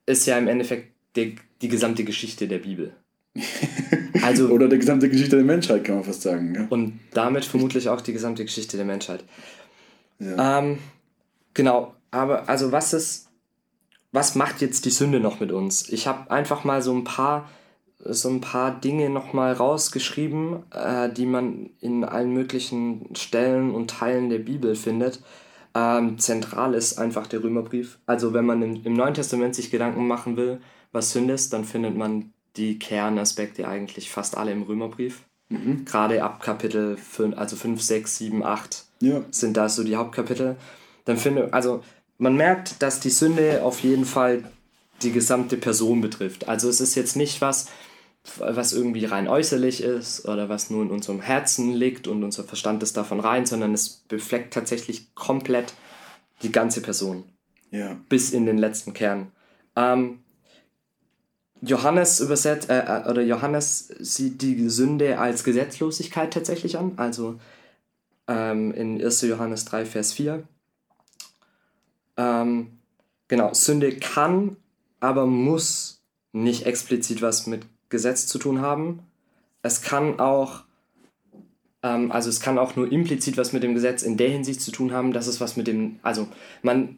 ist 0.06 0.26
ja 0.26 0.38
im 0.38 0.50
Endeffekt 0.50 0.92
die, 1.16 1.36
die 1.62 1.70
gesamte 1.70 2.04
Geschichte 2.04 2.48
der 2.50 2.60
Bibel. 2.60 2.94
Also, 4.24 4.50
Oder 4.50 4.68
die 4.68 4.78
gesamte 4.78 5.10
Geschichte 5.10 5.38
der 5.38 5.46
Menschheit, 5.46 5.84
kann 5.84 5.96
man 5.96 6.04
fast 6.04 6.22
sagen. 6.22 6.54
Ja. 6.54 6.68
und 6.70 7.00
damit 7.12 7.44
vermutlich 7.44 7.90
auch 7.90 8.02
die 8.02 8.14
gesamte 8.14 8.44
Geschichte 8.46 8.78
der 8.78 8.86
Menschheit. 8.86 9.24
Ja. 10.20 10.60
Ähm, 10.60 10.78
genau, 11.56 11.96
aber 12.12 12.48
also 12.48 12.72
was 12.72 12.94
ist, 12.94 13.30
was 14.12 14.36
macht 14.36 14.62
jetzt 14.62 14.86
die 14.86 14.92
Sünde 14.92 15.20
noch 15.20 15.40
mit 15.40 15.52
uns? 15.52 15.90
Ich 15.90 16.06
habe 16.06 16.30
einfach 16.30 16.64
mal 16.64 16.82
so 16.84 16.94
ein 16.94 17.04
paar, 17.04 17.50
so 18.06 18.30
ein 18.30 18.42
paar 18.42 18.72
Dinge 18.72 19.10
nochmal 19.10 19.54
rausgeschrieben, 19.54 20.64
äh, 20.72 21.10
die 21.12 21.26
man 21.26 21.70
in 21.80 22.04
allen 22.04 22.34
möglichen 22.34 23.16
Stellen 23.16 23.72
und 23.72 23.90
Teilen 23.92 24.30
der 24.30 24.40
Bibel 24.40 24.76
findet. 24.76 25.22
Ähm, 25.74 26.18
zentral 26.20 26.74
ist 26.74 26.98
einfach 26.98 27.28
der 27.28 27.44
Römerbrief. 27.44 28.00
Also 28.06 28.34
wenn 28.34 28.46
man 28.46 28.62
im, 28.62 28.84
im 28.84 28.94
Neuen 28.94 29.14
Testament 29.14 29.56
sich 29.56 29.72
Gedanken 29.72 30.08
machen 30.08 30.36
will, 30.36 30.60
was 30.92 31.12
Sünde 31.12 31.34
ist, 31.34 31.54
dann 31.54 31.64
findet 31.64 31.96
man 31.96 32.34
die 32.58 32.78
Kernaspekte 32.80 33.68
eigentlich 33.68 34.10
fast 34.10 34.38
alle 34.38 34.52
im 34.52 34.64
Römerbrief. 34.64 35.24
Gerade 35.86 36.24
ab 36.24 36.42
Kapitel 36.42 36.98
5, 36.98 37.38
also 37.38 37.56
5, 37.56 37.82
6, 37.82 38.18
7, 38.18 38.44
8 38.44 38.86
ja. 39.02 39.22
sind 39.32 39.58
da 39.58 39.70
so 39.70 39.84
die 39.84 39.96
Hauptkapitel. 39.96 40.56
Dann 41.06 41.18
finde, 41.18 41.54
also 41.54 41.84
man 42.18 42.36
merkt, 42.36 42.82
dass 42.82 43.00
die 43.00 43.10
Sünde 43.10 43.64
auf 43.64 43.82
jeden 43.82 44.06
Fall 44.06 44.44
die 45.02 45.12
gesamte 45.12 45.58
Person 45.58 46.02
betrifft. 46.02 46.48
Also 46.48 46.70
es 46.70 46.80
ist 46.80 46.96
jetzt 46.96 47.16
nicht 47.16 47.42
was, 47.42 47.68
was 48.38 48.74
irgendwie 48.74 49.06
rein 49.06 49.28
äußerlich 49.28 49.82
ist 49.82 50.28
oder 50.28 50.48
was 50.48 50.70
nur 50.70 50.84
in 50.84 50.92
unserem 50.92 51.22
Herzen 51.22 51.74
liegt 51.74 52.08
und 52.08 52.24
unser 52.24 52.44
Verstand 52.44 52.84
ist 52.84 52.96
davon 52.96 53.20
rein, 53.20 53.46
sondern 53.46 53.74
es 53.74 53.90
befleckt 53.90 54.54
tatsächlich 54.54 55.16
komplett 55.16 55.74
die 56.44 56.52
ganze 56.52 56.82
Person 56.82 57.24
ja. 57.72 57.98
bis 58.10 58.32
in 58.32 58.46
den 58.46 58.58
letzten 58.58 58.94
Kern. 58.94 59.32
Ähm, 59.76 60.20
Johannes 61.62 62.20
übersetzt, 62.20 62.70
äh, 62.70 62.80
äh, 62.80 63.10
oder 63.10 63.22
Johannes 63.22 63.88
sieht 64.00 64.42
die 64.42 64.70
Sünde 64.70 65.20
als 65.20 65.44
Gesetzlosigkeit 65.44 66.34
tatsächlich 66.34 66.78
an, 66.78 66.94
also 66.98 67.40
ähm, 68.28 68.72
in 68.74 69.04
1. 69.04 69.22
Johannes 69.22 69.66
3, 69.66 69.86
Vers 69.86 70.14
4. 70.14 70.44
Ähm, 72.18 72.80
genau, 73.28 73.54
Sünde 73.54 73.96
kann, 73.96 74.58
aber 75.00 75.26
muss 75.26 76.02
nicht 76.34 76.66
explizit 76.66 77.22
was 77.22 77.46
mit 77.46 77.66
Gesetz 77.92 78.26
zu 78.26 78.40
tun 78.40 78.62
haben. 78.62 79.02
Es 79.62 79.84
kann 79.84 80.20
auch 80.20 80.64
Ähm, 81.84 82.12
also 82.12 82.30
es 82.30 82.40
kann 82.40 82.58
auch 82.58 82.76
nur 82.76 82.92
implizit 82.92 83.38
was 83.38 83.54
mit 83.54 83.64
dem 83.64 83.74
Gesetz 83.74 84.04
in 84.04 84.18
der 84.18 84.30
Hinsicht 84.30 84.62
zu 84.62 84.72
tun 84.72 84.92
haben, 84.92 85.14
dass 85.14 85.28
es 85.28 85.42
was 85.42 85.58
mit 85.58 85.68
dem, 85.68 86.00
also 86.04 86.28
man, 86.62 86.98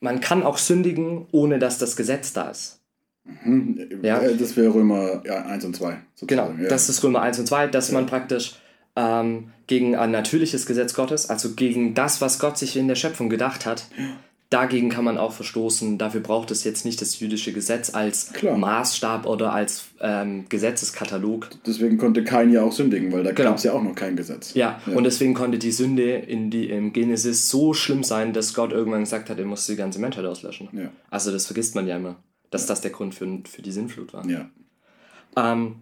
man 0.00 0.20
kann 0.20 0.42
auch 0.42 0.58
sündigen, 0.58 1.26
ohne 1.32 1.58
dass 1.58 1.78
das 1.78 1.96
Gesetz 1.96 2.32
da 2.32 2.50
ist. 2.50 2.80
Mhm. 3.24 4.00
Ja. 4.02 4.20
Äh, 4.20 4.36
das 4.36 4.56
wäre 4.56 4.72
Römer 4.72 5.22
ja, 5.26 5.44
1 5.44 5.64
und 5.64 5.76
2. 5.76 5.98
Sozusagen. 6.14 6.54
Genau, 6.54 6.62
ja. 6.62 6.68
das 6.68 6.88
ist 6.88 7.02
Römer 7.02 7.22
1 7.22 7.38
und 7.40 7.46
2, 7.46 7.66
dass 7.68 7.88
ja. 7.88 7.94
man 7.94 8.06
praktisch 8.06 8.56
ähm, 8.94 9.52
gegen 9.66 9.96
ein 9.96 10.10
natürliches 10.12 10.64
Gesetz 10.64 10.94
Gottes, 10.94 11.28
also 11.28 11.54
gegen 11.54 11.94
das, 11.94 12.20
was 12.20 12.38
Gott 12.38 12.56
sich 12.56 12.76
in 12.76 12.88
der 12.88 12.94
Schöpfung 12.94 13.28
gedacht 13.28 13.66
hat, 13.66 13.88
dagegen 14.50 14.90
kann 14.90 15.04
man 15.04 15.18
auch 15.18 15.32
verstoßen. 15.32 15.98
Dafür 15.98 16.20
braucht 16.20 16.50
es 16.50 16.64
jetzt 16.64 16.84
nicht 16.84 17.00
das 17.00 17.18
jüdische 17.18 17.52
Gesetz 17.52 17.94
als 17.94 18.32
Klar. 18.32 18.56
Maßstab 18.56 19.26
oder 19.26 19.52
als 19.52 19.86
ähm, 20.00 20.46
Gesetzeskatalog. 20.48 21.50
Deswegen 21.66 21.98
konnte 21.98 22.22
kein 22.22 22.52
ja 22.52 22.62
auch 22.62 22.72
sündigen, 22.72 23.12
weil 23.12 23.24
da 23.24 23.32
genau. 23.32 23.50
gab 23.50 23.58
es 23.58 23.64
ja 23.64 23.72
auch 23.72 23.82
noch 23.82 23.94
kein 23.94 24.16
Gesetz. 24.16 24.54
Ja, 24.54 24.80
ja, 24.86 24.94
und 24.94 25.04
deswegen 25.04 25.34
konnte 25.34 25.58
die 25.58 25.72
Sünde 25.72 26.16
in 26.16 26.50
die, 26.50 26.70
im 26.70 26.92
Genesis 26.92 27.48
so 27.48 27.74
schlimm 27.74 28.04
sein, 28.04 28.32
dass 28.32 28.54
Gott 28.54 28.72
irgendwann 28.72 29.00
gesagt 29.00 29.30
hat, 29.30 29.38
er 29.38 29.46
muss 29.46 29.66
die 29.66 29.76
ganze 29.76 29.98
Menschheit 29.98 30.24
auslöschen. 30.24 30.68
Ja. 30.72 30.90
Also 31.10 31.32
das 31.32 31.46
vergisst 31.46 31.74
man 31.74 31.86
ja 31.86 31.96
immer, 31.96 32.16
dass 32.50 32.62
ja. 32.62 32.68
das 32.68 32.80
der 32.80 32.92
Grund 32.92 33.14
für, 33.14 33.26
für 33.44 33.62
die 33.62 33.72
Sinnflut 33.72 34.12
war. 34.14 34.26
Ja. 34.28 34.48
Ähm, 35.36 35.76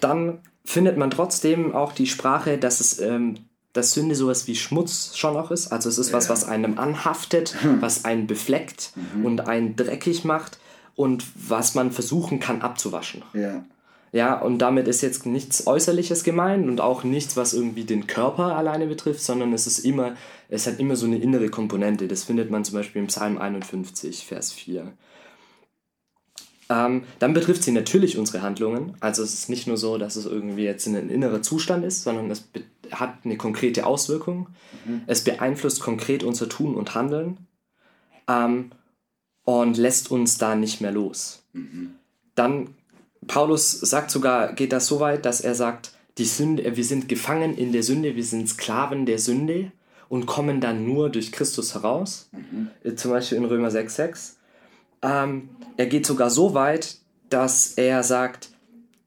dann 0.00 0.38
findet 0.64 0.96
man 0.96 1.10
trotzdem 1.10 1.74
auch 1.74 1.92
die 1.92 2.06
Sprache, 2.06 2.58
dass 2.58 2.80
es 2.80 3.00
ähm, 3.00 3.47
dass 3.72 3.92
Sünde 3.92 4.14
sowas 4.14 4.46
wie 4.46 4.56
Schmutz 4.56 5.16
schon 5.16 5.36
auch 5.36 5.50
ist. 5.50 5.72
Also 5.72 5.88
es 5.88 5.98
ist 5.98 6.12
was, 6.12 6.28
was 6.28 6.44
einem 6.44 6.78
anhaftet, 6.78 7.56
hm. 7.60 7.80
was 7.82 8.04
einen 8.04 8.26
befleckt 8.26 8.92
mhm. 9.14 9.24
und 9.24 9.40
einen 9.46 9.76
dreckig 9.76 10.24
macht 10.24 10.58
und 10.96 11.24
was 11.34 11.74
man 11.74 11.92
versuchen 11.92 12.40
kann 12.40 12.62
abzuwaschen. 12.62 13.22
Ja. 13.34 13.64
Ja, 14.10 14.40
und 14.40 14.58
damit 14.58 14.88
ist 14.88 15.02
jetzt 15.02 15.26
nichts 15.26 15.66
Äußerliches 15.66 16.24
gemeint 16.24 16.66
und 16.66 16.80
auch 16.80 17.04
nichts, 17.04 17.36
was 17.36 17.52
irgendwie 17.52 17.84
den 17.84 18.06
Körper 18.06 18.56
alleine 18.56 18.86
betrifft, 18.86 19.20
sondern 19.20 19.52
es 19.52 19.66
ist 19.66 19.80
immer, 19.80 20.14
es 20.48 20.66
hat 20.66 20.80
immer 20.80 20.96
so 20.96 21.06
eine 21.06 21.18
innere 21.18 21.50
Komponente. 21.50 22.08
Das 22.08 22.24
findet 22.24 22.50
man 22.50 22.64
zum 22.64 22.76
Beispiel 22.76 23.02
im 23.02 23.08
Psalm 23.08 23.36
51, 23.36 24.24
Vers 24.26 24.52
4. 24.52 24.92
Ähm, 26.70 27.04
dann 27.18 27.32
betrifft 27.32 27.62
sie 27.62 27.72
natürlich 27.72 28.18
unsere 28.18 28.42
Handlungen. 28.42 28.94
Also 29.00 29.22
es 29.22 29.32
ist 29.32 29.48
nicht 29.48 29.66
nur 29.66 29.78
so, 29.78 29.96
dass 29.96 30.16
es 30.16 30.26
irgendwie 30.26 30.64
jetzt 30.64 30.86
ein 30.86 31.08
innerer 31.08 31.40
Zustand 31.40 31.84
ist, 31.84 32.02
sondern 32.02 32.30
es 32.30 32.48
hat 32.90 33.14
eine 33.24 33.36
konkrete 33.38 33.86
Auswirkung. 33.86 34.48
Mhm. 34.84 35.02
Es 35.06 35.24
beeinflusst 35.24 35.80
konkret 35.80 36.22
unser 36.22 36.48
Tun 36.48 36.74
und 36.74 36.94
Handeln 36.94 37.38
ähm, 38.28 38.70
und 39.44 39.78
lässt 39.78 40.10
uns 40.10 40.36
da 40.36 40.54
nicht 40.54 40.80
mehr 40.82 40.92
los. 40.92 41.42
Mhm. 41.54 41.94
Dann, 42.34 42.74
Paulus 43.26 43.72
sagt 43.72 44.10
sogar, 44.10 44.52
geht 44.52 44.72
das 44.72 44.86
so 44.86 45.00
weit, 45.00 45.24
dass 45.24 45.40
er 45.40 45.54
sagt, 45.54 45.92
die 46.18 46.26
Sünde, 46.26 46.76
wir 46.76 46.84
sind 46.84 47.08
gefangen 47.08 47.56
in 47.56 47.72
der 47.72 47.82
Sünde, 47.82 48.14
wir 48.14 48.24
sind 48.24 48.48
Sklaven 48.48 49.06
der 49.06 49.18
Sünde 49.18 49.72
und 50.08 50.26
kommen 50.26 50.60
dann 50.60 50.84
nur 50.84 51.10
durch 51.10 51.32
Christus 51.32 51.74
heraus. 51.74 52.28
Mhm. 52.32 52.96
Zum 52.96 53.10
Beispiel 53.10 53.38
in 53.38 53.44
Römer 53.44 53.68
6,6. 53.68 54.37
Ähm, 55.02 55.50
er 55.76 55.86
geht 55.86 56.06
sogar 56.06 56.30
so 56.30 56.54
weit, 56.54 56.98
dass 57.30 57.74
er 57.74 58.02
sagt, 58.02 58.50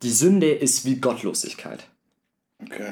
die 0.04 0.12
Sünde 0.12 0.52
ist 0.52 0.86
wie 0.86 0.96
Gottlosigkeit. 0.96 1.88
Okay. 2.64 2.92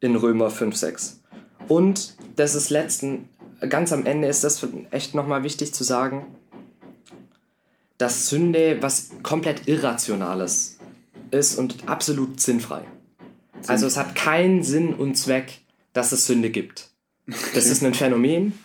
In 0.00 0.16
Römer 0.16 0.50
5, 0.50 0.76
6. 0.76 1.20
Und 1.66 2.14
das 2.36 2.54
ist 2.54 2.70
letzten, 2.70 3.28
ganz 3.68 3.92
am 3.92 4.06
Ende 4.06 4.28
ist 4.28 4.44
das 4.44 4.64
echt 4.90 5.14
nochmal 5.14 5.42
wichtig 5.42 5.74
zu 5.74 5.84
sagen, 5.84 6.26
dass 7.98 8.28
Sünde 8.28 8.78
was 8.80 9.10
komplett 9.22 9.66
Irrationales 9.66 10.78
ist 11.30 11.58
und 11.58 11.88
absolut 11.88 12.40
sinnfrei. 12.40 12.84
Also 13.66 13.86
es 13.86 13.96
hat 13.96 14.14
keinen 14.14 14.62
Sinn 14.62 14.94
und 14.94 15.16
Zweck, 15.16 15.60
dass 15.92 16.12
es 16.12 16.26
Sünde 16.26 16.50
gibt. 16.50 16.90
Das 17.54 17.66
ist 17.66 17.82
ein 17.82 17.92
Phänomen, 17.92 18.58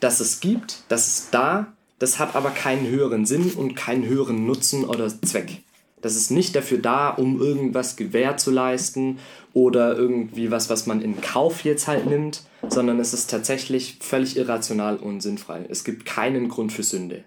das 0.00 0.20
es 0.20 0.40
gibt, 0.40 0.82
das 0.88 1.06
ist 1.06 1.28
da 1.34 1.72
das 2.02 2.18
hat 2.18 2.34
aber 2.34 2.50
keinen 2.50 2.88
höheren 2.88 3.26
Sinn 3.26 3.52
und 3.52 3.76
keinen 3.76 4.04
höheren 4.04 4.44
Nutzen 4.44 4.84
oder 4.84 5.08
Zweck. 5.22 5.62
Das 6.00 6.16
ist 6.16 6.32
nicht 6.32 6.56
dafür 6.56 6.78
da, 6.78 7.10
um 7.10 7.40
irgendwas 7.40 7.94
Gewähr 7.94 8.36
zu 8.36 8.50
leisten 8.50 9.18
oder 9.52 9.96
irgendwie 9.96 10.50
was, 10.50 10.68
was 10.68 10.86
man 10.86 11.00
in 11.00 11.20
Kauf 11.20 11.62
jetzt 11.62 11.86
halt 11.86 12.06
nimmt, 12.06 12.42
sondern 12.68 12.98
es 12.98 13.14
ist 13.14 13.30
tatsächlich 13.30 13.98
völlig 14.00 14.36
irrational 14.36 14.96
und 14.96 15.20
sinnfrei. 15.20 15.64
Es 15.68 15.84
gibt 15.84 16.04
keinen 16.04 16.48
Grund 16.48 16.72
für 16.72 16.82
Sünde. 16.82 17.22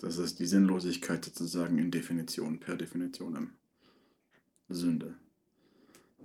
Das 0.00 0.18
ist 0.18 0.38
die 0.38 0.46
Sinnlosigkeit 0.46 1.24
sozusagen 1.24 1.78
in 1.78 1.90
Definition, 1.90 2.60
per 2.60 2.76
Definition. 2.76 3.52
Sünde. 4.68 5.14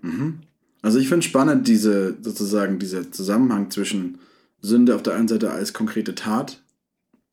Mhm. 0.01 0.41
Also 0.82 0.99
ich 0.99 1.08
finde 1.08 1.25
spannend 1.25 1.65
diese 1.65 2.17
sozusagen 2.21 2.78
dieser 2.78 3.10
Zusammenhang 3.10 3.71
zwischen 3.71 4.19
Sünde 4.60 4.95
auf 4.95 5.01
der 5.01 5.15
einen 5.15 5.30
Seite 5.30 5.51
als 5.51 5.71
konkrete 5.71 6.13
Tat 6.13 6.62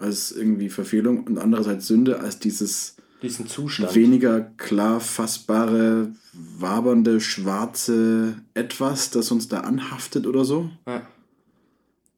als 0.03 0.33
irgendwie 0.33 0.69
Verfehlung 0.69 1.25
und 1.25 1.39
andererseits 1.39 1.87
Sünde 1.87 2.21
als 2.21 2.39
dieses 2.39 2.97
diesen 3.23 3.47
Zustand. 3.47 3.95
weniger 3.95 4.41
klar 4.41 5.01
fassbare, 5.01 6.13
wabernde, 6.33 7.21
schwarze 7.21 8.37
Etwas, 8.55 9.11
das 9.11 9.31
uns 9.31 9.49
da 9.49 9.61
anhaftet 9.61 10.27
oder 10.27 10.45
so. 10.45 10.71
Ja. 10.87 11.07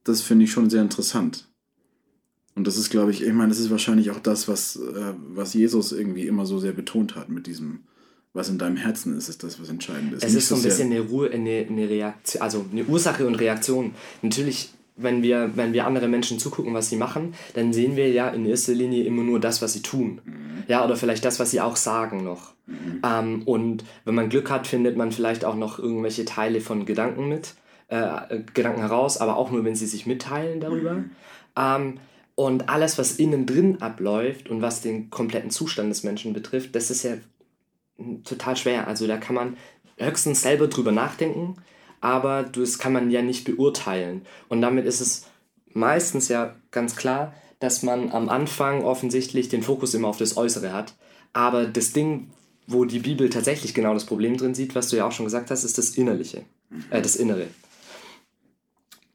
Das 0.02 0.22
finde 0.22 0.46
ich 0.46 0.52
schon 0.52 0.70
sehr 0.70 0.82
interessant. 0.82 1.48
Und 2.54 2.66
das 2.66 2.76
ist, 2.76 2.90
glaube 2.90 3.10
ich, 3.10 3.22
ich 3.22 3.32
meine, 3.32 3.48
das 3.48 3.58
ist 3.58 3.70
wahrscheinlich 3.70 4.10
auch 4.10 4.20
das, 4.20 4.48
was, 4.48 4.76
äh, 4.76 5.14
was 5.28 5.54
Jesus 5.54 5.92
irgendwie 5.92 6.26
immer 6.26 6.46
so 6.46 6.58
sehr 6.58 6.72
betont 6.72 7.16
hat 7.16 7.28
mit 7.28 7.46
diesem, 7.46 7.80
was 8.32 8.48
in 8.48 8.58
deinem 8.58 8.76
Herzen 8.76 9.16
ist, 9.16 9.28
ist 9.28 9.42
das, 9.42 9.60
was 9.60 9.68
entscheidend 9.68 10.12
ist. 10.14 10.24
Es 10.24 10.32
Nicht 10.32 10.42
ist 10.44 10.48
so 10.48 10.54
ein 10.54 10.62
bisschen 10.62 10.92
eine, 10.92 11.00
Ruhe, 11.00 11.30
eine, 11.30 11.66
eine 11.68 11.88
Reaktion, 11.88 12.42
also 12.42 12.64
eine 12.70 12.84
Ursache 12.84 13.26
und 13.26 13.34
Reaktion. 13.34 13.94
Natürlich 14.22 14.72
wenn 14.96 15.22
wir, 15.22 15.56
wenn 15.56 15.72
wir 15.72 15.86
andere 15.86 16.08
Menschen 16.08 16.38
zugucken, 16.38 16.74
was 16.74 16.88
sie 16.88 16.96
machen, 16.96 17.34
dann 17.54 17.72
sehen 17.72 17.96
wir 17.96 18.10
ja 18.10 18.28
in 18.28 18.46
erster 18.46 18.72
Linie 18.72 19.04
immer 19.04 19.22
nur 19.22 19.40
das, 19.40 19.60
was 19.60 19.72
sie 19.72 19.82
tun. 19.82 20.20
Mhm. 20.24 20.62
Ja, 20.68 20.84
oder 20.84 20.96
vielleicht 20.96 21.24
das, 21.24 21.40
was 21.40 21.50
sie 21.50 21.60
auch 21.60 21.76
sagen 21.76 22.22
noch. 22.22 22.52
Mhm. 22.66 23.02
Ähm, 23.04 23.42
und 23.44 23.84
wenn 24.04 24.14
man 24.14 24.28
Glück 24.28 24.50
hat, 24.50 24.66
findet 24.66 24.96
man 24.96 25.10
vielleicht 25.10 25.44
auch 25.44 25.56
noch 25.56 25.78
irgendwelche 25.78 26.24
Teile 26.24 26.60
von 26.60 26.86
Gedanken 26.86 27.28
mit, 27.28 27.54
äh, 27.88 28.40
Gedanken 28.54 28.80
heraus, 28.80 29.18
aber 29.18 29.36
auch 29.36 29.50
nur, 29.50 29.64
wenn 29.64 29.74
sie 29.74 29.86
sich 29.86 30.06
mitteilen 30.06 30.60
darüber. 30.60 30.94
Mhm. 30.94 31.10
Ähm, 31.56 31.94
und 32.36 32.68
alles, 32.68 32.98
was 32.98 33.16
innen 33.16 33.46
drin 33.46 33.80
abläuft 33.80 34.48
und 34.48 34.62
was 34.62 34.80
den 34.80 35.10
kompletten 35.10 35.50
Zustand 35.50 35.90
des 35.90 36.02
Menschen 36.02 36.32
betrifft, 36.32 36.74
das 36.74 36.90
ist 36.90 37.02
ja 37.02 37.14
total 38.24 38.56
schwer. 38.56 38.88
Also 38.88 39.06
da 39.06 39.16
kann 39.16 39.36
man 39.36 39.56
höchstens 39.98 40.42
selber 40.42 40.66
drüber 40.66 40.90
nachdenken 40.90 41.56
aber 42.04 42.42
das 42.42 42.78
kann 42.78 42.92
man 42.92 43.10
ja 43.10 43.22
nicht 43.22 43.46
beurteilen. 43.46 44.26
Und 44.50 44.60
damit 44.60 44.84
ist 44.84 45.00
es 45.00 45.24
meistens 45.72 46.28
ja 46.28 46.54
ganz 46.70 46.96
klar, 46.96 47.32
dass 47.60 47.82
man 47.82 48.12
am 48.12 48.28
Anfang 48.28 48.84
offensichtlich 48.84 49.48
den 49.48 49.62
Fokus 49.62 49.94
immer 49.94 50.08
auf 50.08 50.18
das 50.18 50.36
Äußere 50.36 50.74
hat. 50.74 50.92
Aber 51.32 51.64
das 51.64 51.94
Ding, 51.94 52.28
wo 52.66 52.84
die 52.84 52.98
Bibel 52.98 53.30
tatsächlich 53.30 53.72
genau 53.72 53.94
das 53.94 54.04
Problem 54.04 54.36
drin 54.36 54.54
sieht, 54.54 54.74
was 54.74 54.88
du 54.88 54.96
ja 54.96 55.06
auch 55.06 55.12
schon 55.12 55.24
gesagt 55.24 55.50
hast, 55.50 55.64
ist 55.64 55.78
das 55.78 55.96
Innerliche, 55.96 56.42
äh, 56.90 57.00
das 57.00 57.16
Innere. 57.16 57.46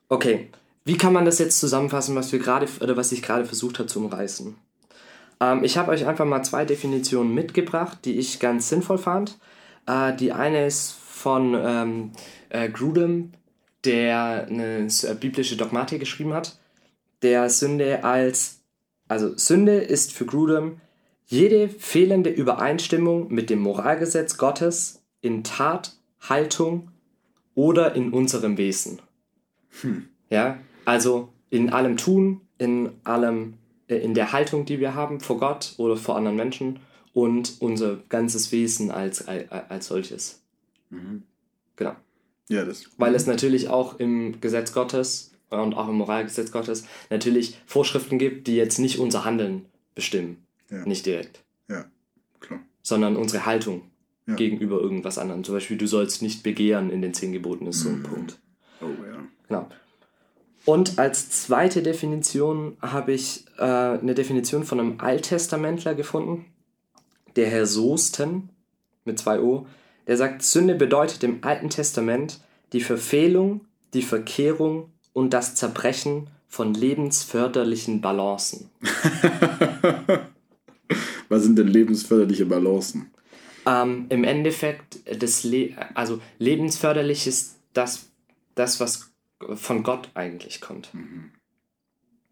Okay, 0.08 0.48
wie 0.84 0.98
kann 0.98 1.14
man 1.14 1.26
das 1.26 1.38
jetzt 1.38 1.60
zusammenfassen, 1.60 2.16
was 2.16 2.32
wir 2.32 2.40
gerade 2.40 2.68
oder 2.82 2.98
was 2.98 3.12
ich 3.12 3.22
gerade 3.22 3.46
versucht 3.46 3.78
habe 3.78 3.88
zu 3.88 4.00
umreißen? 4.00 4.56
Ähm, 5.40 5.64
ich 5.64 5.78
habe 5.78 5.92
euch 5.92 6.08
einfach 6.08 6.26
mal 6.26 6.42
zwei 6.42 6.66
Definitionen 6.66 7.36
mitgebracht, 7.36 8.00
die 8.04 8.18
ich 8.18 8.40
ganz 8.40 8.68
sinnvoll 8.68 8.98
fand. 8.98 9.38
Äh, 9.86 10.16
die 10.16 10.32
eine 10.32 10.66
ist 10.66 10.96
von 11.20 11.54
ähm, 11.54 12.12
äh, 12.50 12.70
Grudem, 12.70 13.32
der 13.86 14.48
eine 14.48 14.88
äh, 14.88 15.16
biblische 15.20 15.58
Dogmatik 15.58 16.00
geschrieben 16.00 16.34
hat, 16.34 16.60
der 17.22 17.50
Sünde 17.50 18.04
als, 18.04 18.62
also 19.08 19.38
Sünde 19.38 19.78
ist 19.78 20.14
für 20.14 20.26
Grudem 20.26 20.82
jede 21.26 21.70
fehlende 21.70 22.30
Übereinstimmung 22.30 23.32
mit 23.32 23.50
dem 23.50 23.60
Moralgesetz 23.60 24.38
Gottes 24.38 25.04
in 25.22 25.44
Tat, 25.44 25.96
Haltung 26.22 26.92
oder 27.56 27.94
in 27.96 28.12
unserem 28.12 28.58
Wesen. 28.58 29.02
Hm. 29.82 30.10
Ja, 30.30 30.60
also 30.86 31.30
in 31.50 31.72
allem 31.72 31.98
Tun, 31.98 32.42
in 32.58 32.92
allem, 33.04 33.56
äh, 33.88 33.98
in 33.98 34.14
der 34.14 34.32
Haltung, 34.32 34.66
die 34.66 34.80
wir 34.80 34.96
haben 34.96 35.20
vor 35.20 35.40
Gott 35.40 35.76
oder 35.78 35.98
vor 35.98 36.16
anderen 36.16 36.38
Menschen 36.38 36.80
und 37.14 37.58
unser 37.60 37.98
ganzes 38.10 38.52
Wesen 38.52 38.92
als, 38.92 39.28
als, 39.28 39.52
als 39.52 39.88
solches. 39.88 40.42
Mhm. 40.90 41.24
Genau. 41.76 41.96
Ja, 42.50 42.66
das. 42.66 42.84
Weil 42.98 43.16
es 43.16 43.26
natürlich 43.28 43.70
auch 43.70 44.00
im 44.00 44.42
Gesetz 44.42 44.74
Gottes 44.74 45.32
und 45.50 45.74
auch 45.76 45.88
im 45.88 45.96
Moralgesetz 45.96 46.52
Gottes 46.52 46.86
natürlich 47.10 47.58
Vorschriften 47.66 48.18
gibt, 48.18 48.48
die 48.48 48.56
jetzt 48.56 48.80
nicht 48.80 49.00
unser 49.00 49.24
Handeln 49.24 49.66
bestimmen. 49.96 50.46
Ja. 50.70 50.86
Nicht 50.86 51.06
direkt. 51.06 51.44
Ja, 51.68 51.86
klar. 52.40 52.60
Sondern 52.82 53.16
unsere 53.16 53.46
Haltung 53.46 53.84
ja. 54.28 54.36
gegenüber 54.36 54.80
irgendwas 54.80 55.18
anderem. 55.18 55.44
Zum 55.44 55.56
Beispiel, 55.56 55.78
du 55.78 55.88
sollst 55.88 56.22
nicht 56.22 56.44
begehren 56.44 56.90
in 56.90 57.02
den 57.02 57.14
zehn 57.14 57.32
Geboten, 57.32 57.68
ist 57.68 57.82
so 57.82 57.90
ein 57.90 58.00
mhm. 58.00 58.04
Punkt. 58.04 58.40
Oh 58.82 58.86
ja. 58.86 59.24
Genau. 59.48 59.70
Und 60.66 61.00
als 61.00 61.30
zweite 61.32 61.82
Definition 61.82 62.78
habe 62.82 63.14
ich 63.14 63.46
äh, 63.58 63.64
eine 63.64 64.14
Definition 64.14 64.64
von 64.64 64.80
einem 64.80 65.00
Alttestamentler 65.00 65.96
gefunden, 65.96 66.46
der 67.36 67.48
Herr 67.48 67.66
Sosten 67.66 68.50
mit 69.06 69.18
zwei 69.18 69.40
O, 69.40 69.66
Der 70.10 70.18
sagt, 70.18 70.42
Sünde 70.42 70.74
bedeutet 70.74 71.24
im 71.24 71.38
Alten 71.44 71.70
Testament 71.70 72.40
die 72.74 72.82
Verfehlung, 72.82 73.62
die 73.94 74.02
Verkehrung 74.02 74.92
und 75.14 75.36
das 75.36 75.54
Zerbrechen 75.54 76.32
von 76.48 76.74
lebensförderlichen 76.74 78.02
Balancen. 78.02 78.72
Was 81.30 81.44
sind 81.44 81.60
denn 81.60 81.68
lebensförderliche 81.68 82.48
Balancen? 82.48 83.12
Ähm, 83.68 84.08
Im 84.10 84.24
Endeffekt, 84.24 84.98
das 85.22 85.44
Le 85.44 85.76
also 85.94 86.20
lebensförderlich 86.40 87.28
ist 87.28 87.60
das, 87.74 88.10
das, 88.56 88.80
was 88.80 89.12
von 89.54 89.84
Gott 89.84 90.10
eigentlich 90.16 90.60
kommt. 90.60 90.90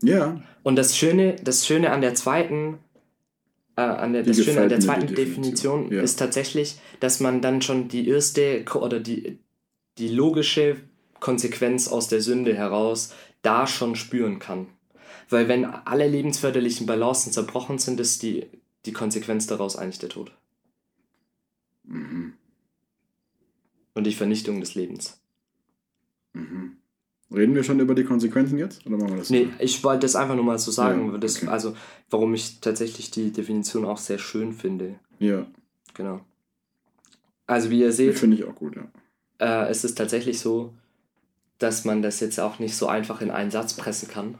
Ja. 0.01 0.41
Und 0.63 0.77
das 0.77 0.97
Schöne, 0.97 1.35
das 1.43 1.67
Schöne 1.67 1.91
an 1.91 2.01
der 2.01 2.15
zweiten, 2.15 2.79
äh, 3.77 3.81
an 3.81 4.11
der, 4.11 4.23
das 4.23 4.43
Schöne 4.43 4.63
an 4.63 4.69
der 4.69 4.79
zweiten 4.79 5.07
Definition, 5.07 5.83
Definition. 5.83 5.91
Ja. 5.91 6.01
ist 6.01 6.17
tatsächlich, 6.17 6.79
dass 6.99 7.19
man 7.19 7.41
dann 7.41 7.61
schon 7.61 7.87
die 7.87 8.09
erste 8.09 8.65
oder 8.73 8.99
die, 8.99 9.39
die 9.97 10.09
logische 10.09 10.77
Konsequenz 11.19 11.87
aus 11.87 12.09
der 12.09 12.21
Sünde 12.21 12.55
heraus 12.55 13.13
da 13.43 13.67
schon 13.67 13.95
spüren 13.95 14.39
kann. 14.39 14.67
Weil 15.29 15.47
wenn 15.47 15.65
alle 15.65 16.07
lebensförderlichen 16.07 16.87
Balancen 16.87 17.31
zerbrochen 17.31 17.77
sind, 17.77 17.99
ist 17.99 18.23
die, 18.23 18.47
die 18.85 18.93
Konsequenz 18.93 19.45
daraus 19.47 19.75
eigentlich 19.75 19.99
der 19.99 20.09
Tod. 20.09 20.31
Mhm. 21.83 22.33
Und 23.93 24.03
die 24.05 24.13
Vernichtung 24.13 24.59
des 24.59 24.75
Lebens. 24.75 25.21
Mhm. 26.33 26.76
Reden 27.33 27.55
wir 27.55 27.63
schon 27.63 27.79
über 27.79 27.93
die 27.93 28.05
Konsequenzen 28.05 28.57
jetzt? 28.57 28.85
Oder 28.85 28.97
machen 28.97 29.09
wir 29.09 29.17
das? 29.17 29.29
Nee, 29.29 29.49
ich 29.59 29.83
wollte 29.83 30.01
das 30.01 30.15
einfach 30.15 30.35
nur 30.35 30.45
mal 30.45 30.57
so 30.57 30.71
sagen, 30.71 31.11
Ja, 31.11 31.17
das, 31.17 31.37
okay. 31.37 31.47
also 31.47 31.75
warum 32.09 32.33
ich 32.33 32.61
tatsächlich 32.61 33.11
die 33.11 33.31
Definition 33.31 33.83
auch 33.83 33.97
sehr 33.97 34.17
schön 34.17 34.53
finde. 34.53 34.95
Ja, 35.19 35.45
Genau. 35.97 36.21
Also 37.47 37.69
wie 37.69 37.79
ihr 37.79 37.91
seht, 37.91 38.19
finde 38.19 38.37
ich 38.37 38.45
auch 38.45 38.55
gut, 38.55 38.75
ja. 38.75 38.83
äh, 39.39 39.69
es 39.69 39.83
ist 39.83 39.97
tatsächlich 39.97 40.39
so, 40.39 40.73
dass 41.57 41.85
man 41.85 42.01
das 42.01 42.19
jetzt 42.19 42.39
auch 42.39 42.59
nicht 42.59 42.75
so 42.75 42.87
einfach 42.87 43.21
in 43.21 43.31
einen 43.31 43.51
Satz 43.51 43.73
pressen 43.73 44.07
kann. 44.09 44.37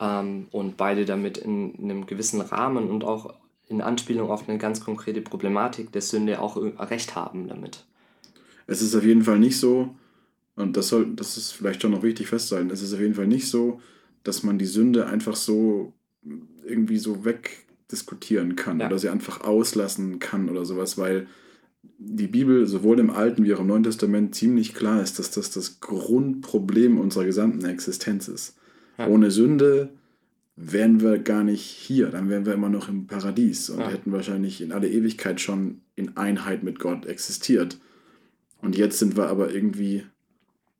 Ähm, 0.00 0.48
und 0.50 0.76
beide 0.76 1.04
damit 1.04 1.38
in, 1.38 1.74
einem 1.78 2.06
gewissen 2.06 2.40
Rahmen 2.40 2.90
und 2.90 3.02
auch 3.02 3.34
in 3.66 3.80
Anspielung 3.80 4.30
auf 4.30 4.48
eine 4.48 4.58
ganz 4.58 4.80
konkrete 4.80 5.22
Problematik 5.22 5.90
der 5.92 6.02
Sünde 6.02 6.40
auch 6.40 6.56
äh, 6.56 6.72
recht 6.82 7.14
haben 7.14 7.48
damit. 7.48 7.86
Es 8.66 8.82
ist 8.82 8.94
auf 8.94 9.04
jeden 9.04 9.22
Fall 9.22 9.38
nicht 9.38 9.58
so, 9.58 9.94
und 10.58 10.76
das 10.76 10.88
soll, 10.88 11.14
das 11.14 11.36
ist 11.36 11.52
vielleicht 11.52 11.82
schon 11.82 11.92
noch 11.92 12.02
wichtig 12.02 12.28
festzuhalten, 12.28 12.70
es 12.70 12.82
ist 12.82 12.92
auf 12.94 13.00
jeden 13.00 13.14
Fall 13.14 13.26
nicht 13.26 13.48
so, 13.48 13.80
dass 14.24 14.42
man 14.42 14.58
die 14.58 14.66
Sünde 14.66 15.06
einfach 15.06 15.36
so 15.36 15.92
irgendwie 16.66 16.98
so 16.98 17.24
wegdiskutieren 17.24 18.56
kann 18.56 18.80
Ja. 18.80 18.86
oder 18.86 18.98
sie 18.98 19.08
einfach 19.08 19.40
auslassen 19.42 20.18
kann 20.18 20.48
oder 20.48 20.64
sowas, 20.64 20.98
weil 20.98 21.26
die 21.98 22.26
Bibel 22.26 22.66
sowohl 22.66 22.98
im 23.00 23.10
Alten 23.10 23.44
wie 23.44 23.54
auch 23.54 23.60
im 23.60 23.68
Neuen 23.68 23.84
Testament 23.84 24.34
ziemlich 24.34 24.74
klar 24.74 25.02
ist, 25.02 25.18
dass 25.18 25.30
das 25.30 25.50
das 25.50 25.80
Grundproblem 25.80 26.98
unserer 26.98 27.24
gesamten 27.24 27.64
Existenz 27.64 28.28
ist. 28.28 28.56
Ja. 28.98 29.06
Ohne 29.08 29.30
Sünde 29.30 29.90
wären 30.56 31.00
wir 31.00 31.18
gar 31.18 31.44
nicht 31.44 31.62
hier, 31.62 32.08
dann 32.10 32.28
wären 32.28 32.44
wir 32.44 32.52
immer 32.52 32.68
noch 32.68 32.88
im 32.88 33.06
Paradies 33.06 33.70
und 33.70 33.78
Ja. 33.80 33.90
hätten 33.90 34.10
wahrscheinlich 34.12 34.60
in 34.60 34.72
alle 34.72 34.88
Ewigkeit 34.88 35.40
schon 35.40 35.80
in 35.94 36.16
Einheit 36.16 36.64
mit 36.64 36.78
Gott 36.80 37.06
existiert. 37.06 37.78
Und 38.60 38.76
jetzt 38.76 38.98
sind 38.98 39.16
wir 39.16 39.28
aber 39.28 39.52
irgendwie 39.54 40.02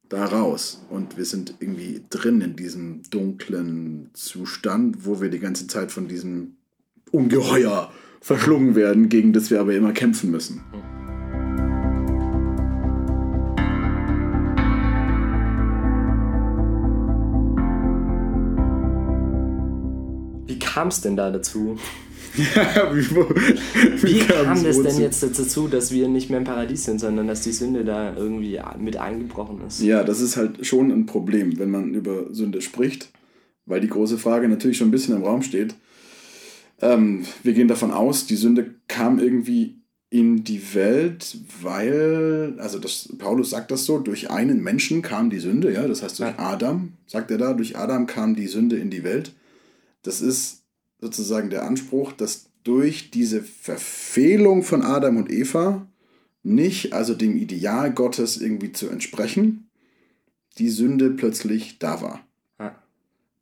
da 0.08 0.24
raus 0.24 0.82
und 0.88 1.18
wir 1.18 1.24
sind 1.24 1.54
irgendwie 1.60 2.02
drin 2.08 2.40
in 2.40 2.56
diesem 2.56 3.02
dunklen 3.10 4.10
Zustand, 4.14 5.04
wo 5.04 5.20
wir 5.20 5.28
die 5.28 5.38
ganze 5.38 5.66
Zeit 5.66 5.92
von 5.92 6.08
diesem 6.08 6.56
Ungeheuer 7.10 7.92
verschlungen 8.20 8.74
werden, 8.74 9.08
gegen 9.08 9.32
das 9.32 9.50
wir 9.50 9.60
aber 9.60 9.74
immer 9.74 9.92
kämpfen 9.92 10.30
müssen. 10.30 10.62
Wie 20.46 20.58
kam 20.58 20.88
es 20.88 21.02
denn 21.02 21.16
da 21.16 21.30
dazu? 21.30 21.78
Wie, 22.92 23.16
wo, 23.16 23.28
Wie 23.28 24.18
kam 24.20 24.62
das 24.62 24.82
denn 24.82 25.00
jetzt 25.00 25.22
dazu, 25.22 25.68
dass 25.68 25.90
wir 25.92 26.08
nicht 26.08 26.30
mehr 26.30 26.38
im 26.38 26.44
Paradies 26.44 26.84
sind, 26.84 27.00
sondern 27.00 27.26
dass 27.26 27.42
die 27.42 27.52
Sünde 27.52 27.84
da 27.84 28.14
irgendwie 28.14 28.60
mit 28.78 28.96
eingebrochen 28.96 29.60
ist? 29.66 29.80
Ja, 29.82 30.04
das 30.04 30.20
ist 30.20 30.36
halt 30.36 30.64
schon 30.66 30.90
ein 30.90 31.06
Problem, 31.06 31.58
wenn 31.58 31.70
man 31.70 31.94
über 31.94 32.32
Sünde 32.32 32.60
spricht, 32.60 33.10
weil 33.66 33.80
die 33.80 33.88
große 33.88 34.18
Frage 34.18 34.48
natürlich 34.48 34.78
schon 34.78 34.88
ein 34.88 34.92
bisschen 34.92 35.16
im 35.16 35.24
Raum 35.24 35.42
steht. 35.42 35.74
Ähm, 36.80 37.24
wir 37.42 37.54
gehen 37.54 37.68
davon 37.68 37.90
aus, 37.90 38.26
die 38.26 38.36
Sünde 38.36 38.74
kam 38.86 39.18
irgendwie 39.18 39.78
in 40.10 40.42
die 40.44 40.74
Welt, 40.74 41.36
weil, 41.60 42.54
also 42.58 42.78
das, 42.78 43.10
Paulus 43.18 43.50
sagt 43.50 43.70
das 43.70 43.84
so, 43.84 43.98
durch 43.98 44.30
einen 44.30 44.62
Menschen 44.62 45.02
kam 45.02 45.28
die 45.28 45.38
Sünde, 45.38 45.72
ja, 45.72 45.86
das 45.86 46.02
heißt 46.02 46.18
durch 46.18 46.30
Ja. 46.30 46.38
Adam, 46.38 46.94
sagt 47.06 47.30
er 47.30 47.38
da, 47.38 47.52
durch 47.52 47.76
Adam 47.76 48.06
kam 48.06 48.34
die 48.34 48.46
Sünde 48.46 48.76
in 48.76 48.90
die 48.90 49.04
Welt. 49.04 49.32
Das 50.02 50.22
ist 50.22 50.57
sozusagen 51.00 51.50
der 51.50 51.64
Anspruch, 51.64 52.12
dass 52.12 52.50
durch 52.64 53.10
diese 53.10 53.42
Verfehlung 53.42 54.62
von 54.62 54.82
Adam 54.82 55.16
und 55.16 55.30
Eva 55.30 55.86
nicht, 56.42 56.92
also 56.92 57.14
dem 57.14 57.36
Ideal 57.36 57.92
Gottes 57.92 58.40
irgendwie 58.40 58.72
zu 58.72 58.88
entsprechen, 58.88 59.68
die 60.58 60.68
Sünde 60.68 61.10
plötzlich 61.10 61.78
da 61.78 62.02
war. 62.02 62.20
Ja. 62.58 62.82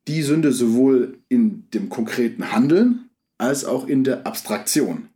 Die 0.06 0.22
Sünde 0.22 0.52
sowohl 0.52 1.18
in 1.28 1.68
dem 1.70 1.88
konkreten 1.88 2.52
Handeln 2.52 3.08
als 3.38 3.64
auch 3.64 3.86
in 3.86 4.04
der 4.04 4.26
Abstraktion. 4.26 5.08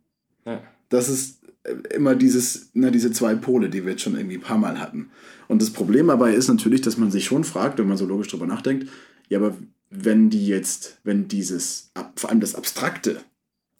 Ja. 0.45 0.61
Das 0.89 1.09
ist 1.09 1.41
äh, 1.63 1.95
immer 1.95 2.15
dieses, 2.15 2.71
na, 2.73 2.91
diese 2.91 3.11
zwei 3.11 3.35
Pole, 3.35 3.69
die 3.69 3.83
wir 3.83 3.91
jetzt 3.91 4.01
schon 4.01 4.15
irgendwie 4.15 4.37
ein 4.37 4.41
paar 4.41 4.57
Mal 4.57 4.79
hatten. 4.79 5.09
Und 5.47 5.61
das 5.61 5.71
Problem 5.71 6.07
dabei 6.07 6.33
ist 6.33 6.47
natürlich, 6.47 6.81
dass 6.81 6.97
man 6.97 7.11
sich 7.11 7.25
schon 7.25 7.43
fragt, 7.43 7.79
wenn 7.79 7.87
man 7.87 7.97
so 7.97 8.05
logisch 8.05 8.29
drüber 8.29 8.47
nachdenkt, 8.47 8.87
ja, 9.29 9.39
aber 9.39 9.55
wenn 9.91 10.29
die 10.29 10.47
jetzt, 10.47 10.99
wenn 11.03 11.27
dieses, 11.27 11.91
vor 12.15 12.29
allem 12.29 12.39
das 12.39 12.55
Abstrakte, 12.55 13.17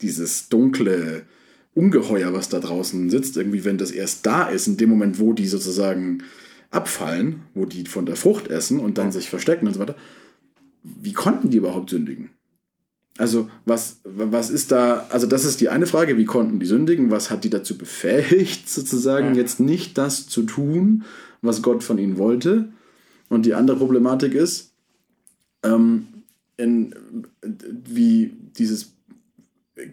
dieses 0.02 0.50
dunkle 0.50 1.24
Ungeheuer, 1.74 2.34
was 2.34 2.50
da 2.50 2.60
draußen 2.60 3.10
sitzt, 3.10 3.38
irgendwie, 3.38 3.63
wenn 3.63 3.78
das 3.78 3.91
erst 3.91 4.26
da 4.26 4.50
ist, 4.50 4.67
in 4.67 4.76
dem 4.76 4.89
Moment, 4.89 5.19
wo 5.19 5.32
die 5.32 5.47
sozusagen 5.47 6.24
abfallen, 6.69 7.43
wo 7.54 7.65
die 7.65 7.86
von 7.86 8.06
der 8.06 8.17
Frucht 8.17 8.50
essen 8.50 8.80
und 8.80 8.97
dann 8.97 9.12
sich 9.12 9.30
verstecken 9.30 9.67
und 9.67 9.74
so 9.74 9.80
weiter, 9.80 9.95
wie 10.84 11.13
konnten 11.13 11.50
die 11.50 11.58
überhaupt 11.58 11.89
sündigen? 11.89 12.32
Also, 13.17 13.50
was, 13.65 14.00
was 14.04 14.50
ist 14.50 14.71
da, 14.71 15.06
also 15.10 15.28
das 15.28 15.45
ist 15.45 15.62
die 15.62 15.69
eine 15.69 15.86
Frage, 15.86 16.17
wie 16.17 16.26
konnten 16.26 16.60
die 16.60 16.65
sündigen? 16.65 17.12
Was 17.12 17.30
hat 17.30 17.43
die 17.43 17.50
dazu 17.50 17.78
befähigt, 17.78 18.67
sozusagen 18.69 19.36
Ja. 19.36 19.41
jetzt 19.41 19.60
nicht 19.60 19.97
das 19.97 20.28
zu 20.28 20.43
tun, 20.43 21.04
was 21.41 21.62
Gott 21.62 21.84
von 21.84 21.97
ihnen 21.97 22.17
wollte? 22.17 22.71
Und 23.30 23.45
die 23.45 23.54
andere 23.54 23.78
Problematik 23.78 24.34
ist, 24.34 24.71
ähm, 25.63 26.08
in, 26.58 26.93
wie 27.41 28.34
dieses, 28.58 28.93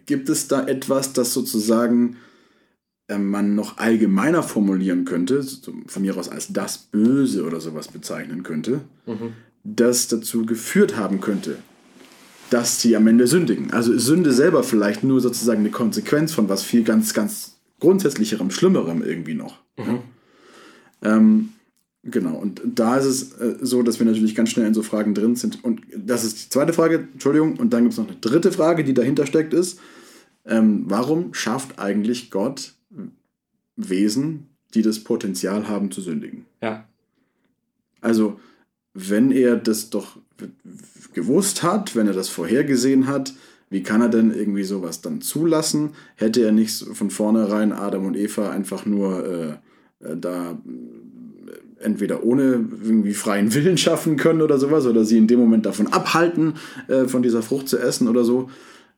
gibt 0.05 0.29
es 0.29 0.47
da 0.47 0.65
etwas, 0.67 1.13
das 1.13 1.33
sozusagen 1.33 2.17
ähm, 3.07 3.29
man 3.29 3.55
noch 3.55 3.77
allgemeiner 3.77 4.43
formulieren 4.43 5.05
könnte, 5.05 5.43
von 5.87 6.01
mir 6.01 6.15
aus 6.15 6.29
als 6.29 6.53
das 6.53 6.77
Böse 6.77 7.43
oder 7.45 7.59
sowas 7.59 7.87
bezeichnen 7.87 8.43
könnte, 8.43 8.81
Mhm. 9.05 9.33
das 9.63 10.07
dazu 10.07 10.45
geführt 10.45 10.95
haben 10.95 11.19
könnte, 11.21 11.57
dass 12.51 12.81
sie 12.81 12.95
am 12.95 13.07
Ende 13.07 13.25
sündigen. 13.27 13.71
Also 13.71 13.97
Sünde 13.97 14.31
selber 14.31 14.63
vielleicht 14.63 15.03
nur 15.03 15.21
sozusagen 15.21 15.61
eine 15.61 15.71
Konsequenz 15.71 16.33
von 16.33 16.49
was 16.49 16.63
viel 16.63 16.83
ganz, 16.83 17.13
ganz 17.13 17.57
grundsätzlicherem, 17.79 18.51
schlimmerem 18.51 19.01
irgendwie 19.01 19.33
noch. 19.35 19.59
Mhm. 19.77 19.99
Ähm, 21.01 21.49
genau, 22.11 22.35
und 22.35 22.61
da 22.65 22.97
ist 22.97 23.05
es 23.05 23.33
äh, 23.33 23.57
so, 23.61 23.83
dass 23.83 23.99
wir 23.99 24.05
natürlich 24.05 24.35
ganz 24.35 24.49
schnell 24.49 24.67
in 24.67 24.73
so 24.73 24.83
Fragen 24.83 25.13
drin 25.13 25.35
sind. 25.35 25.63
Und 25.63 25.81
das 25.95 26.23
ist 26.23 26.45
die 26.45 26.49
zweite 26.49 26.73
Frage, 26.73 27.07
Entschuldigung, 27.13 27.57
und 27.57 27.71
dann 27.71 27.83
gibt 27.83 27.93
es 27.93 27.99
noch 27.99 28.07
eine 28.07 28.17
dritte 28.17 28.51
Frage, 28.51 28.83
die 28.83 28.93
dahinter 28.93 29.25
steckt, 29.25 29.53
ist, 29.53 29.79
ähm, 30.45 30.85
warum 30.87 31.33
schafft 31.33 31.79
eigentlich 31.79 32.31
Gott 32.31 32.75
Wesen, 33.75 34.47
die 34.73 34.81
das 34.81 34.99
Potenzial 35.03 35.67
haben 35.67 35.91
zu 35.91 36.01
sündigen? 36.01 36.45
Ja. 36.61 36.85
Also, 38.01 38.39
wenn 38.93 39.31
er 39.31 39.55
das 39.55 39.89
doch 39.89 40.17
gewusst 41.13 41.63
hat, 41.63 41.95
wenn 41.95 42.07
er 42.07 42.13
das 42.13 42.29
vorhergesehen 42.29 43.07
hat, 43.07 43.33
wie 43.69 43.83
kann 43.83 44.01
er 44.01 44.09
denn 44.09 44.31
irgendwie 44.31 44.63
sowas 44.63 45.01
dann 45.01 45.21
zulassen? 45.21 45.91
Hätte 46.15 46.41
er 46.41 46.51
nicht 46.51 46.73
von 46.73 47.09
vornherein 47.11 47.71
Adam 47.71 48.05
und 48.05 48.17
Eva 48.17 48.49
einfach 48.49 48.85
nur 48.85 49.25
äh, 49.25 50.05
äh, 50.05 50.17
da 50.17 50.57
entweder 51.79 52.23
ohne 52.23 52.65
irgendwie 52.83 53.13
freien 53.13 53.53
Willen 53.53 53.77
schaffen 53.77 54.17
können 54.17 54.41
oder 54.41 54.57
sowas 54.57 54.85
oder 54.85 55.05
sie 55.05 55.17
in 55.17 55.27
dem 55.27 55.39
Moment 55.39 55.65
davon 55.65 55.87
abhalten, 55.87 56.55
äh, 56.87 57.05
von 57.05 57.23
dieser 57.23 57.41
Frucht 57.41 57.69
zu 57.69 57.77
essen 57.77 58.07
oder 58.07 58.23
so? 58.23 58.49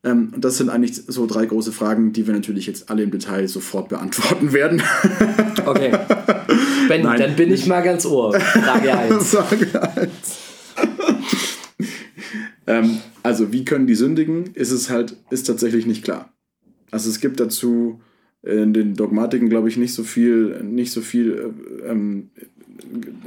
Ähm, 0.04 0.34
das 0.38 0.58
sind 0.58 0.70
eigentlich 0.70 0.96
so 0.96 1.28
drei 1.28 1.46
große 1.46 1.72
Fragen, 1.72 2.12
die 2.12 2.26
wir 2.26 2.34
natürlich 2.34 2.66
jetzt 2.66 2.90
alle 2.90 3.04
im 3.04 3.12
Detail 3.12 3.48
sofort 3.48 3.90
beantworten 3.90 4.52
werden. 4.54 4.82
Okay. 5.66 5.92
Ben, 6.88 7.04
Nein. 7.04 7.20
dann 7.20 7.36
bin 7.36 7.54
ich 7.54 7.68
mal 7.68 7.82
ganz 7.82 8.06
ohr. 8.06 8.34
Frage 8.34 8.94
1. 8.98 9.30
Frage 9.30 9.82
eins. 9.96 10.40
ähm, 12.66 12.98
also, 13.22 13.54
wie 13.54 13.64
können 13.64 13.86
die 13.86 13.96
sündigen? 13.96 14.50
Ist 14.56 14.72
es 14.72 14.90
halt, 14.90 15.18
ist 15.30 15.46
tatsächlich 15.46 15.86
nicht 15.86 16.04
klar. 16.04 16.34
Also 16.90 17.10
es 17.10 17.20
gibt 17.20 17.40
dazu 17.40 18.02
in 18.44 18.74
den 18.74 18.96
Dogmatiken, 18.96 19.50
glaube 19.50 19.70
ich, 19.70 19.78
nicht 19.78 19.94
so 19.94 20.04
viel, 20.04 20.64
nicht 20.64 20.92
so 20.92 21.02
viel 21.02 21.54
äh, 21.86 21.92
ähm, 21.92 22.32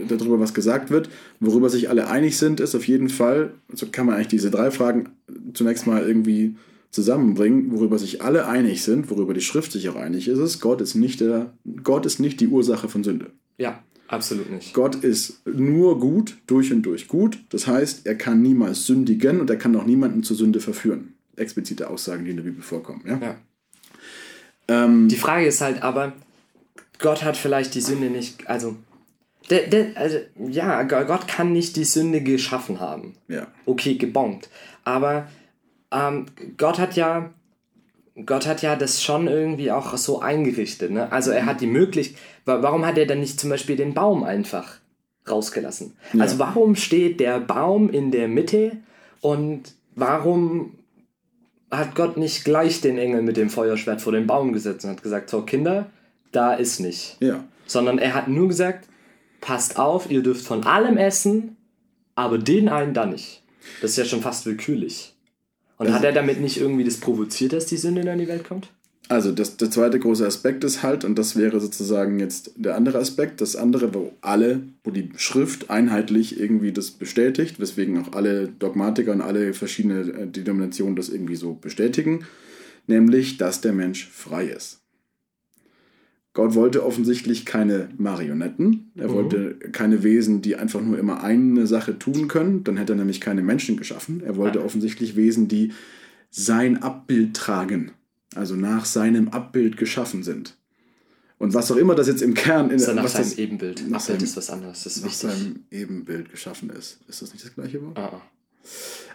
darüber, 0.09 0.40
was 0.40 0.55
gesagt 0.55 0.90
wird. 0.90 1.09
Worüber 1.40 1.69
sich 1.69 1.88
alle 1.88 2.09
einig 2.09 2.38
sind, 2.38 2.61
ist 2.61 2.75
auf 2.75 2.87
jeden 2.87 3.09
Fall, 3.09 3.55
so 3.73 3.87
kann 3.90 4.07
man 4.07 4.17
eigentlich 4.17 4.29
diese 4.29 4.51
drei 4.51 4.71
Fragen 4.71 5.11
zunächst 5.53 5.87
mal 5.87 6.07
irgendwie 6.07 6.57
zusammenbringen, 6.90 7.73
worüber 7.73 7.99
sich 7.99 8.23
alle 8.23 8.47
einig 8.47 8.83
sind, 8.83 9.11
worüber 9.11 9.35
die 9.35 9.40
Schrift 9.40 9.73
sich 9.73 9.88
auch 9.88 9.97
einig 9.97 10.29
ist, 10.29 10.38
ist, 10.38 10.61
Gott 10.61 10.81
ist 10.81 10.95
nicht 10.95 11.21
der, 11.21 11.53
Gott 11.83 12.07
ist 12.07 12.21
nicht 12.21 12.40
die 12.40 12.47
Ursache 12.47 12.88
von 12.88 13.03
Sünde. 13.03 13.33
Ja, 13.59 13.83
absolut 14.07 14.51
nicht. 14.51 14.75
Gott 14.75 14.95
ist 14.97 15.45
nur 15.45 15.99
gut, 15.99 16.37
durch 16.47 16.73
und 16.73 16.83
durch 16.83 17.09
gut. 17.09 17.38
Das 17.51 17.67
heißt, 17.67 18.07
er 18.07 18.14
kann 18.14 18.43
niemals 18.43 18.87
sündigen 18.87 19.40
und 19.40 19.51
er 19.51 19.57
kann 19.57 19.75
auch 19.75 19.87
niemanden 19.87 20.23
zur 20.23 20.37
Sünde 20.37 20.61
verführen. 20.61 21.14
Explizite 21.37 21.90
Aussagen, 21.90 22.25
die 22.25 22.31
in 22.31 22.37
der 22.37 22.45
Bibel 22.45 22.62
vorkommen. 22.62 23.03
Ja? 23.07 23.19
ja. 23.21 23.37
Ähm, 24.69 25.09
die 25.09 25.17
Frage 25.17 25.47
ist 25.47 25.61
halt 25.61 25.83
aber, 25.83 26.12
Gott 27.01 27.25
hat 27.25 27.37
vielleicht 27.37 27.75
die 27.75 27.81
Sünde 27.81 28.09
nicht, 28.09 28.47
also, 28.49 28.77
der, 29.50 29.66
der, 29.66 29.87
also 29.96 30.18
ja, 30.48 30.83
Gott 30.83 31.28
kann 31.28 31.52
nicht 31.52 31.76
die 31.76 31.85
Sünde 31.85 32.22
geschaffen 32.22 32.80
haben. 32.80 33.16
Ja. 33.28 33.46
Okay, 33.66 33.96
gebongt. 33.96 34.48
Aber 34.85 35.28
ähm, 35.92 36.26
Gott 36.57 36.78
hat 36.78 36.96
ja 36.96 37.30
Gott 38.26 38.46
hat 38.46 38.62
ja 38.62 38.76
das 38.76 39.02
schon 39.02 39.26
irgendwie 39.26 39.72
auch 39.72 39.96
so 39.96 40.20
eingerichtet. 40.20 40.92
Ne? 40.92 41.11
Also 41.11 41.33
er 41.33 41.46
hat 41.46 41.61
die 41.61 41.66
Möglichkeit, 41.66 42.20
warum 42.44 42.87
hat 42.87 42.96
er 42.96 43.07
dann 43.07 43.20
nicht 43.20 43.40
zum 43.40 43.50
Beispiel 43.50 43.76
den 43.76 43.92
Baum 43.92 44.22
einfach 44.22 44.78
rausgelassen? 45.28 45.96
Ja. 46.12 46.22
Also 46.22 46.38
warum 46.38 46.76
steht 46.76 47.18
der 47.18 47.40
Baum 47.40 47.90
in 47.90 48.12
der 48.12 48.28
Mitte 48.28 48.76
und 49.20 49.74
warum 49.96 50.74
hat 51.72 51.96
Gott 51.96 52.16
nicht 52.16 52.44
gleich 52.44 52.80
den 52.80 52.98
Engel 52.98 53.22
mit 53.22 53.37
dem 53.37 53.50
Feuerschwert 53.50 54.00
vor 54.00 54.12
den 54.12 54.28
Baum 54.28 54.52
gesetzt 54.52 54.85
und 54.85 54.92
hat 54.92 55.02
gesagt, 55.02 55.28
so 55.28 55.42
Kinder, 55.42 55.87
da 56.30 56.54
ist 56.54 56.78
nicht. 56.78 57.16
Ja. 57.18 57.42
Sondern 57.66 57.98
er 57.98 58.14
hat 58.14 58.28
nur 58.28 58.46
gesagt, 58.46 58.87
passt 59.44 59.78
auf, 59.78 60.11
ihr 60.11 60.22
dürft 60.22 60.44
von 60.44 60.64
allem 60.64 60.96
essen, 60.96 61.57
aber 62.14 62.38
den 62.38 62.68
einen 62.68 62.94
da 62.94 63.04
nicht. 63.04 63.42
Das 63.83 63.92
ist 63.92 63.96
ja 63.98 64.04
schon 64.07 64.22
fast 64.22 64.46
willkürlich. 64.46 65.14
Und 65.76 65.87
also, 65.87 65.98
hat 65.98 66.04
er 66.04 66.12
damit 66.12 66.40
nicht 66.40 66.59
irgendwie 66.59 66.85
das 66.85 66.96
provoziert, 66.96 67.52
dass 67.52 67.66
die 67.66 67.76
Sünde 67.76 68.00
in 68.00 68.18
die 68.18 68.28
Welt 68.28 68.44
kommt? 68.44 68.68
Also 69.09 69.33
das, 69.33 69.59
der 69.59 69.70
zweite 69.70 69.98
große 69.98 70.26
Aspekt 70.26 70.64
ist 70.64 70.83
halt, 70.83 71.04
und 71.04 71.18
das 71.18 71.37
wäre 71.37 71.61
sozusagen 71.61 72.18
jetzt 72.20 72.52
der 72.57 72.74
andere 72.74 72.98
Aspekt, 72.98 73.42
das 73.42 73.54
andere, 73.54 73.92
wo 73.92 74.14
alle, 74.22 74.62
wo 74.83 74.90
die 74.90 75.11
Schrift 75.16 75.68
einheitlich 75.68 76.40
irgendwie 76.40 76.72
das 76.72 76.90
bestätigt, 76.90 77.61
weswegen 77.61 78.02
auch 78.02 78.14
alle 78.14 78.48
Dogmatiker 78.48 79.12
und 79.12 79.20
alle 79.20 79.52
verschiedene 79.52 80.00
äh, 80.00 80.26
Denominationen 80.26 80.96
das 80.96 81.11
irgendwie 81.11 81.37
so 81.37 81.52
bestätigen, 81.52 82.24
nämlich, 82.87 83.37
dass 83.37 83.61
der 83.61 83.74
Mensch 83.74 84.09
frei 84.09 84.46
ist. 84.46 84.84
Gott 86.35 86.57
wollte 86.57 86.85
offensichtlich 86.85 87.47
keine 87.47 87.88
Marionetten. 87.97 88.90
Er 88.97 89.09
mhm. 89.09 89.12
wollte 89.12 89.55
keine 89.70 90.03
Wesen, 90.03 90.42
die 90.42 90.57
einfach 90.57 90.81
nur 90.81 90.99
immer 90.99 91.23
eine 91.23 91.68
Sache 91.68 91.99
tun 91.99 92.27
können. 92.27 92.64
Dann 92.64 92.77
hätte 92.77 92.94
er 92.94 92.97
nämlich 92.97 93.20
keine 93.20 93.42
Menschen 93.42 93.77
geschaffen. 93.77 94.20
Er 94.20 94.37
wollte 94.37 94.59
ja. 94.59 94.64
offensichtlich 94.64 95.14
Wesen, 95.14 95.47
die 95.47 95.73
sein 96.31 96.83
Abbild 96.83 97.35
tragen. 97.35 97.92
Also 98.35 98.57
nach 98.57 98.85
seinem 98.85 99.29
Abbild 99.29 99.77
geschaffen 99.77 100.25
sind. 100.25 100.57
Und 101.38 101.55
was 101.55 101.70
auch 101.70 101.77
immer 101.77 101.94
das 101.94 102.09
jetzt 102.09 102.23
im 102.23 102.35
Kern 102.35 102.70
in 102.70 102.77
ist 102.77 102.92
nach 102.92 103.05
was 103.05 103.12
seinem 103.12 103.23
das, 103.23 103.38
Ebenbild. 103.38 103.88
Nach 103.88 104.01
Abbild 104.01 104.23
ist 104.23 104.37
was 104.37 104.51
anderes. 104.51 104.83
Das 104.83 104.97
ist 104.97 105.03
nach 105.03 105.11
wichtig. 105.11 105.31
seinem 105.31 105.61
Ebenbild 105.70 106.31
geschaffen 106.33 106.70
ist. 106.70 106.99
Ist 107.07 107.23
das 107.23 107.33
nicht 107.33 107.44
das 107.44 107.55
gleiche 107.55 107.81
Wort? 107.81 107.97
Ah. 107.97 108.20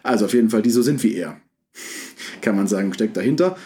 Also 0.04 0.26
auf 0.26 0.34
jeden 0.34 0.50
Fall, 0.50 0.62
die 0.62 0.70
so 0.70 0.82
sind 0.82 1.04
wie 1.04 1.16
er. 1.16 1.42
Kann 2.42 2.56
man 2.56 2.68
sagen, 2.68 2.94
steckt 2.94 3.18
dahinter. 3.18 3.58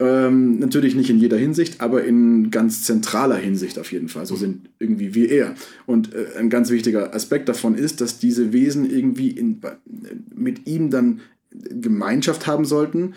Ähm, 0.00 0.60
natürlich 0.60 0.94
nicht 0.94 1.10
in 1.10 1.18
jeder 1.18 1.36
Hinsicht, 1.36 1.80
aber 1.80 2.04
in 2.04 2.52
ganz 2.52 2.84
zentraler 2.84 3.36
Hinsicht 3.36 3.78
auf 3.80 3.90
jeden 3.90 4.08
Fall. 4.08 4.26
So 4.26 4.36
sind 4.36 4.70
irgendwie 4.78 5.14
wie 5.14 5.26
er. 5.26 5.54
Und 5.86 6.14
äh, 6.14 6.38
ein 6.38 6.50
ganz 6.50 6.70
wichtiger 6.70 7.14
Aspekt 7.14 7.48
davon 7.48 7.74
ist, 7.74 8.00
dass 8.00 8.18
diese 8.18 8.52
Wesen 8.52 8.88
irgendwie 8.88 9.30
in, 9.30 9.60
mit 10.32 10.68
ihm 10.68 10.90
dann 10.90 11.20
Gemeinschaft 11.50 12.46
haben 12.46 12.64
sollten 12.64 13.14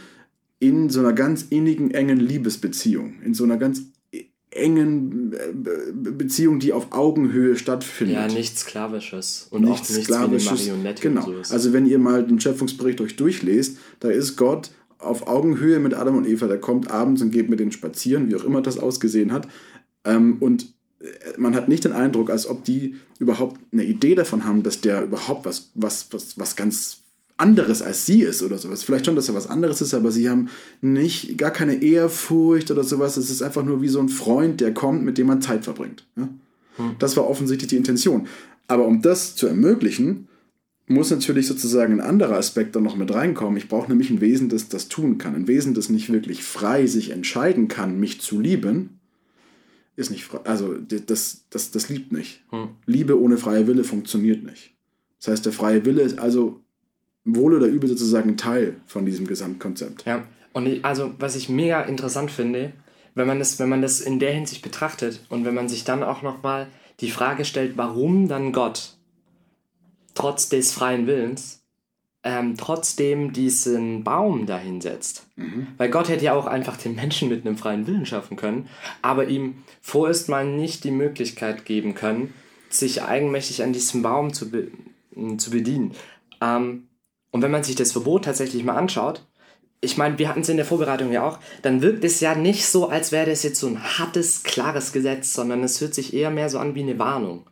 in 0.60 0.90
so 0.90 1.02
einer 1.02 1.14
ganz 1.14 1.46
innigen, 1.50 1.92
engen 1.92 2.20
Liebesbeziehung. 2.20 3.22
In 3.24 3.34
so 3.36 3.44
einer 3.44 3.58
ganz 3.58 3.84
engen 4.52 5.34
äh, 5.34 5.92
Beziehung, 5.94 6.60
die 6.60 6.74
auf 6.74 6.92
Augenhöhe 6.92 7.56
stattfindet. 7.56 8.16
Ja, 8.16 8.28
nichts 8.28 8.62
Sklavisches 8.62 9.48
und 9.50 9.64
nichts 9.64 9.92
auch 9.92 9.96
nichts 9.96 10.06
Sklavisches. 10.06 10.68
Marionette 10.68 11.02
genau. 11.02 11.32
Also 11.50 11.74
wenn 11.74 11.86
ihr 11.86 12.00
mal 12.00 12.26
den 12.26 12.40
Schöpfungsbericht 12.40 13.00
euch 13.02 13.16
durchlest, 13.16 13.78
da 14.02 14.10
ist 14.10 14.36
Gott 14.36 14.72
auf 15.02 15.28
Augenhöhe 15.28 15.80
mit 15.80 15.94
Adam 15.94 16.18
und 16.18 16.28
Eva. 16.28 16.48
Der 16.48 16.60
kommt 16.60 16.92
abends 16.92 17.22
und 17.22 17.32
geht 17.32 17.50
mit 17.50 17.60
denen 17.60 17.72
spazieren, 17.72 18.30
wie 18.30 18.36
auch 18.36 18.44
immer 18.44 18.62
das 18.62 18.78
ausgesehen 18.78 19.32
hat. 19.32 19.48
Ähm, 20.04 20.38
und 20.40 20.74
äh, 21.00 21.06
man 21.38 21.56
hat 21.56 21.68
nicht 21.68 21.84
den 21.84 21.92
Eindruck, 21.92 22.30
als 22.30 22.48
ob 22.48 22.64
die 22.64 22.96
überhaupt 23.20 23.60
eine 23.72 23.84
Idee 23.84 24.16
davon 24.16 24.46
haben, 24.46 24.64
dass 24.64 24.82
der 24.82 25.04
überhaupt 25.04 25.46
was, 25.46 25.72
was, 25.76 26.08
was, 26.12 26.38
was 26.38 26.56
ganz 26.56 26.98
anderes 27.42 27.82
als 27.82 28.06
sie 28.06 28.22
ist 28.22 28.44
oder 28.44 28.58
sowas. 28.60 28.84
Vielleicht 28.84 29.08
schon, 29.08 29.16
dass 29.16 29.28
er 29.28 29.34
was 29.34 29.48
anderes 29.48 29.82
ist, 29.82 29.96
aber 29.96 30.12
sie 30.12 30.30
haben 30.30 30.50
nicht 30.82 31.38
gar 31.38 31.52
keine 31.52 31.82
Ehrfurcht 31.82 32.70
oder 32.70 32.84
sowas. 32.84 33.18
Es 33.18 33.32
ist 33.32 33.42
einfach 33.42 33.64
nur 33.64 33.82
wie 33.82 33.88
so 33.88 34.00
ein 34.00 34.10
Freund, 34.10 34.62
der 34.62 34.74
kommt, 34.74 35.04
mit 35.04 35.18
dem 35.18 35.28
man 35.28 35.42
Zeit 35.42 35.64
verbringt. 35.64 36.06
Ja? 36.16 36.30
Hm. 36.78 36.92
Das 37.00 37.18
war 37.18 37.28
offensichtlich 37.28 37.70
die 37.70 37.78
Intention. 37.78 38.28
Aber 38.68 38.86
um 38.86 39.02
das 39.02 39.36
zu 39.36 39.48
ermöglichen, 39.48 40.28
muss 40.92 41.12
natürlich 41.12 41.48
sozusagen 41.48 41.94
ein 41.94 42.06
anderer 42.06 42.38
Aspekt 42.38 42.76
dann 42.76 42.84
noch 42.84 42.96
mit 42.96 43.14
reinkommen. 43.14 43.58
Ich 43.58 43.68
brauche 43.68 43.90
nämlich 43.90 44.10
ein 44.10 44.22
Wesen, 44.22 44.50
das 44.50 44.70
das 44.70 44.88
tun 44.88 45.18
kann. 45.18 45.36
Ein 45.36 45.48
Wesen, 45.48 45.74
das 45.74 45.90
nicht 45.90 46.12
wirklich 46.12 46.44
frei 46.44 46.88
sich 46.88 47.12
entscheiden 47.12 47.68
kann, 47.68 48.00
mich 48.00 48.22
zu 48.22 48.40
lieben, 48.40 49.00
ist 49.96 50.12
nicht 50.12 50.26
frei. 50.26 50.40
Also 50.44 50.76
das, 50.76 51.46
das, 51.50 51.72
das 51.72 51.90
liebt 51.90 52.12
nicht. 52.12 52.44
Hm. 52.50 52.70
Liebe 52.86 53.20
ohne 53.20 53.38
freie 53.38 53.68
Wille 53.68 53.84
funktioniert 53.84 54.44
nicht. 54.44 54.74
Das 55.20 55.30
heißt, 55.30 55.46
der 55.46 55.54
freie 55.54 55.86
Wille 55.86 56.02
ist 56.02 56.20
also 56.20 56.62
wohl 57.26 57.54
oder 57.54 57.68
übel 57.68 57.88
sozusagen 57.88 58.38
Teil 58.38 58.78
von 58.88 59.06
diesem 59.06 59.28
Gesamtkonzept. 59.28 60.06
Ja, 60.06 60.28
und 60.54 60.66
ich, 60.66 60.84
also 60.84 61.14
was 61.20 61.36
ich 61.36 61.50
mega 61.50 61.82
interessant 61.82 62.32
finde, 62.32 62.74
wenn 63.14 63.28
man 63.28 63.40
das, 63.40 63.60
wenn 63.60 63.70
man 63.70 63.82
das 63.82 64.02
in 64.02 64.20
der 64.20 64.34
Hinsicht 64.34 64.62
betrachtet 64.62 65.22
und 65.30 65.46
wenn 65.46 65.54
man 65.54 65.70
sich 65.70 65.84
dann 65.84 66.04
auch 66.04 66.22
nochmal 66.22 66.68
die 67.00 67.12
Frage 67.12 67.46
stellt, 67.46 67.78
warum 67.78 68.28
dann 68.28 68.52
Gott 68.52 68.98
trotz 70.16 70.50
des 70.50 70.72
freien 70.72 71.08
Willens 71.08 71.62
ähm, 72.24 72.56
trotzdem 72.58 73.34
diesen 73.34 74.04
Baum 74.04 74.46
dahinsetzt. 74.46 75.28
Mhm. 75.36 75.68
Weil 75.78 75.90
Gott 75.90 76.10
hätte 76.10 76.26
ja 76.26 76.34
auch 76.34 76.46
einfach 76.46 76.78
den 76.78 76.96
Menschen 76.96 77.30
mit 77.30 77.46
einem 77.46 77.58
freien 77.58 77.88
Willen 77.88 78.06
schaffen 78.06 78.38
können, 78.38 78.70
aber 79.02 79.28
ihm 79.28 79.64
vorerst 79.82 80.30
mal 80.30 80.46
nicht 80.46 80.84
die 80.84 80.92
Möglichkeit 80.92 81.66
geben 81.66 81.96
können, 81.96 82.34
sich 82.70 83.02
eigenmächtig 83.02 83.64
an 83.64 83.74
diesem 83.74 84.02
Baum 84.02 84.34
zu, 84.34 84.52
be 84.52 84.68
zu 85.38 85.50
bedienen. 85.50 85.94
Ähm, 86.42 86.88
und 87.32 87.42
wenn 87.42 87.52
man 87.52 87.64
sich 87.64 87.76
das 87.76 87.92
Verbot 87.92 88.26
tatsächlich 88.26 88.64
mal 88.64 88.76
anschaut, 88.76 89.26
ich 89.84 89.98
meine, 89.98 90.20
wir 90.20 90.30
hatten 90.30 90.42
es 90.42 90.50
in 90.50 90.58
der 90.58 90.66
Vorbereitung 90.66 91.12
ja 91.12 91.28
auch, 91.28 91.40
dann 91.64 91.82
wirkt 91.82 92.04
es 92.04 92.20
ja 92.20 92.36
nicht 92.36 92.68
so, 92.68 92.90
als 92.90 93.12
wäre 93.12 93.30
das 93.30 93.42
jetzt 93.42 93.60
so 93.60 93.68
ein 93.68 93.98
hartes, 93.98 94.44
klares 94.44 94.94
Gesetz, 94.94 95.34
sondern 95.34 95.64
es 95.64 95.82
hört 95.82 95.96
sich 95.96 96.14
eher 96.14 96.30
mehr 96.30 96.50
so 96.50 96.60
an 96.60 96.76
wie 96.76 96.84
eine 96.84 97.00
Warnung. 97.00 97.48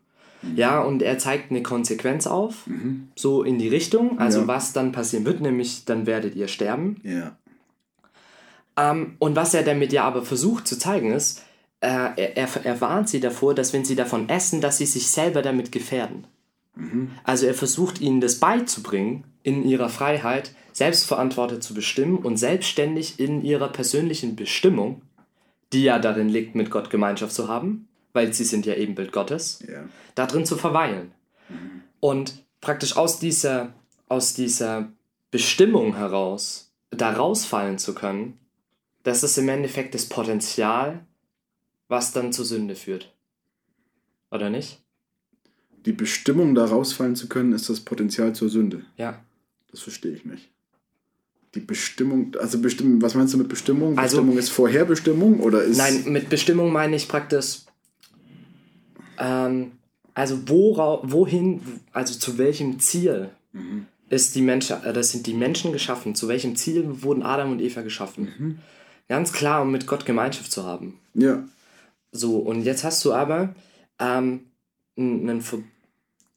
Ja, 0.56 0.82
und 0.82 1.02
er 1.02 1.17
zeigt 1.17 1.52
eine 1.52 1.62
Konsequenz 1.62 2.25
auf, 2.25 2.65
mhm. 2.67 3.10
so 3.15 3.43
in 3.43 3.60
die 3.60 3.67
Richtung, 3.67 4.19
also 4.19 4.41
ja. 4.41 4.47
was 4.47 4.71
dann 4.71 4.91
passieren 4.91 5.25
wird, 5.25 5.41
nämlich 5.41 5.86
dann 5.86 6.06
werdet 6.06 6.36
ihr 6.36 6.47
sterben. 6.47 7.02
Ja. 7.04 7.36
Ähm, 8.77 9.15
und 9.19 9.35
was 9.35 9.54
er 9.54 9.63
damit 9.63 9.92
ja 9.92 10.04
aber 10.04 10.21
versucht 10.21 10.67
zu 10.67 10.79
zeigen 10.79 11.12
ist, 11.12 11.44
äh, 11.81 11.87
er, 11.87 12.37
er, 12.37 12.50
er 12.63 12.81
warnt 12.81 13.10
sie 13.10 13.19
davor, 13.19 13.54
dass 13.54 13.73
wenn 13.73 13.83
sie 13.85 13.96
davon 13.96 14.29
essen, 14.29 14.62
dass 14.62 14.77
sie 14.77 14.85
sich 14.85 15.08
selber 15.08 15.42
damit 15.42 15.71
gefährden. 15.71 16.25
Mhm. 16.75 17.12
Also 17.23 17.46
er 17.46 17.54
versucht 17.54 18.00
ihnen 18.00 18.21
das 18.21 18.35
beizubringen, 18.35 19.25
in 19.44 19.63
ihrer 19.63 19.90
Freiheit 19.90 20.54
selbstverantwortet 20.71 21.63
zu 21.63 21.73
bestimmen 21.73 22.17
und 22.17 22.37
selbstständig 22.37 23.19
in 23.19 23.44
ihrer 23.44 23.69
persönlichen 23.69 24.35
Bestimmung, 24.35 25.02
die 25.73 25.83
ja 25.83 26.00
darin 26.00 26.29
liegt, 26.29 26.56
mit 26.56 26.71
Gott 26.71 26.90
Gemeinschaft 26.90 27.33
zu 27.33 27.48
haben, 27.48 27.88
weil 28.13 28.33
sie 28.33 28.43
sind 28.43 28.65
ja 28.65 28.75
Ebenbild 28.75 29.12
Gottes, 29.12 29.63
ja. 29.67 29.87
da 30.15 30.25
drin 30.25 30.45
zu 30.45 30.57
verweilen. 30.57 31.12
Mhm. 31.49 31.83
Und 31.99 32.43
praktisch 32.62 32.97
aus 32.97 33.19
dieser, 33.19 33.73
aus 34.07 34.33
dieser 34.33 34.91
Bestimmung 35.31 35.95
heraus, 35.95 36.71
da 36.91 37.12
rausfallen 37.12 37.77
zu 37.77 37.93
können, 37.93 38.39
das 39.03 39.23
ist 39.23 39.37
im 39.37 39.49
Endeffekt 39.49 39.93
das 39.93 40.05
Potenzial, 40.05 41.05
was 41.87 42.12
dann 42.12 42.33
zur 42.33 42.45
Sünde 42.45 42.75
führt. 42.75 43.13
Oder 44.31 44.49
nicht? 44.49 44.81
Die 45.85 45.91
Bestimmung, 45.91 46.55
da 46.55 46.65
rausfallen 46.65 47.15
zu 47.15 47.29
können, 47.29 47.53
ist 47.53 47.69
das 47.69 47.79
Potenzial 47.79 48.33
zur 48.33 48.49
Sünde. 48.49 48.85
Ja. 48.97 49.23
Das 49.71 49.81
verstehe 49.81 50.12
ich 50.12 50.25
nicht. 50.25 50.49
Die 51.55 51.62
Bestimmung, 51.62 52.35
also 52.39 52.60
Bestimmung, 52.60 53.01
was 53.01 53.15
meinst 53.15 53.33
du 53.33 53.37
mit 53.37 53.49
Bestimmung? 53.49 53.97
Also, 53.97 54.17
Bestimmung 54.17 54.37
ist 54.37 54.49
Vorherbestimmung 54.49 55.39
oder 55.39 55.63
ist. 55.63 55.77
Nein, 55.77 56.03
mit 56.07 56.29
Bestimmung 56.29 56.71
meine 56.71 56.95
ich 56.95 57.07
praktisch 57.07 57.62
ähm, 59.20 59.74
also 60.13 60.50
wora, 60.50 61.00
wohin, 61.04 61.62
also 61.94 62.17
zu 62.17 62.38
welchem 62.38 62.80
Ziel 62.80 63.30
mhm. 63.54 63.86
ist 64.10 64.36
die 64.36 64.42
Mensch, 64.42 64.72
äh, 64.72 64.94
das 64.94 65.12
sind 65.12 65.28
die 65.28 65.34
Menschen 65.34 65.72
geschaffen? 65.72 66.15
Zu 66.15 66.28
welchem 66.28 66.56
Ziel 66.56 67.04
wurden 67.04 67.24
Adam 67.24 67.52
und 67.52 67.62
Eva 67.62 67.82
geschaffen? 67.82 68.34
Mhm. 68.38 68.60
Ganz 69.08 69.34
klar, 69.34 69.62
um 69.62 69.72
mit 69.72 69.88
Gott 69.88 70.06
Gemeinschaft 70.06 70.52
zu 70.52 70.65
haben. 70.65 71.00
Ja. 71.13 71.44
So, 72.12 72.38
und 72.38 72.63
jetzt 72.63 72.84
hast 72.84 73.04
du 73.06 73.13
aber 73.13 73.56
ähm, 74.00 74.46
einen, 74.98 75.44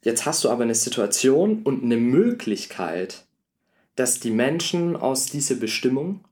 jetzt 0.03 0.27
hast 0.27 0.45
du 0.45 0.51
aber 0.51 0.63
eine 0.63 0.75
Situation 0.75 1.63
und 1.63 1.83
eine 1.83 1.97
Möglichkeit, 1.97 3.25
dass 3.97 4.21
die 4.21 4.31
Menschen 4.31 4.97
aus 4.97 5.27
dieser 5.27 5.57
Bestimmung, 5.57 6.25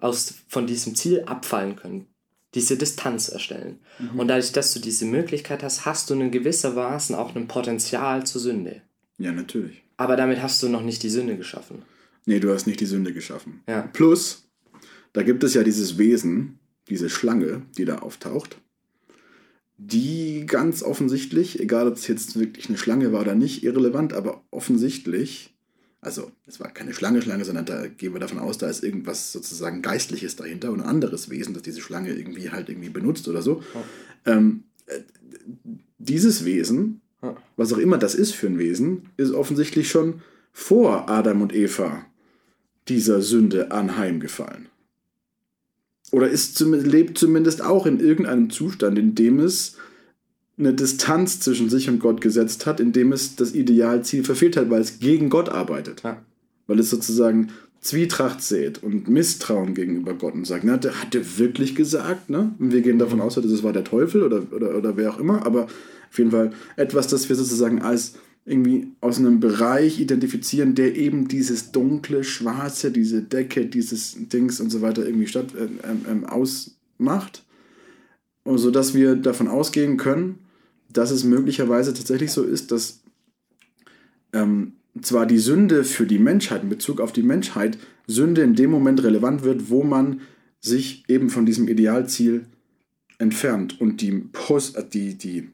aus, 0.00 0.34
von 0.48 0.66
diesem 0.66 0.94
Ziel 0.94 1.24
abfallen 1.26 1.76
können, 1.76 2.06
diese 2.54 2.76
Distanz 2.76 3.28
erstellen. 3.28 3.78
Mhm. 3.98 4.20
Und 4.20 4.28
dadurch, 4.28 4.52
dass 4.52 4.72
du 4.72 4.80
diese 4.80 5.04
Möglichkeit 5.04 5.62
hast, 5.62 5.84
hast 5.84 6.10
du 6.10 6.14
in 6.14 6.30
gewissermaßen 6.30 7.14
auch 7.14 7.34
ein 7.34 7.48
Potenzial 7.48 8.24
zur 8.26 8.40
Sünde. 8.40 8.82
Ja, 9.18 9.32
natürlich. 9.32 9.82
Aber 9.96 10.16
damit 10.16 10.42
hast 10.42 10.62
du 10.62 10.68
noch 10.68 10.82
nicht 10.82 11.02
die 11.02 11.10
Sünde 11.10 11.36
geschaffen. 11.36 11.82
Nee, 12.26 12.40
du 12.40 12.52
hast 12.52 12.66
nicht 12.66 12.80
die 12.80 12.86
Sünde 12.86 13.12
geschaffen. 13.12 13.62
Ja. 13.68 13.82
Plus, 13.92 14.48
da 15.12 15.22
gibt 15.22 15.44
es 15.44 15.54
ja 15.54 15.62
dieses 15.62 15.98
Wesen, 15.98 16.58
diese 16.88 17.10
Schlange, 17.10 17.62
die 17.76 17.84
da 17.84 17.98
auftaucht, 17.98 18.58
die 19.76 20.46
ganz 20.46 20.82
offensichtlich, 20.82 21.60
egal 21.60 21.88
ob 21.88 21.94
es 21.94 22.06
jetzt 22.06 22.38
wirklich 22.38 22.68
eine 22.68 22.78
Schlange 22.78 23.12
war 23.12 23.20
oder 23.20 23.34
nicht, 23.34 23.62
irrelevant, 23.62 24.12
aber 24.12 24.44
offensichtlich 24.50 25.53
also, 26.04 26.30
es 26.46 26.60
war 26.60 26.70
keine 26.70 26.92
Schlange, 26.92 27.22
Schlange, 27.22 27.44
sondern 27.44 27.64
da 27.64 27.86
gehen 27.86 28.12
wir 28.12 28.20
davon 28.20 28.38
aus, 28.38 28.58
da 28.58 28.68
ist 28.68 28.84
irgendwas 28.84 29.32
sozusagen 29.32 29.80
Geistliches 29.80 30.36
dahinter 30.36 30.70
und 30.70 30.82
ein 30.82 30.86
anderes 30.86 31.30
Wesen, 31.30 31.54
das 31.54 31.62
diese 31.62 31.80
Schlange 31.80 32.12
irgendwie 32.12 32.50
halt 32.50 32.68
irgendwie 32.68 32.90
benutzt 32.90 33.26
oder 33.26 33.40
so. 33.40 33.62
Ja. 33.74 34.36
Ähm, 34.36 34.64
äh, 34.86 35.00
dieses 35.98 36.44
Wesen, 36.44 37.00
ja. 37.22 37.34
was 37.56 37.72
auch 37.72 37.78
immer 37.78 37.96
das 37.96 38.14
ist 38.14 38.34
für 38.34 38.46
ein 38.46 38.58
Wesen, 38.58 39.08
ist 39.16 39.32
offensichtlich 39.32 39.88
schon 39.88 40.20
vor 40.52 41.08
Adam 41.08 41.40
und 41.40 41.54
Eva 41.54 42.04
dieser 42.88 43.22
Sünde 43.22 43.72
anheimgefallen. 43.72 44.68
Oder 46.10 46.28
ist, 46.28 46.60
lebt 46.60 47.16
zumindest 47.18 47.62
auch 47.62 47.86
in 47.86 47.98
irgendeinem 47.98 48.50
Zustand, 48.50 48.98
in 48.98 49.14
dem 49.14 49.40
es 49.40 49.76
eine 50.58 50.72
Distanz 50.72 51.40
zwischen 51.40 51.68
sich 51.68 51.88
und 51.88 51.98
Gott 51.98 52.20
gesetzt 52.20 52.66
hat, 52.66 52.80
indem 52.80 53.12
es 53.12 53.36
das 53.36 53.54
Idealziel 53.54 54.24
verfehlt 54.24 54.56
hat, 54.56 54.70
weil 54.70 54.80
es 54.80 55.00
gegen 55.00 55.30
Gott 55.30 55.48
arbeitet. 55.48 56.02
Ja. 56.04 56.22
Weil 56.66 56.78
es 56.78 56.90
sozusagen 56.90 57.48
Zwietracht 57.80 58.40
sät 58.40 58.82
und 58.82 59.08
Misstrauen 59.08 59.74
gegenüber 59.74 60.14
Gott 60.14 60.34
und 60.34 60.46
sagt, 60.46 60.64
na, 60.64 60.78
der 60.78 61.02
hat 61.02 61.12
der 61.12 61.38
wirklich 61.38 61.74
gesagt, 61.74 62.30
ne? 62.30 62.54
Und 62.58 62.72
wir 62.72 62.80
gehen 62.80 62.98
davon 62.98 63.20
aus, 63.20 63.34
dass 63.34 63.44
es 63.44 63.62
war 63.62 63.74
der 63.74 63.84
Teufel 63.84 64.22
oder, 64.22 64.42
oder, 64.52 64.76
oder 64.76 64.96
wer 64.96 65.12
auch 65.12 65.18
immer, 65.18 65.44
aber 65.44 65.64
auf 65.64 66.18
jeden 66.18 66.30
Fall 66.30 66.52
etwas, 66.76 67.08
das 67.08 67.28
wir 67.28 67.36
sozusagen 67.36 67.82
als 67.82 68.14
irgendwie 68.46 68.88
aus 69.00 69.18
einem 69.18 69.40
Bereich 69.40 70.00
identifizieren, 70.00 70.74
der 70.74 70.96
eben 70.96 71.28
dieses 71.28 71.72
dunkle, 71.72 72.24
schwarze, 72.24 72.90
diese 72.90 73.22
Decke, 73.22 73.66
dieses 73.66 74.16
Dings 74.28 74.60
und 74.60 74.70
so 74.70 74.80
weiter 74.82 75.04
irgendwie 75.04 75.26
statt, 75.26 75.46
äh, 75.54 75.64
äh, 75.64 76.22
äh, 76.22 76.26
ausmacht. 76.26 77.42
Sodass 78.46 78.94
wir 78.94 79.16
davon 79.16 79.48
ausgehen 79.48 79.96
können, 79.96 80.38
dass 80.94 81.10
es 81.10 81.24
möglicherweise 81.24 81.92
tatsächlich 81.92 82.32
so 82.32 82.42
ist, 82.42 82.72
dass 82.72 83.02
ähm, 84.32 84.72
zwar 85.00 85.26
die 85.26 85.38
Sünde 85.38 85.84
für 85.84 86.06
die 86.06 86.18
Menschheit, 86.18 86.62
in 86.62 86.68
Bezug 86.68 87.00
auf 87.00 87.12
die 87.12 87.22
Menschheit, 87.22 87.78
Sünde 88.06 88.42
in 88.42 88.54
dem 88.54 88.70
Moment 88.70 89.02
relevant 89.02 89.44
wird, 89.44 89.70
wo 89.70 89.82
man 89.82 90.20
sich 90.60 91.04
eben 91.08 91.30
von 91.30 91.46
diesem 91.46 91.68
Idealziel 91.68 92.46
entfernt 93.18 93.80
und 93.80 94.00
die, 94.00 94.12
Post, 94.12 94.76
äh, 94.76 94.84
die, 94.86 95.16
die 95.16 95.50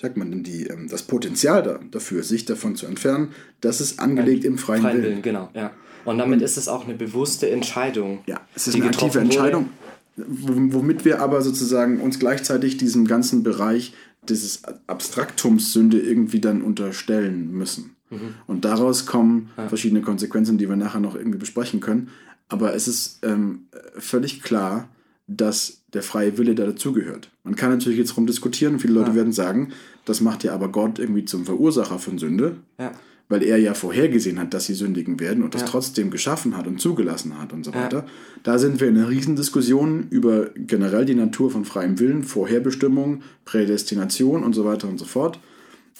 sagt 0.00 0.16
man 0.16 0.30
denn, 0.30 0.42
die, 0.42 0.66
ähm, 0.66 0.88
das 0.88 1.02
Potenzial 1.02 1.62
da, 1.62 1.80
dafür, 1.90 2.22
sich 2.22 2.44
davon 2.44 2.76
zu 2.76 2.86
entfernen, 2.86 3.28
das 3.60 3.80
ist 3.80 3.98
angelegt 3.98 4.44
im 4.44 4.58
freien, 4.58 4.82
freien 4.82 4.96
Willen. 4.98 5.04
Willen. 5.10 5.22
Genau, 5.22 5.48
ja. 5.54 5.72
Und 6.04 6.18
damit 6.18 6.40
und, 6.40 6.44
ist 6.44 6.56
es 6.56 6.68
auch 6.68 6.84
eine 6.84 6.94
bewusste 6.94 7.48
Entscheidung. 7.50 8.20
Ja, 8.26 8.40
es 8.54 8.66
ist 8.66 8.74
eine 8.74 8.86
aktive 8.86 9.20
Entscheidung, 9.20 9.68
womit 10.16 11.04
wir 11.04 11.20
aber 11.20 11.42
sozusagen 11.42 12.00
uns 12.00 12.18
gleichzeitig 12.18 12.76
diesem 12.76 13.06
ganzen 13.06 13.44
Bereich 13.44 13.94
dieses 14.28 14.62
Abstraktums 14.86 15.72
Sünde 15.72 16.00
irgendwie 16.00 16.40
dann 16.40 16.62
unterstellen 16.62 17.52
müssen. 17.52 17.96
Mhm. 18.10 18.34
Und 18.46 18.64
daraus 18.64 19.06
kommen 19.06 19.50
ja. 19.56 19.68
verschiedene 19.68 20.02
Konsequenzen, 20.02 20.58
die 20.58 20.68
wir 20.68 20.76
nachher 20.76 21.00
noch 21.00 21.14
irgendwie 21.14 21.38
besprechen 21.38 21.80
können. 21.80 22.10
Aber 22.48 22.74
es 22.74 22.86
ist 22.86 23.20
ähm, 23.22 23.66
völlig 23.96 24.42
klar, 24.42 24.88
dass 25.26 25.82
der 25.92 26.02
freie 26.02 26.36
Wille 26.38 26.54
da 26.54 26.66
dazugehört. 26.66 27.30
Man 27.44 27.56
kann 27.56 27.70
natürlich 27.70 27.98
jetzt 27.98 28.16
rumdiskutieren, 28.16 28.78
viele 28.78 28.94
Leute 28.94 29.10
ja. 29.10 29.16
werden 29.16 29.32
sagen, 29.32 29.72
das 30.04 30.20
macht 30.20 30.44
ja 30.44 30.52
aber 30.52 30.68
Gott 30.68 30.98
irgendwie 30.98 31.24
zum 31.24 31.44
Verursacher 31.44 31.98
von 31.98 32.18
Sünde. 32.18 32.56
Ja 32.78 32.92
weil 33.32 33.42
er 33.42 33.56
ja 33.56 33.72
vorhergesehen 33.72 34.38
hat, 34.38 34.52
dass 34.52 34.66
sie 34.66 34.74
sündigen 34.74 35.18
werden 35.18 35.42
und 35.42 35.54
das 35.54 35.64
trotzdem 35.64 36.10
geschaffen 36.10 36.54
hat 36.54 36.66
und 36.66 36.82
zugelassen 36.82 37.40
hat 37.40 37.54
und 37.54 37.64
so 37.64 37.72
weiter. 37.72 38.00
Ja. 38.00 38.06
Da 38.42 38.58
sind 38.58 38.78
wir 38.78 38.88
in 38.88 38.98
einer 38.98 39.08
Riesendiskussion 39.08 40.08
über 40.10 40.50
generell 40.54 41.06
die 41.06 41.14
Natur 41.14 41.50
von 41.50 41.64
freiem 41.64 41.98
Willen, 41.98 42.24
Vorherbestimmung, 42.24 43.22
Prädestination 43.46 44.44
und 44.44 44.52
so 44.52 44.66
weiter 44.66 44.86
und 44.86 44.98
so 44.98 45.06
fort. 45.06 45.38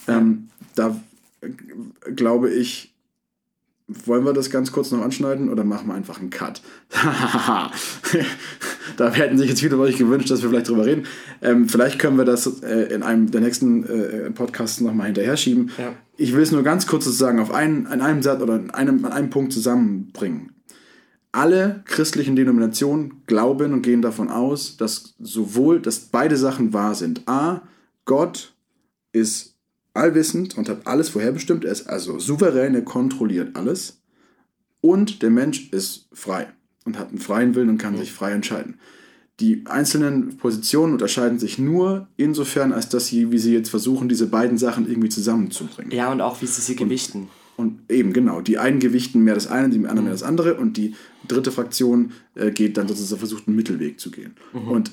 Ja. 0.06 0.18
Ähm, 0.18 0.50
da 0.74 1.00
glaube 2.14 2.50
ich, 2.50 2.92
wollen 3.88 4.24
wir 4.24 4.34
das 4.34 4.50
ganz 4.50 4.70
kurz 4.70 4.90
noch 4.90 5.00
anschneiden 5.00 5.48
oder 5.48 5.64
machen 5.64 5.88
wir 5.88 5.94
einfach 5.94 6.20
einen 6.20 6.28
Cut? 6.28 6.60
da 8.96 9.10
hätten 9.10 9.38
sich 9.38 9.48
jetzt 9.48 9.60
viele 9.60 9.76
von 9.76 9.80
euch 9.80 9.96
gewünscht, 9.96 10.30
dass 10.30 10.42
wir 10.42 10.50
vielleicht 10.50 10.68
drüber 10.68 10.84
reden. 10.84 11.06
Ähm, 11.40 11.66
vielleicht 11.66 11.98
können 11.98 12.18
wir 12.18 12.26
das 12.26 12.62
äh, 12.62 12.92
in 12.94 13.02
einem 13.02 13.30
der 13.30 13.40
nächsten 13.40 13.84
äh, 13.84 14.30
Podcasts 14.32 14.82
nochmal 14.82 15.06
hinterher 15.06 15.38
schieben. 15.38 15.70
Ja. 15.78 15.94
Ich 16.22 16.34
will 16.34 16.42
es 16.42 16.52
nur 16.52 16.62
ganz 16.62 16.86
kurz 16.86 17.04
sozusagen 17.04 17.40
auf 17.40 17.50
einen, 17.50 17.88
an 17.88 18.00
einem 18.00 18.22
Satz 18.22 18.40
oder 18.40 18.54
an 18.54 18.70
einem, 18.70 19.04
an 19.04 19.10
einem 19.10 19.30
Punkt 19.30 19.52
zusammenbringen. 19.52 20.52
Alle 21.32 21.82
christlichen 21.84 22.36
Denominationen 22.36 23.24
glauben 23.26 23.72
und 23.72 23.82
gehen 23.82 24.02
davon 24.02 24.28
aus, 24.28 24.76
dass 24.76 25.16
sowohl, 25.18 25.80
dass 25.80 25.98
beide 25.98 26.36
Sachen 26.36 26.72
wahr 26.72 26.94
sind. 26.94 27.26
A, 27.26 27.62
Gott 28.04 28.54
ist 29.10 29.56
allwissend 29.94 30.56
und 30.56 30.68
hat 30.68 30.86
alles 30.86 31.08
vorherbestimmt. 31.08 31.64
Er 31.64 31.72
ist 31.72 31.88
also 31.88 32.20
souverän, 32.20 32.76
er 32.76 32.82
kontrolliert 32.82 33.56
alles. 33.56 34.00
Und 34.80 35.24
der 35.24 35.30
Mensch 35.30 35.72
ist 35.72 36.06
frei 36.12 36.52
und 36.84 37.00
hat 37.00 37.08
einen 37.08 37.18
freien 37.18 37.56
Willen 37.56 37.68
und 37.68 37.78
kann 37.78 37.94
mhm. 37.94 37.98
sich 37.98 38.12
frei 38.12 38.30
entscheiden. 38.30 38.78
Die 39.40 39.64
einzelnen 39.66 40.36
Positionen 40.36 40.92
unterscheiden 40.92 41.38
sich 41.38 41.58
nur 41.58 42.08
insofern, 42.16 42.72
als 42.72 42.88
dass 42.88 43.06
sie, 43.06 43.32
wie 43.32 43.38
sie 43.38 43.52
jetzt 43.52 43.70
versuchen, 43.70 44.08
diese 44.08 44.26
beiden 44.26 44.58
Sachen 44.58 44.88
irgendwie 44.88 45.08
zusammenzubringen. 45.08 45.90
Ja, 45.90 46.12
und 46.12 46.20
auch 46.20 46.42
wie 46.42 46.46
sie 46.46 46.60
sie 46.60 46.76
gewichten. 46.76 47.28
Und, 47.56 47.80
und 47.88 47.92
eben, 47.92 48.12
genau. 48.12 48.40
Die 48.40 48.58
einen 48.58 48.78
gewichten 48.78 49.20
mehr 49.20 49.34
das 49.34 49.46
eine, 49.46 49.70
die 49.70 49.78
anderen 49.78 49.98
mhm. 49.98 50.04
mehr 50.04 50.12
das 50.12 50.22
andere. 50.22 50.54
Und 50.54 50.76
die 50.76 50.94
dritte 51.26 51.50
Fraktion 51.50 52.12
äh, 52.34 52.50
geht 52.50 52.76
dann 52.76 52.88
sozusagen 52.88 53.18
versucht, 53.18 53.48
einen 53.48 53.56
Mittelweg 53.56 53.98
zu 53.98 54.10
gehen. 54.10 54.36
Mhm. 54.52 54.68
Und 54.68 54.92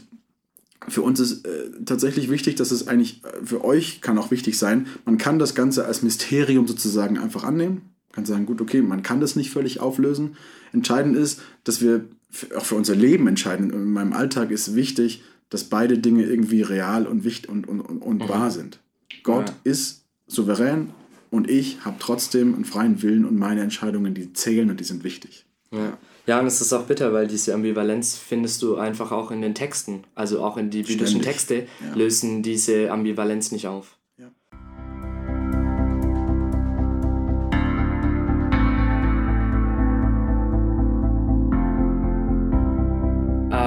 für 0.88 1.02
uns 1.02 1.20
ist 1.20 1.46
äh, 1.46 1.70
tatsächlich 1.86 2.30
wichtig, 2.30 2.56
dass 2.56 2.72
es 2.72 2.88
eigentlich 2.88 3.22
äh, 3.26 3.46
für 3.46 3.64
euch 3.64 4.02
kann 4.02 4.18
auch 4.18 4.32
wichtig 4.32 4.58
sein, 4.58 4.88
man 5.06 5.18
kann 5.18 5.40
das 5.40 5.54
Ganze 5.54 5.86
als 5.86 6.02
Mysterium 6.02 6.68
sozusagen 6.68 7.18
einfach 7.18 7.44
annehmen. 7.44 7.82
Man 8.10 8.16
kann 8.16 8.26
sagen, 8.26 8.46
gut, 8.46 8.62
okay, 8.62 8.82
man 8.82 9.04
kann 9.04 9.20
das 9.20 9.36
nicht 9.36 9.52
völlig 9.52 9.82
auflösen. 9.82 10.36
Entscheidend 10.72 11.16
ist, 11.16 11.42
dass 11.64 11.82
wir 11.82 12.06
auch 12.56 12.66
für 12.66 12.76
unser 12.76 12.96
Leben 12.96 13.28
entscheiden. 13.28 13.72
In 13.72 13.92
meinem 13.92 14.14
Alltag 14.14 14.52
ist 14.52 14.76
wichtig, 14.76 15.24
dass 15.50 15.64
beide 15.64 15.98
Dinge 15.98 16.24
irgendwie 16.24 16.62
real 16.62 17.08
und 17.08 17.24
wichtig 17.24 17.50
und, 17.50 17.68
und, 17.68 17.82
und, 17.82 18.02
und 18.02 18.24
mhm. 18.24 18.30
wahr 18.30 18.52
sind. 18.52 18.80
Gott 19.24 19.50
ja. 19.50 19.56
ist 19.64 20.06
souverän 20.28 20.92
und 21.32 21.50
ich 21.50 21.84
habe 21.86 21.98
trotzdem 22.00 22.54
einen 22.56 22.66
freien 22.66 23.02
Willen 23.02 23.26
und 23.26 23.38
meine 23.38 23.62
Entscheidungen, 23.62 24.14
die 24.14 24.34
zählen 24.34 24.70
und 24.70 24.80
die 24.80 24.84
sind 24.84 25.04
wichtig. 25.04 25.46
Ja. 25.72 25.98
Ja, 26.28 26.40
und 26.40 26.46
es 26.46 26.62
ist 26.62 26.74
auch 26.74 26.84
bitter, 26.84 27.12
weil 27.12 27.26
diese 27.26 27.56
Ambivalenz 27.56 28.16
findest 28.16 28.62
du 28.62 28.76
einfach 28.76 29.12
auch 29.12 29.32
in 29.32 29.42
den 29.42 29.56
Texten. 29.56 30.04
Also 30.14 30.44
auch 30.44 30.58
in 30.58 30.70
die 30.70 30.84
biblischen. 30.84 31.24
Texte 31.24 31.66
ja. 31.84 31.96
lösen 31.96 32.44
diese 32.44 32.92
Ambivalenz 32.92 33.52
nicht 33.52 33.66
auf. 33.66 33.98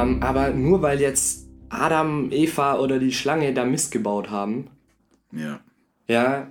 Ähm, 0.02 0.22
aber 0.22 0.50
nur 0.50 0.82
weil 0.82 1.00
jetzt 1.00 1.48
Adam, 1.68 2.30
Eva 2.30 2.78
oder 2.78 2.98
die 2.98 3.12
Schlange 3.12 3.54
da 3.54 3.64
Mist 3.64 3.90
gebaut 3.92 4.30
haben, 4.30 4.68
ja. 5.32 5.60
Ja, 6.08 6.50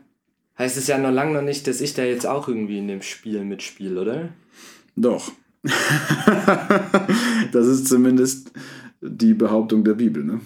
heißt 0.58 0.78
es 0.78 0.88
ja 0.88 0.98
noch 0.98 1.12
lange 1.12 1.34
noch 1.34 1.42
nicht, 1.42 1.68
dass 1.68 1.82
ich 1.82 1.94
da 1.94 2.04
jetzt 2.04 2.26
auch 2.26 2.48
irgendwie 2.48 2.80
in 2.80 2.88
dem 2.88 3.02
Spiel 3.02 3.44
mitspiele, 3.44 4.02
oder? 4.02 4.30
Doch. 4.96 5.32
das 7.52 7.68
ist 7.68 7.88
zumindest 7.88 8.52
die 9.02 9.34
Behauptung 9.34 9.84
der 9.84 9.94
Bibel, 9.94 10.24
ne? 10.24 10.42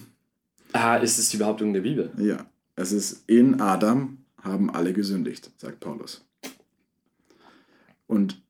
Ah, 0.73 0.97
ist 0.97 1.17
es 1.19 1.29
die 1.29 1.37
Behauptung 1.37 1.73
der 1.73 1.81
Bibel? 1.81 2.11
Ja. 2.17 2.45
Es 2.75 2.91
ist 2.91 3.23
in 3.27 3.61
Adam 3.61 4.17
haben 4.41 4.69
alle 4.69 4.91
gesündigt, 4.91 5.49
sagt 5.57 5.79
Paulus. 5.79 6.25
Und 8.07 8.41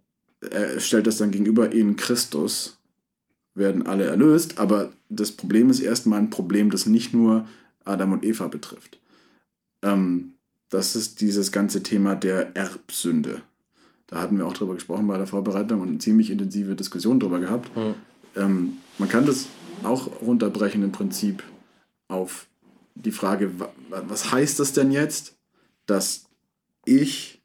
er 0.41 0.79
stellt 0.79 1.05
das 1.05 1.17
dann 1.17 1.31
gegenüber, 1.31 1.71
in 1.71 1.95
Christus 1.95 2.74
werden 3.55 3.87
alle 3.87 4.05
erlöst, 4.05 4.59
aber 4.59 4.91
das 5.09 5.31
Problem 5.31 5.69
ist 5.69 5.79
erstmal 5.79 6.19
ein 6.19 6.29
Problem, 6.29 6.69
das 6.69 6.85
nicht 6.85 7.13
nur 7.13 7.47
Adam 7.85 8.11
und 8.11 8.25
Eva 8.25 8.47
betrifft. 8.47 8.99
Ähm, 9.81 10.33
das 10.69 10.95
ist 10.95 11.21
dieses 11.21 11.51
ganze 11.51 11.81
Thema 11.81 12.15
der 12.15 12.55
Erbsünde. 12.55 13.41
Da 14.07 14.19
hatten 14.21 14.37
wir 14.37 14.45
auch 14.45 14.53
drüber 14.53 14.75
gesprochen 14.75 15.07
bei 15.07 15.17
der 15.17 15.27
Vorbereitung 15.27 15.81
und 15.81 15.87
eine 15.87 15.97
ziemlich 15.99 16.29
intensive 16.29 16.75
Diskussion 16.75 17.19
drüber 17.19 17.39
gehabt. 17.39 17.75
Mhm. 17.75 17.95
Ähm, 18.35 18.77
man 18.97 19.09
kann 19.09 19.25
das 19.25 19.47
auch 19.83 20.21
runterbrechen 20.21 20.83
im 20.83 20.91
Prinzip 20.91 21.43
auf 22.07 22.47
die 22.95 23.11
Frage, 23.11 23.51
was 23.89 24.31
heißt 24.31 24.59
das 24.59 24.73
denn 24.73 24.91
jetzt, 24.91 25.35
dass 25.85 26.25
ich 26.85 27.41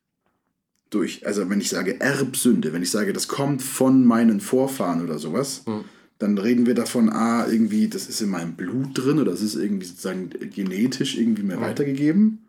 durch, 0.90 1.26
also 1.26 1.48
wenn 1.48 1.60
ich 1.60 1.68
sage 1.68 2.00
Erbsünde, 2.00 2.72
wenn 2.72 2.82
ich 2.82 2.90
sage, 2.90 3.12
das 3.12 3.28
kommt 3.28 3.62
von 3.62 4.04
meinen 4.04 4.40
Vorfahren 4.40 5.02
oder 5.02 5.18
sowas, 5.18 5.64
mhm. 5.66 5.84
Dann 6.20 6.36
reden 6.36 6.66
wir 6.66 6.74
davon, 6.74 7.08
ah, 7.08 7.46
irgendwie, 7.50 7.88
das 7.88 8.06
ist 8.06 8.20
in 8.20 8.28
meinem 8.28 8.52
Blut 8.52 8.90
drin 8.92 9.18
oder 9.18 9.32
das 9.32 9.40
ist 9.40 9.54
irgendwie 9.54 9.86
sozusagen 9.86 10.28
genetisch 10.54 11.16
irgendwie 11.16 11.42
mir 11.42 11.56
mhm. 11.56 11.62
weitergegeben. 11.62 12.46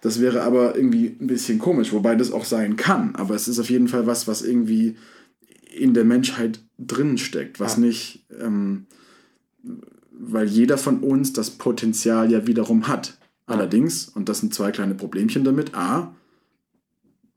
Das 0.00 0.20
wäre 0.20 0.42
aber 0.42 0.74
irgendwie 0.74 1.14
ein 1.20 1.26
bisschen 1.26 1.58
komisch, 1.58 1.92
wobei 1.92 2.16
das 2.16 2.32
auch 2.32 2.46
sein 2.46 2.76
kann. 2.76 3.14
Aber 3.14 3.34
es 3.34 3.46
ist 3.46 3.58
auf 3.58 3.68
jeden 3.68 3.88
Fall 3.88 4.06
was, 4.06 4.26
was 4.26 4.40
irgendwie 4.40 4.96
in 5.70 5.92
der 5.92 6.04
Menschheit 6.04 6.60
drin 6.78 7.18
steckt, 7.18 7.60
was 7.60 7.74
ja. 7.74 7.80
nicht, 7.80 8.24
ähm, 8.40 8.86
weil 10.10 10.46
jeder 10.46 10.78
von 10.78 11.00
uns 11.00 11.34
das 11.34 11.50
Potenzial 11.50 12.32
ja 12.32 12.46
wiederum 12.46 12.88
hat. 12.88 13.18
Allerdings, 13.44 14.08
und 14.08 14.30
das 14.30 14.40
sind 14.40 14.54
zwei 14.54 14.70
kleine 14.70 14.94
Problemchen 14.94 15.44
damit, 15.44 15.74
a, 15.74 16.14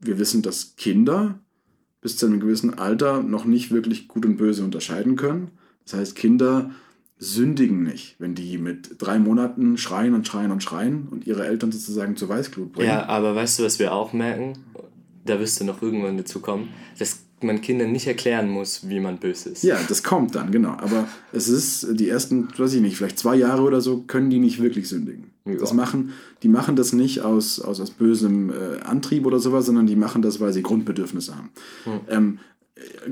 wir 0.00 0.18
wissen, 0.18 0.40
dass 0.40 0.76
Kinder 0.76 1.40
bis 2.02 2.18
zu 2.18 2.26
einem 2.26 2.40
gewissen 2.40 2.78
Alter 2.78 3.22
noch 3.22 3.46
nicht 3.46 3.70
wirklich 3.70 4.08
gut 4.08 4.26
und 4.26 4.36
böse 4.36 4.62
unterscheiden 4.62 5.16
können. 5.16 5.52
Das 5.84 5.94
heißt, 5.94 6.16
Kinder 6.16 6.70
sündigen 7.16 7.84
nicht, 7.84 8.16
wenn 8.18 8.34
die 8.34 8.58
mit 8.58 8.96
drei 8.98 9.18
Monaten 9.20 9.78
schreien 9.78 10.12
und 10.12 10.26
schreien 10.26 10.50
und 10.50 10.62
schreien 10.62 11.06
und 11.08 11.26
ihre 11.26 11.46
Eltern 11.46 11.70
sozusagen 11.70 12.16
zur 12.16 12.28
Weißglut 12.28 12.72
bringen. 12.72 12.88
Ja, 12.88 13.06
aber 13.06 13.34
weißt 13.34 13.60
du, 13.60 13.62
was 13.62 13.78
wir 13.78 13.92
auch 13.92 14.12
merken? 14.12 14.58
Da 15.24 15.38
wirst 15.38 15.60
du 15.60 15.64
noch 15.64 15.80
irgendwann 15.80 16.16
dazu 16.16 16.40
kommen, 16.40 16.70
dass 16.98 17.20
man 17.42 17.60
Kindern 17.60 17.92
nicht 17.92 18.06
erklären 18.06 18.48
muss, 18.48 18.88
wie 18.88 19.00
man 19.00 19.18
böse 19.18 19.50
ist. 19.50 19.62
Ja, 19.62 19.78
das 19.88 20.02
kommt 20.02 20.34
dann, 20.34 20.50
genau. 20.50 20.70
Aber 20.70 21.08
es 21.32 21.48
ist 21.48 21.86
die 21.92 22.08
ersten, 22.08 22.48
weiß 22.56 22.74
ich 22.74 22.80
nicht, 22.80 22.96
vielleicht 22.96 23.18
zwei 23.18 23.36
Jahre 23.36 23.62
oder 23.62 23.80
so, 23.80 24.02
können 24.06 24.30
die 24.30 24.38
nicht 24.38 24.62
wirklich 24.62 24.88
sündigen. 24.88 25.30
Ja. 25.44 25.56
Das 25.56 25.72
machen, 25.72 26.12
die 26.42 26.48
machen 26.48 26.76
das 26.76 26.92
nicht 26.92 27.20
aus, 27.20 27.60
aus, 27.60 27.80
aus 27.80 27.90
bösem 27.90 28.50
äh, 28.50 28.80
Antrieb 28.84 29.26
oder 29.26 29.38
sowas, 29.38 29.66
sondern 29.66 29.86
die 29.86 29.96
machen 29.96 30.22
das, 30.22 30.40
weil 30.40 30.52
sie 30.52 30.62
Grundbedürfnisse 30.62 31.36
haben. 31.36 31.50
Hm. 31.84 32.00
Ähm, 32.08 32.38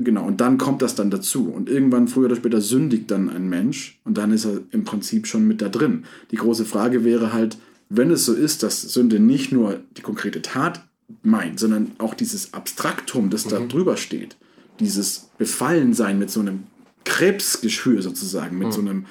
genau, 0.01 0.25
und 0.25 0.41
dann 0.41 0.57
kommt 0.57 0.81
das 0.81 0.95
dann 0.95 1.11
dazu. 1.11 1.49
Und 1.49 1.69
irgendwann, 1.69 2.07
früher 2.07 2.25
oder 2.25 2.35
später, 2.35 2.61
sündigt 2.61 3.11
dann 3.11 3.29
ein 3.29 3.49
Mensch 3.49 3.99
und 4.05 4.17
dann 4.17 4.31
ist 4.31 4.45
er 4.45 4.61
im 4.71 4.83
Prinzip 4.83 5.27
schon 5.27 5.47
mit 5.47 5.61
da 5.61 5.69
drin. 5.69 6.05
Die 6.31 6.37
große 6.37 6.65
Frage 6.65 7.03
wäre 7.03 7.33
halt, 7.33 7.57
wenn 7.89 8.11
es 8.11 8.25
so 8.25 8.33
ist, 8.33 8.63
dass 8.63 8.81
Sünde 8.81 9.19
nicht 9.19 9.51
nur 9.51 9.81
die 9.97 10.01
konkrete 10.01 10.41
Tat 10.41 10.85
meint, 11.23 11.59
sondern 11.59 11.91
auch 11.97 12.13
dieses 12.13 12.53
Abstraktum, 12.53 13.29
das 13.29 13.45
mhm. 13.45 13.49
da 13.49 13.59
drüber 13.59 13.97
steht, 13.97 14.37
dieses 14.79 15.29
Befallensein 15.37 16.17
mit 16.17 16.31
so 16.31 16.39
einem 16.39 16.63
Krebsgeschwür 17.03 18.01
sozusagen, 18.01 18.57
mit 18.57 18.69
mhm. 18.69 18.71
so 18.71 18.81
einem 18.81 19.05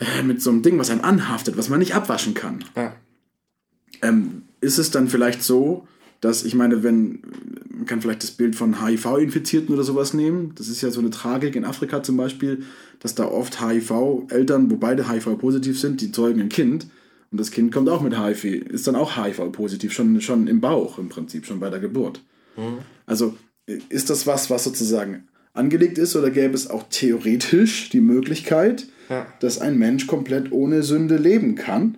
äh, 0.00 0.22
mit 0.22 0.42
so 0.42 0.50
einem 0.50 0.62
Ding, 0.62 0.78
was 0.78 0.90
einem 0.90 1.02
anhaftet, 1.02 1.56
was 1.56 1.68
man 1.68 1.78
nicht 1.78 1.94
abwaschen 1.94 2.34
kann. 2.34 2.64
Ja. 2.76 2.94
Ähm, 4.02 4.42
ist 4.60 4.78
es 4.78 4.90
dann 4.90 5.08
vielleicht 5.08 5.42
so, 5.42 5.86
dass, 6.20 6.44
ich 6.44 6.54
meine, 6.54 6.82
wenn, 6.82 7.22
man 7.68 7.86
kann 7.86 8.00
vielleicht 8.00 8.22
das 8.22 8.30
Bild 8.30 8.54
von 8.54 8.84
HIV-Infizierten 8.84 9.74
oder 9.74 9.82
sowas 9.82 10.14
nehmen, 10.14 10.52
das 10.56 10.68
ist 10.68 10.80
ja 10.80 10.90
so 10.90 11.00
eine 11.00 11.10
Tragik 11.10 11.56
in 11.56 11.64
Afrika 11.64 12.02
zum 12.02 12.16
Beispiel, 12.16 12.62
dass 13.00 13.14
da 13.14 13.24
oft 13.24 13.60
HIV-Eltern, 13.60 14.70
wo 14.70 14.76
beide 14.76 15.10
HIV-positiv 15.10 15.78
sind, 15.78 16.00
die 16.00 16.12
zeugen 16.12 16.40
ein 16.40 16.48
Kind 16.48 16.86
und 17.32 17.40
das 17.40 17.50
Kind 17.50 17.72
kommt 17.72 17.88
auch 17.88 18.02
mit 18.02 18.16
HIV, 18.16 18.44
ist 18.44 18.86
dann 18.86 18.94
auch 18.94 19.16
HIV-positiv, 19.16 19.92
schon, 19.92 20.20
schon 20.20 20.46
im 20.46 20.60
Bauch 20.60 20.98
im 20.98 21.08
Prinzip, 21.08 21.46
schon 21.46 21.60
bei 21.60 21.70
der 21.70 21.80
Geburt. 21.80 22.22
Mhm. 22.56 22.78
Also 23.06 23.36
ist 23.88 24.10
das 24.10 24.26
was, 24.26 24.50
was 24.50 24.64
sozusagen 24.64 25.28
angelegt 25.54 25.96
ist 25.96 26.14
oder 26.14 26.30
gäbe 26.30 26.54
es 26.54 26.68
auch 26.68 26.84
theoretisch 26.90 27.88
die 27.88 28.02
Möglichkeit, 28.02 28.86
ja. 29.08 29.26
dass 29.40 29.58
ein 29.58 29.78
Mensch 29.78 30.06
komplett 30.06 30.52
ohne 30.52 30.82
Sünde 30.82 31.16
leben 31.16 31.54
kann? 31.54 31.96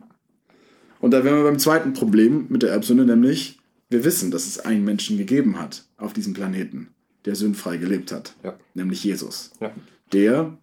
Und 1.00 1.10
da 1.10 1.24
wären 1.24 1.36
wir 1.36 1.44
beim 1.44 1.58
zweiten 1.58 1.92
Problem 1.92 2.46
mit 2.48 2.62
der 2.62 2.70
Erbsünde, 2.70 3.04
nämlich 3.04 3.58
wir 3.90 4.04
wissen, 4.04 4.30
dass 4.30 4.46
es 4.46 4.60
einen 4.60 4.84
Menschen 4.84 5.18
gegeben 5.18 5.60
hat 5.60 5.84
auf 5.96 6.12
diesem 6.12 6.32
Planeten, 6.32 6.88
der 7.24 7.34
sündfrei 7.34 7.76
gelebt 7.76 8.12
hat, 8.12 8.34
ja. 8.44 8.54
nämlich 8.74 9.02
Jesus. 9.02 9.50
Ja. 9.60 9.72
Der 10.12 10.56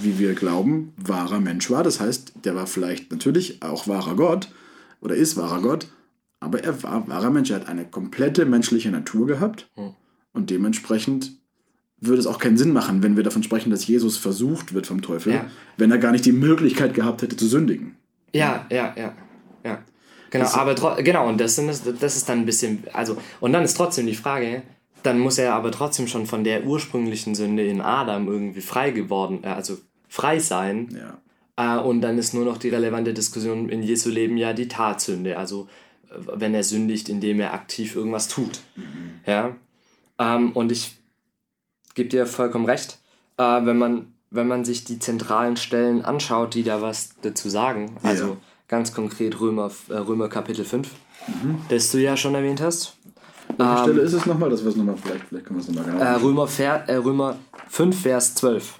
wie 0.00 0.18
wir 0.18 0.34
glauben, 0.34 0.92
wahrer 0.96 1.40
Mensch 1.40 1.70
war. 1.70 1.82
Das 1.82 2.00
heißt, 2.00 2.32
der 2.44 2.54
war 2.54 2.66
vielleicht 2.66 3.10
natürlich 3.10 3.62
auch 3.62 3.88
wahrer 3.88 4.16
Gott 4.16 4.48
oder 5.00 5.14
ist 5.14 5.36
wahrer 5.36 5.60
Gott, 5.60 5.88
aber 6.40 6.62
er 6.64 6.82
war 6.82 7.06
wahrer 7.08 7.30
Mensch. 7.30 7.50
Er 7.50 7.56
hat 7.56 7.68
eine 7.68 7.84
komplette 7.84 8.46
menschliche 8.46 8.90
Natur 8.90 9.26
gehabt 9.26 9.68
hm. 9.74 9.94
und 10.32 10.50
dementsprechend 10.50 11.32
würde 12.02 12.18
es 12.18 12.26
auch 12.26 12.38
keinen 12.38 12.56
Sinn 12.56 12.72
machen, 12.72 13.02
wenn 13.02 13.16
wir 13.16 13.22
davon 13.22 13.42
sprechen, 13.42 13.70
dass 13.70 13.86
Jesus 13.86 14.16
versucht 14.16 14.74
wird 14.74 14.86
vom 14.86 15.02
Teufel, 15.02 15.34
ja. 15.34 15.46
wenn 15.76 15.90
er 15.90 15.98
gar 15.98 16.10
nicht 16.10 16.24
die 16.24 16.32
Möglichkeit 16.32 16.94
gehabt 16.94 17.22
hätte 17.22 17.36
zu 17.36 17.46
sündigen. 17.46 17.96
Ja, 18.32 18.66
ja, 18.70 18.92
ja, 18.96 19.12
ja. 19.64 19.78
Genau, 20.30 20.44
das 20.44 20.54
aber 20.54 21.02
genau, 21.02 21.28
und 21.28 21.40
das, 21.40 21.60
das 22.00 22.16
ist 22.16 22.28
dann 22.28 22.40
ein 22.40 22.46
bisschen, 22.46 22.84
also, 22.92 23.18
und 23.40 23.52
dann 23.52 23.62
ist 23.62 23.76
trotzdem 23.76 24.06
die 24.06 24.14
Frage, 24.14 24.62
dann 25.02 25.18
muss 25.18 25.38
er 25.38 25.54
aber 25.54 25.70
trotzdem 25.70 26.06
schon 26.06 26.26
von 26.26 26.44
der 26.44 26.64
ursprünglichen 26.64 27.34
Sünde 27.34 27.64
in 27.66 27.80
Adam 27.80 28.28
irgendwie 28.28 28.60
frei 28.60 28.90
geworden, 28.90 29.40
äh, 29.42 29.48
also 29.48 29.78
frei 30.08 30.38
sein. 30.38 30.88
Ja. 31.56 31.76
Äh, 31.76 31.80
und 31.80 32.00
dann 32.00 32.18
ist 32.18 32.34
nur 32.34 32.44
noch 32.44 32.58
die 32.58 32.68
relevante 32.68 33.12
Diskussion 33.12 33.68
in 33.68 33.82
Jesu 33.82 34.10
Leben 34.10 34.36
ja 34.36 34.52
die 34.52 34.68
Tatsünde, 34.68 35.38
also 35.38 35.68
äh, 36.08 36.14
wenn 36.34 36.54
er 36.54 36.64
sündigt, 36.64 37.08
indem 37.08 37.40
er 37.40 37.54
aktiv 37.54 37.96
irgendwas 37.96 38.28
tut. 38.28 38.60
Mhm. 38.76 39.20
Ja. 39.26 39.56
Ähm, 40.18 40.52
und 40.52 40.72
ich 40.72 40.96
gebe 41.94 42.08
dir 42.08 42.26
vollkommen 42.26 42.66
recht, 42.66 42.98
wenn, 43.38 43.76
man, 43.76 44.12
wenn 44.30 44.46
man 44.46 44.64
sich 44.64 44.84
die 44.84 45.00
zentralen 45.00 45.56
Stellen 45.56 46.04
anschaut, 46.04 46.54
die 46.54 46.62
da 46.62 46.80
was 46.80 47.16
dazu 47.22 47.48
sagen, 47.48 47.96
also 48.02 48.26
ja. 48.26 48.36
ganz 48.68 48.94
konkret 48.94 49.40
Römer, 49.40 49.70
Römer 49.90 50.28
Kapitel 50.28 50.64
5, 50.64 50.88
mhm. 51.26 51.58
das 51.70 51.90
du 51.90 51.98
ja 51.98 52.16
schon 52.16 52.36
erwähnt 52.36 52.60
hast. 52.60 52.96
Welche 53.56 53.72
ähm, 53.72 53.78
Stelle 53.82 54.00
ist 54.02 54.12
es 54.12 54.26
nochmal? 54.26 54.50
Das 54.50 54.64
wir 54.64 54.70
nochmal, 54.76 54.96
vielleicht, 55.02 55.24
vielleicht 55.28 55.46
können 55.46 55.58
wir 55.58 55.62
es 55.62 55.68
nochmal 55.68 55.92
genau. 55.92 56.04
Äh, 56.04 56.14
Römer, 56.14 56.46
Ver, 56.46 56.84
äh, 56.88 56.94
Römer 56.94 57.36
5, 57.68 58.02
Vers 58.02 58.34
12. 58.34 58.78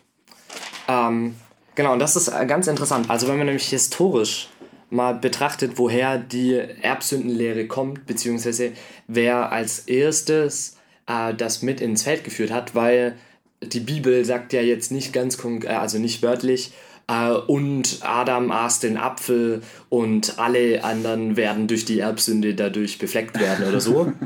Ähm, 0.89 1.35
genau, 1.75 1.93
und 1.93 1.99
das 1.99 2.16
ist 2.16 2.29
äh, 2.29 2.47
ganz 2.47 2.66
interessant. 2.66 3.11
Also 3.11 3.29
wenn 3.29 3.37
man 3.37 3.47
nämlich 3.47 3.68
historisch 3.68 4.49
mal 4.91 5.14
betrachtet, 5.14 5.73
woher 5.77 6.18
die 6.18 6.55
Erbsündenlehre 6.55 7.66
kommt, 7.66 8.07
beziehungsweise 8.07 8.73
wer 9.09 9.51
als 9.51 9.81
erstes 9.81 10.77
äh, 11.07 11.35
das 11.35 11.62
mit 11.62 11.81
ins 11.81 12.03
Feld 12.03 12.25
geführt 12.25 12.51
hat, 12.51 12.75
weil 12.75 13.16
die 13.62 13.81
Bibel 13.81 14.25
sagt 14.25 14.53
ja 14.53 14.61
jetzt 14.61 14.93
nicht 14.93 15.12
ganz, 15.12 15.39
äh, 15.43 15.68
also 15.68 15.99
nicht 15.99 16.23
wörtlich, 16.23 16.73
äh, 17.09 17.33
und 17.33 18.01
Adam 18.03 18.51
aß 18.51 18.81
den 18.81 18.97
Apfel 18.97 19.62
und 19.89 20.39
alle 20.39 20.85
anderen 20.85 21.37
werden 21.37 21.68
durch 21.68 21.85
die 21.85 22.01
Erbsünde 22.01 22.55
dadurch 22.55 22.99
befleckt 22.99 23.39
werden 23.41 23.68
oder 23.68 23.81
so. 23.81 24.12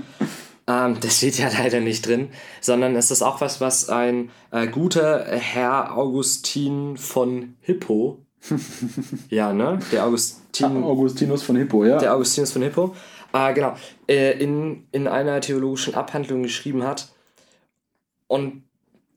ähm, 0.66 0.98
das 1.00 1.18
steht 1.18 1.38
ja 1.38 1.48
leider 1.58 1.80
nicht 1.80 2.06
drin, 2.06 2.30
sondern 2.60 2.96
es 2.96 3.10
ist 3.10 3.22
auch 3.22 3.40
was, 3.40 3.60
was 3.60 3.88
ein 3.88 4.30
äh, 4.50 4.66
guter 4.66 5.24
Herr 5.24 5.96
Augustin 5.96 6.96
von 6.96 7.56
Hippo, 7.60 8.18
ja, 9.30 9.52
ne? 9.52 9.78
Der 9.90 10.04
Augustin, 10.04 10.84
Augustinus 10.84 11.42
von 11.42 11.56
Hippo, 11.56 11.84
ja. 11.84 11.98
Der 11.98 12.14
Augustinus 12.14 12.52
von 12.52 12.62
Hippo, 12.62 12.94
äh, 13.32 13.54
genau, 13.54 13.74
äh, 14.08 14.38
in, 14.38 14.86
in 14.92 15.08
einer 15.08 15.40
theologischen 15.40 15.94
Abhandlung 15.94 16.42
geschrieben 16.42 16.84
hat. 16.84 17.08
Und 18.28 18.62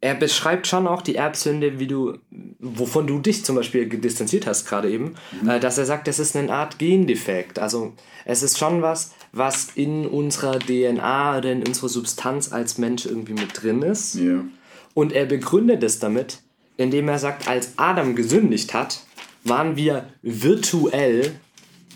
er 0.02 0.16
beschreibt 0.16 0.68
schon 0.68 0.88
auch 0.88 1.02
die 1.02 1.16
Erbsünde, 1.16 1.80
wie 1.80 1.88
du, 1.88 2.18
wovon 2.60 3.06
du 3.06 3.20
dich 3.20 3.44
zum 3.44 3.56
Beispiel 3.56 3.88
distanziert 3.88 4.48
hast 4.48 4.66
gerade 4.66 4.90
eben, 4.90 5.16
mhm. 5.42 5.50
äh, 5.50 5.60
dass 5.60 5.78
er 5.78 5.86
sagt, 5.86 6.08
das 6.08 6.20
ist 6.20 6.36
eine 6.36 6.52
Art 6.54 6.80
Gendefekt. 6.80 7.60
Also 7.60 7.94
es 8.26 8.44
ist 8.44 8.58
schon 8.58 8.82
was, 8.82 9.14
was 9.32 9.70
in 9.76 10.06
unserer 10.06 10.60
DNA 10.60 11.38
oder 11.38 11.52
in 11.52 11.66
unserer 11.66 11.90
Substanz 11.90 12.52
als 12.52 12.78
Mensch 12.78 13.06
irgendwie 13.06 13.34
mit 13.34 13.62
drin 13.62 13.82
ist. 13.82 14.16
Yeah. 14.16 14.46
Und 14.94 15.14
er 15.14 15.26
begründet 15.26 15.84
es 15.84 16.00
damit, 16.00 16.40
indem 16.78 17.08
er 17.10 17.20
sagt, 17.20 17.48
als 17.48 17.74
Adam 17.78 18.16
gesündigt 18.16 18.74
hat, 18.74 19.02
waren 19.44 19.76
wir 19.76 20.10
virtuell 20.22 21.40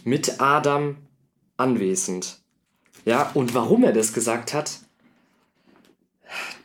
mit 0.04 0.42
Adam 0.42 0.98
anwesend. 1.58 2.40
Ja, 3.06 3.32
und 3.34 3.54
warum 3.54 3.84
er 3.84 3.94
das 3.94 4.14
gesagt 4.14 4.54
hat, 4.54 4.80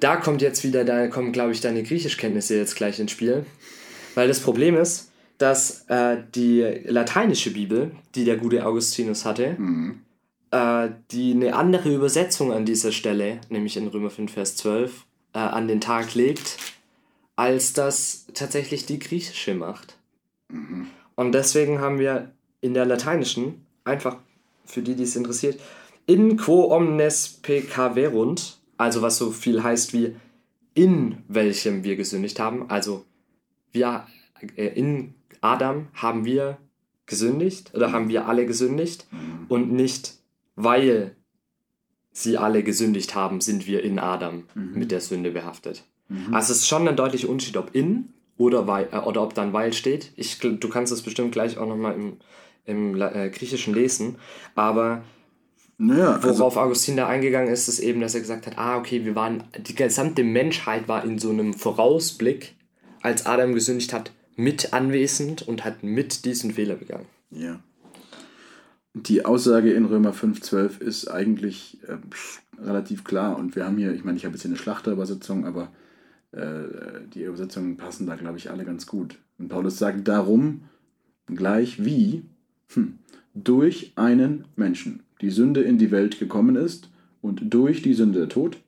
da 0.00 0.16
kommt 0.16 0.42
jetzt 0.42 0.64
wieder, 0.64 0.84
da 0.84 1.08
kommen, 1.08 1.32
glaube 1.32 1.52
ich, 1.52 1.60
deine 1.60 1.82
Griechischkenntnisse 1.82 2.56
jetzt 2.56 2.76
gleich 2.76 2.98
ins 3.00 3.12
Spiel. 3.12 3.44
Weil 4.14 4.28
das 4.28 4.40
Problem 4.40 4.76
ist, 4.76 5.10
dass 5.38 5.84
äh, 5.88 6.18
die 6.34 6.62
lateinische 6.84 7.52
Bibel, 7.52 7.92
die 8.14 8.24
der 8.24 8.36
gute 8.36 8.64
Augustinus 8.66 9.24
hatte, 9.24 9.56
mhm. 9.58 10.00
Äh, 10.50 10.90
die 11.10 11.32
eine 11.32 11.54
andere 11.54 11.94
Übersetzung 11.94 12.52
an 12.52 12.64
dieser 12.64 12.92
Stelle, 12.92 13.40
nämlich 13.48 13.76
in 13.76 13.88
Römer 13.88 14.10
5, 14.10 14.32
Vers 14.32 14.56
12, 14.56 15.04
äh, 15.34 15.38
an 15.38 15.68
den 15.68 15.80
Tag 15.80 16.14
legt, 16.14 16.56
als 17.36 17.72
das 17.72 18.26
tatsächlich 18.34 18.86
die 18.86 18.98
griechische 18.98 19.54
macht. 19.54 19.96
Mhm. 20.48 20.88
Und 21.14 21.32
deswegen 21.32 21.80
haben 21.80 21.98
wir 21.98 22.32
in 22.60 22.74
der 22.74 22.86
lateinischen, 22.86 23.66
einfach 23.84 24.16
für 24.64 24.82
die, 24.82 24.94
die 24.94 25.04
es 25.04 25.16
interessiert, 25.16 25.60
in 26.06 26.36
quo 26.36 26.74
omnes 26.74 27.28
peccaverunt, 27.28 28.58
also 28.76 29.02
was 29.02 29.18
so 29.18 29.30
viel 29.30 29.62
heißt 29.62 29.92
wie 29.92 30.16
in 30.74 31.18
welchem 31.28 31.82
wir 31.84 31.96
gesündigt 31.96 32.38
haben. 32.38 32.70
Also 32.70 33.04
wir 33.72 34.06
äh, 34.56 34.66
in 34.66 35.14
Adam 35.40 35.88
haben 35.94 36.24
wir 36.24 36.58
gesündigt 37.06 37.74
oder 37.74 37.92
haben 37.92 38.08
wir 38.08 38.28
alle 38.28 38.46
gesündigt 38.46 39.06
und 39.48 39.72
nicht 39.72 40.17
weil 40.58 41.16
sie 42.10 42.36
alle 42.36 42.62
gesündigt 42.62 43.14
haben, 43.14 43.40
sind 43.40 43.66
wir 43.66 43.84
in 43.84 43.98
Adam 43.98 44.44
mit 44.54 44.90
der 44.90 45.00
Sünde 45.00 45.30
behaftet. 45.30 45.84
Also 46.32 46.52
es 46.52 46.60
ist 46.60 46.68
schon 46.68 46.88
ein 46.88 46.96
deutlicher 46.96 47.28
Unterschied, 47.28 47.56
ob 47.56 47.74
in 47.74 48.12
oder, 48.38 48.66
weil, 48.66 48.88
äh, 48.92 48.98
oder 48.98 49.22
ob 49.22 49.34
dann 49.34 49.52
weil 49.52 49.72
steht. 49.72 50.12
Ich, 50.16 50.38
du 50.38 50.68
kannst 50.68 50.92
das 50.92 51.02
bestimmt 51.02 51.32
gleich 51.32 51.58
auch 51.58 51.68
nochmal 51.68 51.94
im, 51.94 52.16
im 52.64 53.00
äh, 53.00 53.30
Griechischen 53.30 53.74
lesen, 53.74 54.16
aber 54.54 55.02
Naja, 55.76 56.14
also, 56.14 56.38
worauf 56.38 56.56
Augustin 56.56 56.96
da 56.96 57.08
eingegangen 57.08 57.52
ist, 57.52 57.68
ist 57.68 57.80
eben, 57.80 58.00
dass 58.00 58.14
er 58.14 58.20
gesagt 58.20 58.46
hat, 58.46 58.58
ah, 58.58 58.78
okay, 58.78 59.04
wir 59.04 59.14
waren, 59.14 59.44
die 59.58 59.74
gesamte 59.74 60.24
Menschheit 60.24 60.88
war 60.88 61.04
in 61.04 61.18
so 61.18 61.30
einem 61.30 61.52
Vorausblick, 61.52 62.54
als 63.02 63.26
Adam 63.26 63.52
gesündigt 63.54 63.92
hat, 63.92 64.12
mit 64.34 64.72
anwesend 64.72 65.46
und 65.46 65.64
hat 65.64 65.82
mit 65.82 66.24
diesen 66.24 66.52
Fehler 66.52 66.76
begangen. 66.76 67.06
ja. 67.30 67.60
Die 69.06 69.24
Aussage 69.24 69.72
in 69.72 69.84
Römer 69.84 70.12
5,12 70.12 70.80
ist 70.80 71.08
eigentlich 71.08 71.78
äh, 71.86 71.96
relativ 72.60 73.04
klar. 73.04 73.38
Und 73.38 73.54
wir 73.54 73.64
haben 73.64 73.76
hier, 73.76 73.92
ich 73.92 74.04
meine, 74.04 74.16
ich 74.16 74.24
habe 74.24 74.34
jetzt 74.34 74.42
hier 74.42 74.50
eine 74.50 74.58
Schlachterübersetzung, 74.58 75.46
aber 75.46 75.70
äh, 76.32 76.64
die 77.14 77.24
Übersetzungen 77.24 77.76
passen 77.76 78.06
da, 78.06 78.16
glaube 78.16 78.38
ich, 78.38 78.50
alle 78.50 78.64
ganz 78.64 78.86
gut. 78.86 79.18
Und 79.38 79.48
Paulus 79.48 79.78
sagt 79.78 80.08
darum, 80.08 80.62
gleich 81.26 81.84
wie 81.84 82.24
hm, 82.72 82.98
durch 83.34 83.92
einen 83.96 84.46
Menschen 84.56 85.02
die 85.20 85.30
Sünde 85.30 85.62
in 85.62 85.78
die 85.78 85.90
Welt 85.90 86.18
gekommen 86.18 86.56
ist 86.56 86.90
und 87.20 87.52
durch 87.52 87.82
die 87.82 87.94
Sünde 87.94 88.20
der 88.20 88.28
Tod 88.28 88.58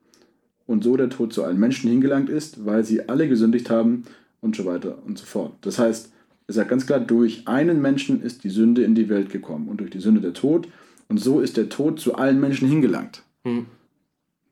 und 0.66 0.84
so 0.84 0.96
der 0.96 1.10
Tod 1.10 1.32
zu 1.32 1.44
allen 1.44 1.58
Menschen 1.58 1.90
hingelangt 1.90 2.28
ist, 2.28 2.64
weil 2.64 2.84
sie 2.84 3.08
alle 3.08 3.28
gesündigt 3.28 3.70
haben 3.70 4.04
und 4.40 4.54
so 4.54 4.64
weiter 4.64 4.98
und 5.04 5.18
so 5.18 5.24
fort. 5.24 5.54
Das 5.62 5.78
heißt, 5.78 6.12
er 6.50 6.54
sagt 6.54 6.70
ganz 6.70 6.84
klar, 6.84 6.98
durch 6.98 7.46
einen 7.46 7.80
Menschen 7.80 8.22
ist 8.22 8.42
die 8.42 8.50
Sünde 8.50 8.82
in 8.82 8.96
die 8.96 9.08
Welt 9.08 9.30
gekommen 9.30 9.68
und 9.68 9.78
durch 9.78 9.90
die 9.90 10.00
Sünde 10.00 10.20
der 10.20 10.32
Tod 10.32 10.66
und 11.08 11.18
so 11.18 11.40
ist 11.40 11.56
der 11.56 11.68
Tod 11.68 12.00
zu 12.00 12.16
allen 12.16 12.40
Menschen 12.40 12.68
hingelangt. 12.68 13.22
Hm. 13.44 13.66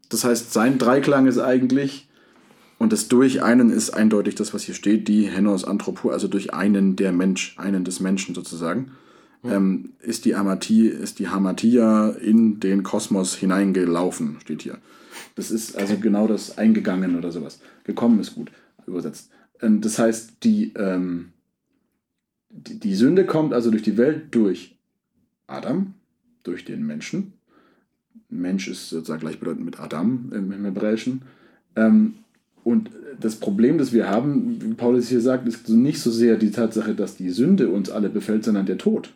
Das 0.09 0.23
heißt, 0.23 0.53
sein 0.53 0.79
Dreiklang 0.79 1.27
ist 1.27 1.41
eigentlich, 1.41 2.09
und 2.79 2.93
das 2.93 3.09
durch 3.09 3.43
einen 3.43 3.71
ist 3.71 3.91
eindeutig 3.91 4.37
das, 4.37 4.55
was 4.55 4.63
hier 4.63 4.77
steht, 4.77 5.09
die 5.09 5.25
Henos 5.25 5.65
Anthropo, 5.65 6.11
also 6.11 6.29
durch 6.29 6.55
einen 6.55 6.95
der 6.95 7.11
Mensch, 7.11 7.57
einen 7.59 7.83
des 7.83 7.99
Menschen 7.99 8.33
sozusagen, 8.33 8.93
ähm, 9.43 9.95
ist 9.99 10.25
die 10.25 10.37
Amatie, 10.37 10.87
ist 10.87 11.19
die 11.19 11.29
Hamatia 11.29 12.11
in 12.11 12.61
den 12.61 12.85
Kosmos 12.85 13.35
hineingelaufen, 13.35 14.37
steht 14.41 14.63
hier. 14.63 14.79
Das 15.35 15.51
ist 15.51 15.77
also 15.77 15.97
genau 15.97 16.29
das 16.29 16.59
eingegangen 16.59 17.17
oder 17.17 17.33
sowas. 17.33 17.59
Gekommen 17.83 18.21
ist 18.21 18.37
gut 18.37 18.53
übersetzt. 18.87 19.31
Ähm, 19.61 19.81
das 19.81 19.99
heißt, 19.99 20.45
die, 20.45 20.73
ähm, 20.77 21.33
die, 22.51 22.79
die 22.79 22.95
Sünde 22.95 23.27
kommt 23.27 23.53
also 23.53 23.71
durch 23.71 23.83
die 23.83 23.97
Welt 23.97 24.27
durch 24.31 24.77
Adam, 25.47 25.95
durch 26.43 26.65
den 26.65 26.87
Menschen. 26.87 27.35
Mensch 28.31 28.69
ist 28.69 28.91
sozusagen 28.91 29.21
gleichbedeutend 29.21 29.65
mit 29.65 29.81
Adam 29.81 30.31
im, 30.33 30.65
Hebräischen. 30.65 31.23
Ähm, 31.77 32.15
und 32.65 32.91
das 33.19 33.37
Problem, 33.37 33.79
das 33.79 33.93
wir 33.93 34.09
haben, 34.09 34.61
wie 34.61 34.75
Paulus 34.75 35.09
hier 35.09 35.21
sagt, 35.21 35.49
ist 35.49 35.69
nicht 35.69 36.01
so 36.01 36.11
sehr 36.11 36.37
die 36.37 36.51
Tatsache, 36.51 36.95
dass 36.95 37.17
die 37.17 37.31
Sünde 37.31 37.71
uns 37.71 37.89
alle 37.89 38.11
befällt, 38.11 38.45
sondern 38.45 38.67
der 38.67 38.79
Tod. 38.79 39.15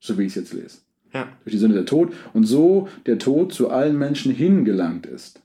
So 0.00 0.18
wie 0.18 0.22
ich 0.22 0.30
es 0.30 0.34
jetzt 0.34 0.52
lese. 0.52 0.78
Ja. 1.14 1.28
Durch 1.44 1.52
die 1.52 1.58
Sünde 1.58 1.76
der 1.76 1.86
Tod. 1.86 2.12
Und 2.32 2.44
so 2.44 2.88
der 3.06 3.18
Tod 3.18 3.52
zu 3.52 3.70
allen 3.70 3.96
Menschen 3.96 4.32
hingelangt 4.32 5.06
ist. 5.06 5.40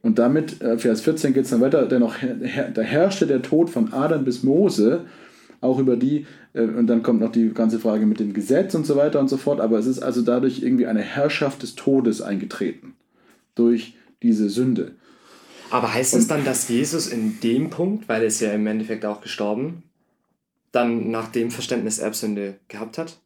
Und 0.00 0.18
damit, 0.18 0.62
äh, 0.62 0.78
Vers 0.78 1.00
14 1.02 1.34
geht 1.34 1.44
es 1.44 1.50
dann 1.50 1.60
weiter, 1.60 1.84
dennoch, 1.86 2.14
da 2.74 2.82
herrschte 2.82 3.26
der 3.26 3.42
Tod 3.42 3.68
von 3.68 3.92
Adam 3.92 4.24
bis 4.24 4.42
Mose, 4.44 5.04
auch 5.66 5.78
über 5.78 5.96
die, 5.96 6.26
äh, 6.54 6.62
und 6.62 6.86
dann 6.86 7.02
kommt 7.02 7.20
noch 7.20 7.32
die 7.32 7.50
ganze 7.50 7.78
Frage 7.78 8.06
mit 8.06 8.20
dem 8.20 8.32
Gesetz 8.32 8.74
und 8.74 8.86
so 8.86 8.96
weiter 8.96 9.20
und 9.20 9.28
so 9.28 9.36
fort, 9.36 9.60
aber 9.60 9.78
es 9.78 9.86
ist 9.86 9.98
also 9.98 10.22
dadurch 10.22 10.62
irgendwie 10.62 10.86
eine 10.86 11.02
Herrschaft 11.02 11.62
des 11.62 11.74
Todes 11.74 12.22
eingetreten. 12.22 12.94
Durch 13.54 13.94
diese 14.22 14.48
Sünde. 14.48 14.92
Aber 15.70 15.92
heißt 15.92 16.14
das 16.14 16.26
dann, 16.26 16.44
dass 16.44 16.68
Jesus 16.68 17.06
in 17.06 17.40
dem 17.40 17.70
Punkt, 17.70 18.08
weil 18.08 18.22
er 18.22 18.28
ist 18.28 18.40
ja 18.40 18.52
im 18.52 18.66
Endeffekt 18.66 19.04
auch 19.04 19.20
gestorben, 19.20 19.82
dann 20.72 21.10
nach 21.10 21.28
dem 21.28 21.50
Verständnis 21.50 21.98
Erbsünde 21.98 22.56
gehabt 22.68 22.98
hat? 22.98 23.18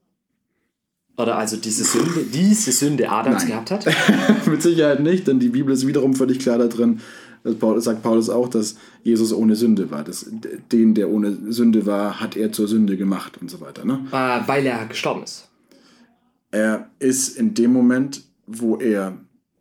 Oder 1.16 1.36
also 1.36 1.56
diese 1.56 1.84
Sünde, 1.84 2.24
diese 2.32 2.72
Sünde 2.72 3.10
Adams 3.10 3.42
Nein. 3.42 3.48
gehabt 3.48 3.70
hat? 3.70 3.86
Mit 4.46 4.62
Sicherheit 4.62 5.00
nicht, 5.00 5.26
denn 5.26 5.38
die 5.38 5.50
Bibel 5.50 5.74
ist 5.74 5.86
wiederum 5.86 6.14
völlig 6.14 6.38
klar 6.38 6.56
da 6.56 6.66
drin, 6.66 7.00
das 7.42 7.54
Paul- 7.54 7.80
sagt 7.80 8.02
Paulus 8.02 8.28
auch, 8.28 8.48
dass 8.48 8.76
Jesus 9.02 9.32
ohne 9.32 9.56
Sünde 9.56 9.90
war. 9.90 10.04
Das, 10.04 10.26
den, 10.72 10.94
der 10.94 11.10
ohne 11.10 11.36
Sünde 11.52 11.86
war, 11.86 12.20
hat 12.20 12.36
er 12.36 12.52
zur 12.52 12.68
Sünde 12.68 12.96
gemacht 12.96 13.38
und 13.40 13.50
so 13.50 13.60
weiter. 13.60 13.84
Ne? 13.84 14.00
Weil 14.10 14.66
er 14.66 14.86
gestorben 14.86 15.22
ist. 15.22 15.48
Er 16.50 16.90
ist 16.98 17.36
in 17.36 17.54
dem 17.54 17.72
Moment, 17.72 18.22
wo 18.46 18.76
er. 18.76 19.16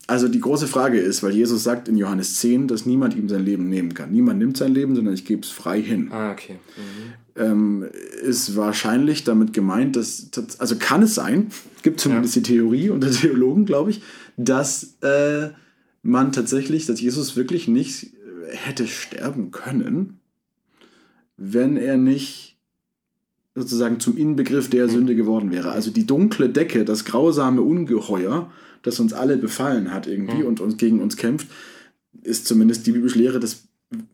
Also 0.08 0.28
die 0.28 0.40
große 0.40 0.66
Frage 0.66 1.00
ist, 1.00 1.22
weil 1.22 1.34
Jesus 1.34 1.64
sagt 1.64 1.88
in 1.88 1.96
Johannes 1.96 2.40
10, 2.40 2.68
dass 2.68 2.88
niemand 2.88 3.16
ihm 3.16 3.30
sein 3.30 3.46
Leben 3.46 3.70
nehmen 3.70 3.94
kann. 3.94 4.12
Niemand 4.12 4.40
nimmt 4.40 4.58
sein 4.58 4.74
Leben, 4.74 4.96
sondern 4.96 5.14
ich 5.14 5.24
gebe 5.24 5.44
es 5.44 5.50
frei 5.52 5.80
hin. 5.84 6.12
Ah, 6.12 6.32
okay. 6.32 6.56
Mhm. 6.76 7.42
Ähm, 7.44 7.86
ist 8.24 8.56
wahrscheinlich 8.56 9.24
damit 9.24 9.54
gemeint, 9.54 9.96
dass, 9.96 10.32
also 10.58 10.78
kann 10.78 11.04
es 11.04 11.14
sein, 11.14 11.52
gibt 11.84 12.00
zumindest 12.00 12.36
die 12.36 12.42
Theorie 12.42 12.90
unter 12.90 13.12
Theologen, 13.12 13.66
glaube 13.66 13.92
ich, 13.92 14.02
dass 14.36 14.96
äh, 15.02 15.50
man 16.02 16.32
tatsächlich, 16.32 16.86
dass 16.86 17.02
Jesus 17.02 17.36
wirklich 17.36 17.68
nicht 17.68 18.14
äh, 18.14 18.56
hätte 18.56 18.88
sterben 18.88 19.52
können, 19.52 20.20
wenn 21.38 21.78
er 21.78 21.98
nicht 21.98 22.58
sozusagen 23.56 24.00
zum 24.00 24.18
Inbegriff 24.18 24.70
der 24.70 24.90
Sünde 24.90 25.16
geworden 25.16 25.52
wäre. 25.52 25.72
Also 25.72 25.92
die 25.92 26.06
dunkle 26.06 26.50
Decke, 26.50 26.86
das 26.86 27.06
grausame 27.06 27.62
Ungeheuer, 27.62 28.52
das 28.84 29.00
uns 29.00 29.14
alle 29.14 29.38
befallen 29.38 29.92
hat 29.92 30.08
irgendwie 30.08 30.44
und 30.44 30.62
uns 30.62 30.78
gegen 30.78 31.02
uns 31.02 31.18
kämpft, 31.18 31.48
ist 32.24 32.48
zumindest 32.48 32.88
die 32.88 32.92
biblische 32.92 33.20
Lehre, 33.20 33.40
das 33.40 33.64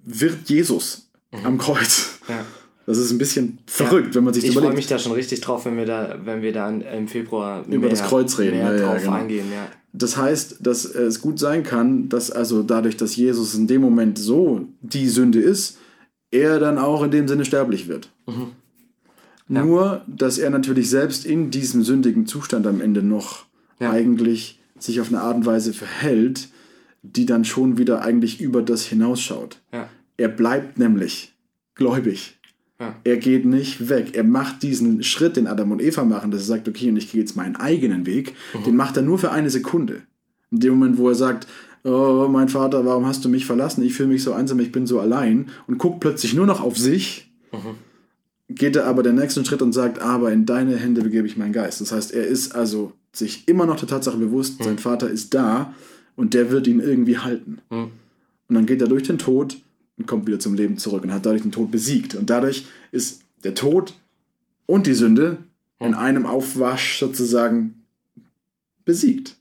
wird 0.04 0.50
Jesus 0.50 1.10
am 1.44 1.58
Kreuz. 1.58 2.20
Ja. 2.28 2.46
Das 2.86 2.98
ist 3.00 3.12
ein 3.12 3.18
bisschen 3.18 3.58
verrückt, 3.66 4.14
wenn 4.14 4.24
man 4.24 4.34
sich 4.34 4.44
Ich 4.44 4.50
das 4.50 4.54
freue 4.56 4.64
überlegt. 4.66 4.78
mich 4.78 4.88
da 4.88 5.00
schon 5.00 5.14
richtig 5.14 5.42
drauf, 5.42 5.66
wenn 5.66 5.76
wir 5.78 5.86
da, 5.88 6.20
wenn 6.24 6.42
wir 6.44 6.54
da 6.54 6.70
im 6.70 7.08
Februar 7.08 7.66
Über 7.68 7.90
das 7.90 8.04
Kreuz 8.04 8.38
reden, 8.38 8.58
mehr 8.58 8.74
ja, 8.74 8.76
ja, 8.76 8.86
drauf 8.86 9.02
genau. 9.02 9.14
eingehen. 9.14 9.46
Ja. 9.52 9.68
Das 9.94 10.18
heißt, 10.18 10.58
dass 10.60 10.86
es 10.86 11.22
gut 11.22 11.40
sein 11.40 11.64
kann, 11.64 12.10
dass 12.10 12.30
also 12.30 12.62
dadurch, 12.62 12.96
dass 12.98 13.16
Jesus 13.16 13.56
in 13.56 13.66
dem 13.68 13.82
Moment 13.82 14.20
so 14.20 14.68
die 14.82 15.08
Sünde 15.10 15.40
ist, 15.40 15.78
er 16.32 16.60
dann 16.60 16.78
auch 16.78 17.02
in 17.04 17.12
dem 17.12 17.28
Sinne 17.28 17.46
sterblich 17.46 17.88
wird. 17.88 18.12
Mhm. 18.28 18.52
Ja. 19.48 19.64
Nur, 19.64 20.02
dass 20.08 20.38
er 20.38 20.50
natürlich 20.50 20.90
selbst 20.90 21.26
in 21.26 21.50
diesem 21.52 21.84
sündigen 21.84 22.26
Zustand 22.28 22.68
am 22.68 22.82
Ende 22.82 23.02
noch 23.04 23.46
Ja. 23.80 23.92
eigentlich 23.92 24.60
sich 24.78 25.00
auf 25.02 25.08
eine 25.10 25.22
Art 25.22 25.38
und 25.38 25.46
Weise 25.46 25.74
verhält, 25.74 26.50
die 27.04 27.26
dann 27.26 27.46
schon 27.46 27.78
wieder 27.78 28.02
eigentlich 28.04 28.42
über 28.42 28.62
das 28.62 28.84
hinausschaut. 28.86 29.62
Ja. 29.72 29.88
Er 30.18 30.28
bleibt 30.30 30.78
nämlich 30.80 31.34
gläubig. 31.76 32.38
Ja. 32.80 32.96
Er 33.04 33.18
geht 33.18 33.46
nicht 33.46 33.90
weg. 33.90 34.16
Er 34.16 34.24
macht 34.24 34.62
diesen 34.64 35.02
Schritt, 35.04 35.38
den 35.38 35.48
Adam 35.48 35.72
und 35.72 35.82
Eva 35.82 36.04
machen, 36.04 36.32
dass 36.32 36.42
er 36.42 36.48
sagt, 36.48 36.68
okay, 36.68 36.90
und 36.90 36.98
ich 36.98 37.12
gehe 37.12 37.22
jetzt 37.22 37.36
meinen 37.36 37.56
eigenen 37.56 38.06
Weg. 38.06 38.36
Den 38.66 38.76
macht 38.76 38.98
er 38.98 39.04
nur 39.04 39.18
für 39.18 39.32
eine 39.32 39.50
Sekunde. 39.50 40.02
In 40.52 40.60
dem 40.60 40.74
Moment, 40.74 40.98
wo 40.98 41.08
er 41.08 41.16
sagt, 41.16 41.48
oh, 41.84 42.28
mein 42.30 42.50
Vater, 42.50 42.86
warum 42.86 43.06
hast 43.06 43.24
du 43.24 43.30
mich 43.30 43.46
verlassen? 43.46 43.84
Ich 43.84 43.94
fühle 43.94 44.10
mich 44.10 44.24
so 44.24 44.34
einsam, 44.34 44.60
ich 44.60 44.72
bin 44.72 44.88
so 44.88 45.00
allein. 45.00 45.48
Und 45.68 45.78
guckt 45.78 46.02
plötzlich 46.02 46.34
nur 46.34 46.46
noch 46.46 46.62
auf 46.62 46.78
sich. 46.78 47.32
Geht 48.50 48.76
er 48.76 48.86
aber 48.86 49.04
den 49.04 49.16
nächsten 49.16 49.46
Schritt 49.46 49.62
und 49.62 49.72
sagt, 49.72 50.00
aber 50.00 50.32
in 50.32 50.46
deine 50.46 50.76
Hände 50.76 51.02
begebe 51.02 51.28
ich 51.28 51.38
meinen 51.38 51.54
Geist. 51.54 51.80
Das 51.80 51.92
heißt, 51.92 52.14
er 52.14 52.28
ist 52.28 52.54
also 52.54 52.92
sich 53.14 53.48
immer 53.48 53.66
noch 53.66 53.78
der 53.78 53.88
Tatsache 53.88 54.18
bewusst, 54.18 54.62
sein 54.62 54.78
Vater 54.78 55.10
ist 55.10 55.34
da 55.34 55.74
und 56.16 56.34
der 56.34 56.52
wird 56.52 56.68
ihn 56.68 56.80
irgendwie 56.80 57.18
halten. 57.18 57.60
Mhm. 57.70 57.92
Und 58.48 58.56
dann 58.56 58.66
geht 58.66 58.82
er 58.82 58.88
durch 58.88 59.04
den 59.04 59.18
Tod 59.18 59.58
und 59.98 60.08
kommt 60.08 60.28
wieder 60.28 60.40
zum 60.40 60.54
Leben 60.56 60.78
zurück 60.78 61.04
und 61.04 61.14
hat 61.14 61.26
dadurch 61.26 61.42
den 61.44 61.52
Tod 61.52 61.72
besiegt. 61.72 62.16
Und 62.16 62.30
dadurch 62.30 62.66
ist 62.92 63.22
der 63.44 63.54
Tod 63.56 63.94
und 64.66 64.88
die 64.88 64.94
Sünde 64.94 65.38
in 65.80 65.94
einem 65.94 66.26
Aufwasch 66.26 67.00
sozusagen 67.00 67.84
besiegt. 68.86 69.36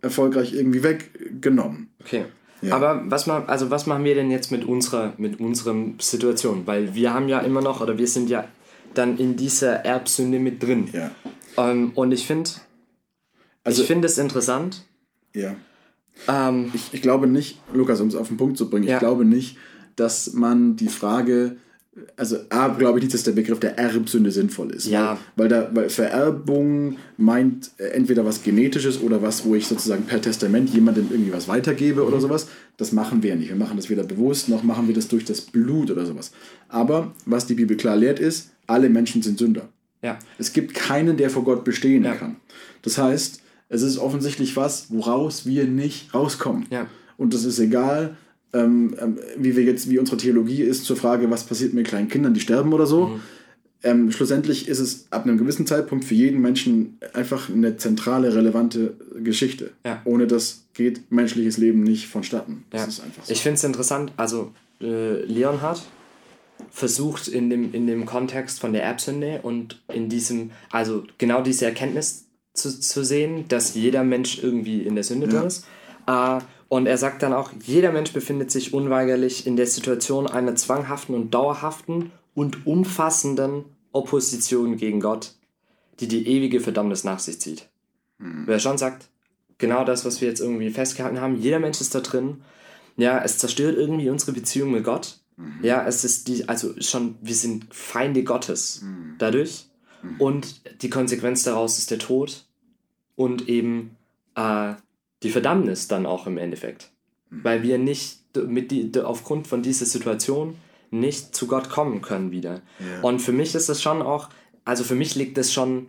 Erfolgreich 0.00 0.54
irgendwie 0.54 0.82
weggenommen. 0.82 1.88
Okay. 2.00 2.24
Ja. 2.62 2.74
Aber 2.76 3.02
was, 3.10 3.26
ma- 3.26 3.44
also 3.44 3.70
was 3.70 3.86
machen 3.86 4.04
wir 4.04 4.14
denn 4.14 4.30
jetzt 4.30 4.50
mit 4.50 4.64
unserer, 4.64 5.12
mit 5.18 5.40
unserem 5.40 5.96
Situation? 6.00 6.66
Weil 6.66 6.94
wir 6.94 7.12
haben 7.12 7.28
ja 7.28 7.40
immer 7.40 7.60
noch, 7.60 7.80
oder 7.82 7.98
wir 7.98 8.06
sind 8.06 8.30
ja 8.30 8.48
dann 8.94 9.18
in 9.18 9.36
dieser 9.36 9.84
Erbsünde 9.84 10.38
mit 10.38 10.62
drin. 10.62 10.88
Ja. 10.92 11.10
Ähm, 11.58 11.92
und 11.94 12.12
ich 12.12 12.26
finde, 12.26 12.48
Also- 13.64 13.82
ich 13.82 13.88
finde 13.88 14.06
es 14.06 14.16
interessant. 14.16 14.84
Ja. 15.34 15.54
Ähm, 16.28 16.70
Ich, 16.72 16.94
ich 16.94 17.02
glaube 17.02 17.26
nicht, 17.26 17.58
Lukas, 17.74 18.00
um 18.00 18.08
es 18.08 18.14
auf 18.14 18.28
den 18.28 18.36
Punkt 18.38 18.56
zu 18.56 18.70
bringen, 18.70 18.86
Ja. 18.86 18.94
ich 18.94 19.00
glaube 19.00 19.24
nicht, 19.26 19.58
dass 19.96 20.32
man 20.32 20.76
die 20.76 20.88
Frage, 20.88 21.56
also 22.16 22.38
A, 22.50 22.68
glaube 22.68 22.98
ich 22.98 23.04
nicht, 23.04 23.14
dass 23.14 23.22
der 23.22 23.32
Begriff 23.32 23.60
der 23.60 23.78
Erbsünde 23.78 24.30
sinnvoll 24.30 24.72
ist. 24.72 24.86
Ja. 24.86 25.18
Weil, 25.36 25.44
weil, 25.44 25.48
da, 25.48 25.70
weil 25.72 25.90
Vererbung 25.90 26.96
meint 27.16 27.70
entweder 27.78 28.24
was 28.24 28.42
Genetisches 28.42 29.00
oder 29.00 29.22
was, 29.22 29.44
wo 29.44 29.54
ich 29.54 29.66
sozusagen 29.66 30.04
per 30.04 30.20
Testament 30.20 30.70
jemandem 30.70 31.08
irgendwie 31.10 31.32
was 31.32 31.48
weitergebe 31.48 32.02
mhm. 32.02 32.08
oder 32.08 32.20
sowas. 32.20 32.48
Das 32.76 32.92
machen 32.92 33.22
wir 33.22 33.36
nicht. 33.36 33.48
Wir 33.48 33.56
machen 33.56 33.76
das 33.76 33.90
weder 33.90 34.02
bewusst, 34.02 34.48
noch 34.48 34.62
machen 34.62 34.88
wir 34.88 34.94
das 34.94 35.08
durch 35.08 35.24
das 35.24 35.40
Blut 35.40 35.90
oder 35.90 36.06
sowas. 36.06 36.32
Aber 36.68 37.12
was 37.26 37.46
die 37.46 37.54
Bibel 37.54 37.76
klar 37.76 37.96
lehrt 37.96 38.18
ist, 38.18 38.50
alle 38.66 38.88
Menschen 38.88 39.22
sind 39.22 39.38
Sünder. 39.38 39.68
Ja. 40.02 40.18
Es 40.38 40.52
gibt 40.52 40.74
keinen, 40.74 41.16
der 41.16 41.30
vor 41.30 41.44
Gott 41.44 41.64
bestehen 41.64 42.04
ja. 42.04 42.14
kann. 42.14 42.36
Das 42.82 42.98
heißt, 42.98 43.40
es 43.68 43.82
ist 43.82 43.98
offensichtlich 43.98 44.56
was, 44.56 44.86
woraus 44.90 45.46
wir 45.46 45.64
nicht 45.66 46.12
rauskommen. 46.14 46.66
Ja. 46.70 46.86
Und 47.16 47.32
das 47.32 47.44
ist 47.44 47.58
egal, 47.58 48.16
ähm, 48.54 48.94
ähm, 49.00 49.18
wie 49.36 49.56
wir 49.56 49.64
jetzt, 49.64 49.90
wie 49.90 49.98
unsere 49.98 50.16
Theologie 50.16 50.62
ist 50.62 50.84
zur 50.84 50.96
Frage, 50.96 51.30
was 51.30 51.44
passiert 51.44 51.74
mit 51.74 51.86
kleinen 51.86 52.08
Kindern, 52.08 52.34
die 52.34 52.40
sterben 52.40 52.72
oder 52.72 52.86
so. 52.86 53.08
Mhm. 53.08 53.20
Ähm, 53.82 54.10
schlussendlich 54.10 54.66
ist 54.66 54.78
es 54.78 55.06
ab 55.10 55.24
einem 55.24 55.36
gewissen 55.36 55.66
Zeitpunkt 55.66 56.06
für 56.06 56.14
jeden 56.14 56.40
Menschen 56.40 56.98
einfach 57.12 57.50
eine 57.50 57.76
zentrale, 57.76 58.34
relevante 58.34 58.94
Geschichte. 59.22 59.72
Ja. 59.84 60.00
Ohne 60.06 60.26
das 60.26 60.64
geht 60.72 61.12
menschliches 61.12 61.58
Leben 61.58 61.82
nicht 61.82 62.06
vonstatten. 62.06 62.64
Das 62.70 62.80
ja. 62.80 62.88
ist 62.88 63.00
einfach 63.00 63.24
so. 63.24 63.32
Ich 63.32 63.42
finde 63.42 63.56
es 63.56 63.64
interessant, 63.64 64.12
also 64.16 64.52
äh, 64.80 65.22
Leonhard 65.26 65.82
versucht 66.70 67.28
in 67.28 67.50
dem, 67.50 67.74
in 67.74 67.86
dem 67.86 68.06
Kontext 68.06 68.58
von 68.58 68.72
der 68.72 68.84
Erbsünde 68.84 69.40
und 69.42 69.82
in 69.92 70.08
diesem, 70.08 70.50
also 70.70 71.04
genau 71.18 71.42
diese 71.42 71.66
Erkenntnis 71.66 72.24
zu, 72.54 72.80
zu 72.80 73.04
sehen, 73.04 73.44
dass 73.48 73.74
jeder 73.74 74.02
Mensch 74.02 74.42
irgendwie 74.42 74.80
in 74.82 74.94
der 74.94 75.04
Sünde 75.04 75.26
ja. 75.26 75.32
drin 75.32 75.46
ist. 75.46 75.66
Äh, 76.06 76.38
und 76.74 76.86
er 76.86 76.98
sagt 76.98 77.22
dann 77.22 77.32
auch, 77.32 77.52
jeder 77.62 77.92
Mensch 77.92 78.12
befindet 78.12 78.50
sich 78.50 78.74
unweigerlich 78.74 79.46
in 79.46 79.54
der 79.54 79.68
Situation 79.68 80.26
einer 80.26 80.56
zwanghaften 80.56 81.14
und 81.14 81.32
dauerhaften 81.32 82.10
und 82.34 82.66
umfassenden 82.66 83.64
Opposition 83.92 84.76
gegen 84.76 84.98
Gott, 84.98 85.36
die 86.00 86.08
die 86.08 86.26
ewige 86.26 86.58
Verdammnis 86.58 87.04
nach 87.04 87.20
sich 87.20 87.40
zieht. 87.40 87.68
Mhm. 88.18 88.42
Wer 88.46 88.58
schon 88.58 88.76
sagt, 88.76 89.06
genau 89.56 89.84
das, 89.84 90.04
was 90.04 90.20
wir 90.20 90.26
jetzt 90.26 90.40
irgendwie 90.40 90.70
festgehalten 90.70 91.20
haben, 91.20 91.36
jeder 91.36 91.60
Mensch 91.60 91.80
ist 91.80 91.94
da 91.94 92.00
drin. 92.00 92.42
Ja, 92.96 93.22
es 93.22 93.38
zerstört 93.38 93.76
irgendwie 93.76 94.10
unsere 94.10 94.32
Beziehung 94.32 94.72
mit 94.72 94.82
Gott. 94.82 95.20
Mhm. 95.36 95.60
Ja, 95.62 95.86
es 95.86 96.02
ist 96.02 96.26
die, 96.26 96.48
also 96.48 96.74
schon, 96.80 97.14
wir 97.22 97.36
sind 97.36 97.72
Feinde 97.72 98.24
Gottes 98.24 98.82
mhm. 98.82 99.14
dadurch. 99.18 99.66
Mhm. 100.02 100.20
Und 100.20 100.82
die 100.82 100.90
Konsequenz 100.90 101.44
daraus 101.44 101.78
ist 101.78 101.92
der 101.92 102.00
Tod 102.00 102.46
und 103.14 103.48
eben 103.48 103.96
äh, 104.34 104.74
die 105.24 105.30
Verdammnis 105.30 105.88
dann 105.88 106.06
auch 106.06 106.26
im 106.26 106.38
Endeffekt. 106.38 106.90
Mhm. 107.30 107.44
Weil 107.44 107.62
wir 107.62 107.78
nicht 107.78 108.20
mit 108.36 108.70
die, 108.70 108.92
aufgrund 109.00 109.46
von 109.46 109.62
dieser 109.62 109.86
Situation 109.86 110.56
nicht 110.90 111.34
zu 111.34 111.46
Gott 111.46 111.70
kommen 111.70 112.02
können 112.02 112.30
wieder. 112.30 112.62
Ja. 112.78 113.02
Und 113.02 113.20
für 113.20 113.32
mich 113.32 113.54
ist 113.54 113.68
das 113.68 113.82
schon 113.82 114.02
auch, 114.02 114.28
also 114.64 114.84
für 114.84 114.94
mich 114.94 115.14
liegt 115.14 115.36
das 115.36 115.52
schon, 115.52 115.88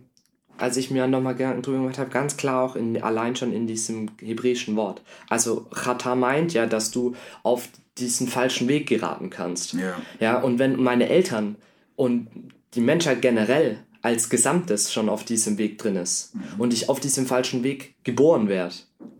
als 0.57 0.77
ich 0.77 0.89
mir 0.89 1.07
nochmal 1.07 1.35
drüber 1.35 1.77
gemacht 1.77 1.99
habe, 1.99 2.09
ganz 2.09 2.37
klar 2.37 2.63
auch 2.63 2.75
in, 2.75 3.01
allein 3.01 3.35
schon 3.35 3.53
in 3.53 3.67
diesem 3.67 4.09
hebräischen 4.21 4.75
Wort. 4.75 5.01
Also 5.29 5.67
Chata 5.71 6.15
meint 6.15 6.53
ja, 6.53 6.65
dass 6.65 6.91
du 6.91 7.15
auf 7.43 7.67
diesen 7.97 8.27
falschen 8.27 8.67
Weg 8.67 8.87
geraten 8.87 9.29
kannst. 9.29 9.73
Ja. 9.73 9.95
ja. 10.19 10.41
Und 10.41 10.59
wenn 10.59 10.81
meine 10.81 11.07
Eltern 11.09 11.55
und 11.95 12.27
die 12.73 12.81
Menschheit 12.81 13.21
generell 13.21 13.79
als 14.01 14.29
Gesamtes 14.29 14.93
schon 14.93 15.09
auf 15.09 15.23
diesem 15.23 15.57
Weg 15.57 15.77
drin 15.77 15.95
ist 15.95 16.35
mhm. 16.35 16.59
und 16.59 16.73
ich 16.73 16.89
auf 16.89 16.99
diesem 16.99 17.25
falschen 17.25 17.63
Weg 17.63 17.95
geboren 18.03 18.49
werde, 18.49 18.75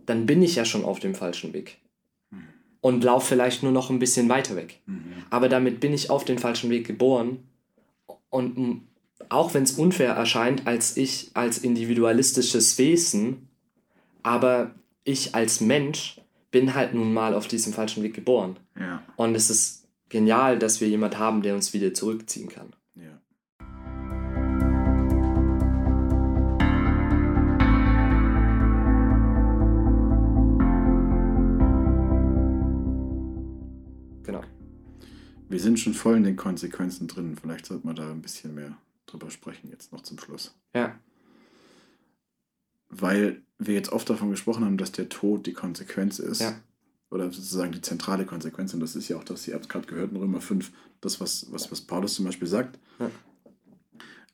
dann 0.06 0.26
bin 0.26 0.42
ich 0.42 0.56
ja 0.56 0.64
schon 0.64 0.84
auf 0.84 0.98
dem 0.98 1.14
falschen 1.14 1.52
Weg. 1.52 1.78
Mhm. 2.30 2.44
Und 2.80 3.04
laufe 3.04 3.28
vielleicht 3.28 3.62
nur 3.62 3.72
noch 3.72 3.90
ein 3.90 3.98
bisschen 3.98 4.28
weiter 4.28 4.56
weg. 4.56 4.80
Mhm. 4.86 5.14
Aber 5.30 5.48
damit 5.48 5.80
bin 5.80 5.92
ich 5.92 6.10
auf 6.10 6.24
den 6.24 6.38
falschen 6.38 6.70
Weg 6.70 6.86
geboren. 6.86 7.38
Und 8.30 8.82
auch 9.28 9.54
wenn 9.54 9.62
es 9.62 9.72
unfair 9.72 10.12
erscheint, 10.12 10.66
als 10.66 10.96
ich 10.96 11.30
als 11.34 11.58
individualistisches 11.58 12.76
Wesen, 12.78 13.48
aber 14.22 14.74
ich 15.04 15.34
als 15.34 15.60
Mensch 15.60 16.20
bin 16.50 16.74
halt 16.74 16.94
nun 16.94 17.12
mal 17.12 17.34
auf 17.34 17.48
diesem 17.48 17.72
falschen 17.72 18.02
Weg 18.02 18.14
geboren. 18.14 18.56
Ja. 18.78 19.02
Und 19.16 19.34
es 19.34 19.50
ist 19.50 19.86
genial, 20.08 20.58
dass 20.58 20.80
wir 20.80 20.88
jemand 20.88 21.18
haben, 21.18 21.42
der 21.42 21.54
uns 21.54 21.72
wieder 21.72 21.94
zurückziehen 21.94 22.48
kann. 22.48 22.72
Wir 35.48 35.60
sind 35.60 35.78
schon 35.78 35.94
voll 35.94 36.16
in 36.16 36.24
den 36.24 36.36
Konsequenzen 36.36 37.06
drin. 37.06 37.36
Vielleicht 37.40 37.66
sollte 37.66 37.86
man 37.86 37.96
da 37.96 38.10
ein 38.10 38.22
bisschen 38.22 38.54
mehr 38.54 38.76
drüber 39.06 39.30
sprechen, 39.30 39.70
jetzt 39.70 39.92
noch 39.92 40.02
zum 40.02 40.18
Schluss. 40.18 40.54
Ja. 40.74 40.98
Weil 42.88 43.42
wir 43.58 43.74
jetzt 43.74 43.92
oft 43.92 44.08
davon 44.10 44.30
gesprochen 44.30 44.64
haben, 44.64 44.76
dass 44.76 44.92
der 44.92 45.08
Tod 45.08 45.46
die 45.46 45.52
Konsequenz 45.52 46.18
ist. 46.18 46.40
Ja. 46.40 46.60
Oder 47.10 47.30
sozusagen 47.30 47.72
die 47.72 47.80
zentrale 47.80 48.26
Konsequenz. 48.26 48.74
Und 48.74 48.80
das 48.80 48.96
ist 48.96 49.08
ja 49.08 49.16
auch 49.16 49.24
das, 49.24 49.46
ihr 49.46 49.54
habt 49.54 49.66
es 49.66 49.68
gerade 49.68 49.86
gehört 49.86 50.10
in 50.10 50.16
Römer 50.16 50.40
5, 50.40 50.72
das, 51.00 51.20
was, 51.20 51.46
was, 51.52 51.70
was 51.70 51.80
Paulus 51.80 52.14
zum 52.14 52.24
Beispiel 52.24 52.48
sagt. 52.48 52.78
Ja. 52.98 53.10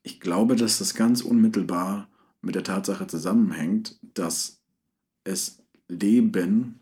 Ich 0.02 0.20
glaube, 0.20 0.56
dass 0.56 0.78
das 0.78 0.94
ganz 0.94 1.20
unmittelbar 1.20 2.08
mit 2.40 2.54
der 2.54 2.64
Tatsache 2.64 3.06
zusammenhängt, 3.06 3.98
dass 4.14 4.60
es 5.24 5.62
Leben 5.88 6.80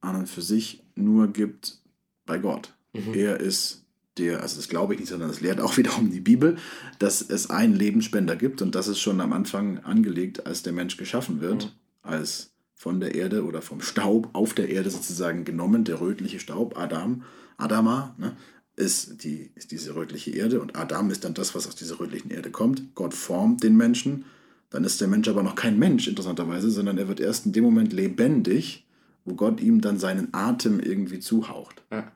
an 0.00 0.16
und 0.16 0.28
für 0.28 0.42
sich 0.42 0.82
nur 0.94 1.28
gibt 1.28 1.82
bei 2.24 2.38
Gott. 2.38 2.74
Mhm. 2.92 3.14
Er 3.14 3.40
ist 3.40 3.84
der, 4.18 4.42
also 4.42 4.56
das 4.56 4.68
glaube 4.68 4.94
ich 4.94 5.00
nicht, 5.00 5.08
sondern 5.08 5.28
das 5.28 5.40
lehrt 5.40 5.60
auch 5.60 5.76
wiederum 5.78 6.10
die 6.10 6.20
Bibel, 6.20 6.56
dass 6.98 7.22
es 7.22 7.50
einen 7.50 7.74
Lebensspender 7.74 8.36
gibt 8.36 8.62
und 8.62 8.74
das 8.74 8.88
ist 8.88 9.00
schon 9.00 9.20
am 9.20 9.32
Anfang 9.32 9.78
angelegt, 9.78 10.46
als 10.46 10.62
der 10.62 10.72
Mensch 10.72 10.96
geschaffen 10.96 11.40
wird, 11.40 11.64
mhm. 11.64 11.70
als 12.02 12.50
von 12.74 13.00
der 13.00 13.14
Erde 13.14 13.44
oder 13.44 13.60
vom 13.60 13.82
Staub 13.82 14.30
auf 14.32 14.54
der 14.54 14.70
Erde 14.70 14.90
sozusagen 14.90 15.44
genommen, 15.44 15.84
der 15.84 16.00
rötliche 16.00 16.40
Staub, 16.40 16.78
Adam, 16.78 17.24
Adama, 17.58 18.14
ne, 18.16 18.36
ist, 18.74 19.22
die, 19.22 19.50
ist 19.54 19.70
diese 19.70 19.94
rötliche 19.94 20.30
Erde 20.30 20.62
und 20.62 20.76
Adam 20.76 21.10
ist 21.10 21.24
dann 21.24 21.34
das, 21.34 21.54
was 21.54 21.66
aus 21.66 21.76
dieser 21.76 22.00
rötlichen 22.00 22.30
Erde 22.30 22.50
kommt. 22.50 22.94
Gott 22.94 23.12
formt 23.12 23.62
den 23.62 23.76
Menschen, 23.76 24.24
dann 24.70 24.84
ist 24.84 25.00
der 25.00 25.08
Mensch 25.08 25.28
aber 25.28 25.42
noch 25.42 25.56
kein 25.56 25.78
Mensch, 25.78 26.08
interessanterweise, 26.08 26.70
sondern 26.70 26.96
er 26.96 27.08
wird 27.08 27.20
erst 27.20 27.44
in 27.44 27.52
dem 27.52 27.64
Moment 27.64 27.92
lebendig, 27.92 28.86
wo 29.26 29.34
Gott 29.34 29.60
ihm 29.60 29.82
dann 29.82 29.98
seinen 29.98 30.32
Atem 30.32 30.80
irgendwie 30.80 31.20
zuhaucht. 31.20 31.82
Ja. 31.92 32.10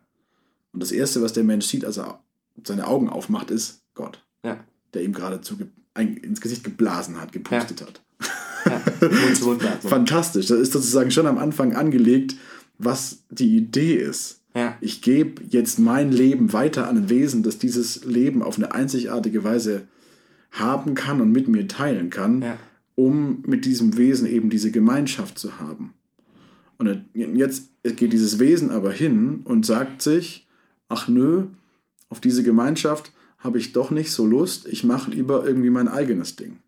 Und 0.75 0.83
das 0.83 0.93
Erste, 0.93 1.23
was 1.23 1.33
der 1.33 1.45
Mensch 1.45 1.67
sieht, 1.67 1.85
als 1.85 1.97
er 1.97 2.23
seine 2.65 2.87
Augen 2.87 3.09
aufmacht, 3.09 3.51
ist 3.51 3.83
Gott. 3.95 4.23
Ja. 4.45 4.63
Der 4.93 5.05
ihm 5.05 5.13
gerade 5.13 5.41
ins 5.97 6.41
Gesicht 6.41 6.65
geblasen 6.65 7.21
hat, 7.21 7.33
gepustet 7.33 7.81
ja. 7.81 7.87
hat. 7.87 8.03
Ja. 8.67 8.81
Fantastisch. 9.89 10.47
Das 10.47 10.59
ist 10.59 10.73
sozusagen 10.73 11.11
schon 11.11 11.27
am 11.27 11.39
Anfang 11.39 11.75
angelegt, 11.75 12.37
was 12.79 13.23
die 13.31 13.57
Idee 13.57 13.95
ist. 13.95 14.41
Ja. 14.55 14.77
Ich 14.81 15.01
gebe 15.01 15.43
jetzt 15.49 15.79
mein 15.79 16.13
Leben 16.13 16.53
weiter 16.53 16.89
an 16.89 16.97
ein 16.97 17.11
Wesen, 17.11 17.43
das 17.43 17.59
dieses 17.59 18.05
Leben 18.05 18.43
auf 18.43 18.57
eine 18.57 18.73
einzigartige 18.73 19.45
Weise 19.45 19.87
haben 20.51 20.95
kann 20.95 21.21
und 21.21 21.33
mit 21.33 21.49
mir 21.49 21.69
teilen 21.69 22.11
kann, 22.11 22.43
ja. 22.43 22.57
um 22.95 23.43
mit 23.47 23.65
diesem 23.65 23.97
Wesen 23.97 24.27
eben 24.27 24.51
diese 24.51 24.71
Gemeinschaft 24.71 25.39
zu 25.39 25.59
haben. 25.61 25.95
Und 26.79 27.05
jetzt 27.15 27.71
geht 27.83 28.13
dieses 28.13 28.39
Wesen 28.39 28.71
aber 28.71 28.91
hin 28.91 29.43
und 29.45 29.65
sagt 29.65 30.03
sich, 30.03 30.44
ach 30.95 31.09
nö, 31.09 31.47
auf 32.09 32.21
diese 32.21 32.45
Gemeinschaft 32.45 33.13
habe 33.39 33.59
ich 33.59 33.73
doch 33.73 33.91
nicht 33.91 34.13
so 34.13 34.25
Lust, 34.27 34.69
ich 34.69 34.85
mache 34.85 35.11
lieber 35.11 35.45
irgendwie 35.47 35.71
mein 35.71 35.89
eigenes 35.89 36.37
Ding. 36.37 36.59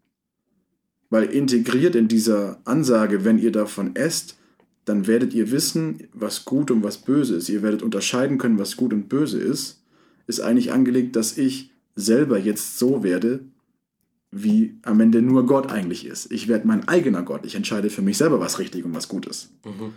Weil 1.08 1.24
integriert 1.24 1.94
in 1.94 2.08
dieser 2.08 2.60
Ansage, 2.64 3.24
wenn 3.24 3.38
ihr 3.38 3.52
davon 3.52 3.94
esst, 3.94 4.36
dann 4.84 5.06
werdet 5.06 5.32
ihr 5.34 5.50
wissen, 5.52 6.08
was 6.12 6.44
gut 6.44 6.70
und 6.70 6.82
was 6.82 6.98
böse 6.98 7.36
ist. 7.36 7.48
Ihr 7.48 7.62
werdet 7.62 7.82
unterscheiden 7.82 8.38
können, 8.38 8.58
was 8.58 8.76
gut 8.76 8.92
und 8.92 9.08
böse 9.08 9.40
ist. 9.40 9.82
Ist 10.26 10.40
eigentlich 10.40 10.72
angelegt, 10.72 11.14
dass 11.16 11.38
ich 11.38 11.70
selber 11.94 12.38
jetzt 12.38 12.78
so 12.78 13.02
werde, 13.02 13.40
wie 14.30 14.76
am 14.82 15.00
Ende 15.00 15.22
nur 15.22 15.46
Gott 15.46 15.70
eigentlich 15.70 16.04
ist. 16.04 16.30
Ich 16.32 16.46
werde 16.48 16.66
mein 16.66 16.86
eigener 16.88 17.22
Gott. 17.22 17.46
Ich 17.46 17.54
entscheide 17.54 17.90
für 17.90 18.02
mich 18.02 18.18
selber, 18.18 18.40
was 18.40 18.58
richtig 18.58 18.84
und 18.84 18.94
was 18.94 19.08
gut 19.08 19.26
ist. 19.26 19.50
Mhm. 19.64 19.92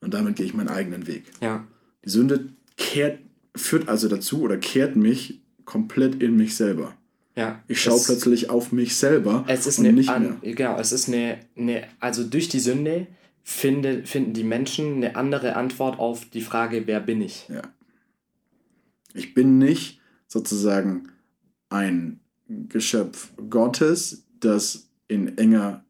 Und 0.00 0.14
damit 0.14 0.36
gehe 0.36 0.46
ich 0.46 0.54
meinen 0.54 0.68
eigenen 0.68 1.06
Weg. 1.06 1.24
Ja. 1.40 1.64
Die 2.04 2.10
Sünde 2.10 2.48
kehrt 2.76 3.20
führt 3.56 3.88
also 3.88 4.08
dazu 4.08 4.42
oder 4.42 4.56
kehrt 4.56 4.96
mich 4.96 5.40
komplett 5.64 6.22
in 6.22 6.36
mich 6.36 6.54
selber. 6.54 6.94
Ja, 7.34 7.62
ich 7.68 7.80
schaue 7.82 8.00
plötzlich 8.02 8.48
auf 8.48 8.72
mich 8.72 8.96
selber 8.96 9.44
es 9.46 9.66
ist 9.66 9.78
und 9.78 9.86
eine, 9.86 9.94
nicht 9.94 10.08
mehr. 10.08 10.54
Genau, 10.54 10.78
es 10.78 10.92
ist 10.92 11.08
eine, 11.08 11.38
eine, 11.56 11.86
also 12.00 12.24
durch 12.24 12.48
die 12.48 12.60
Sünde 12.60 13.06
finde, 13.42 14.06
finden 14.06 14.32
die 14.32 14.44
Menschen 14.44 14.96
eine 14.96 15.16
andere 15.16 15.56
Antwort 15.56 15.98
auf 15.98 16.24
die 16.30 16.40
Frage, 16.40 16.86
wer 16.86 17.00
bin 17.00 17.20
ich? 17.20 17.46
Ja. 17.48 17.62
Ich 19.12 19.34
bin 19.34 19.58
nicht 19.58 20.00
sozusagen 20.28 21.08
ein 21.68 22.20
Geschöpf 22.48 23.32
Gottes, 23.50 24.24
das 24.40 24.88
in 25.08 25.36
enger 25.36 25.84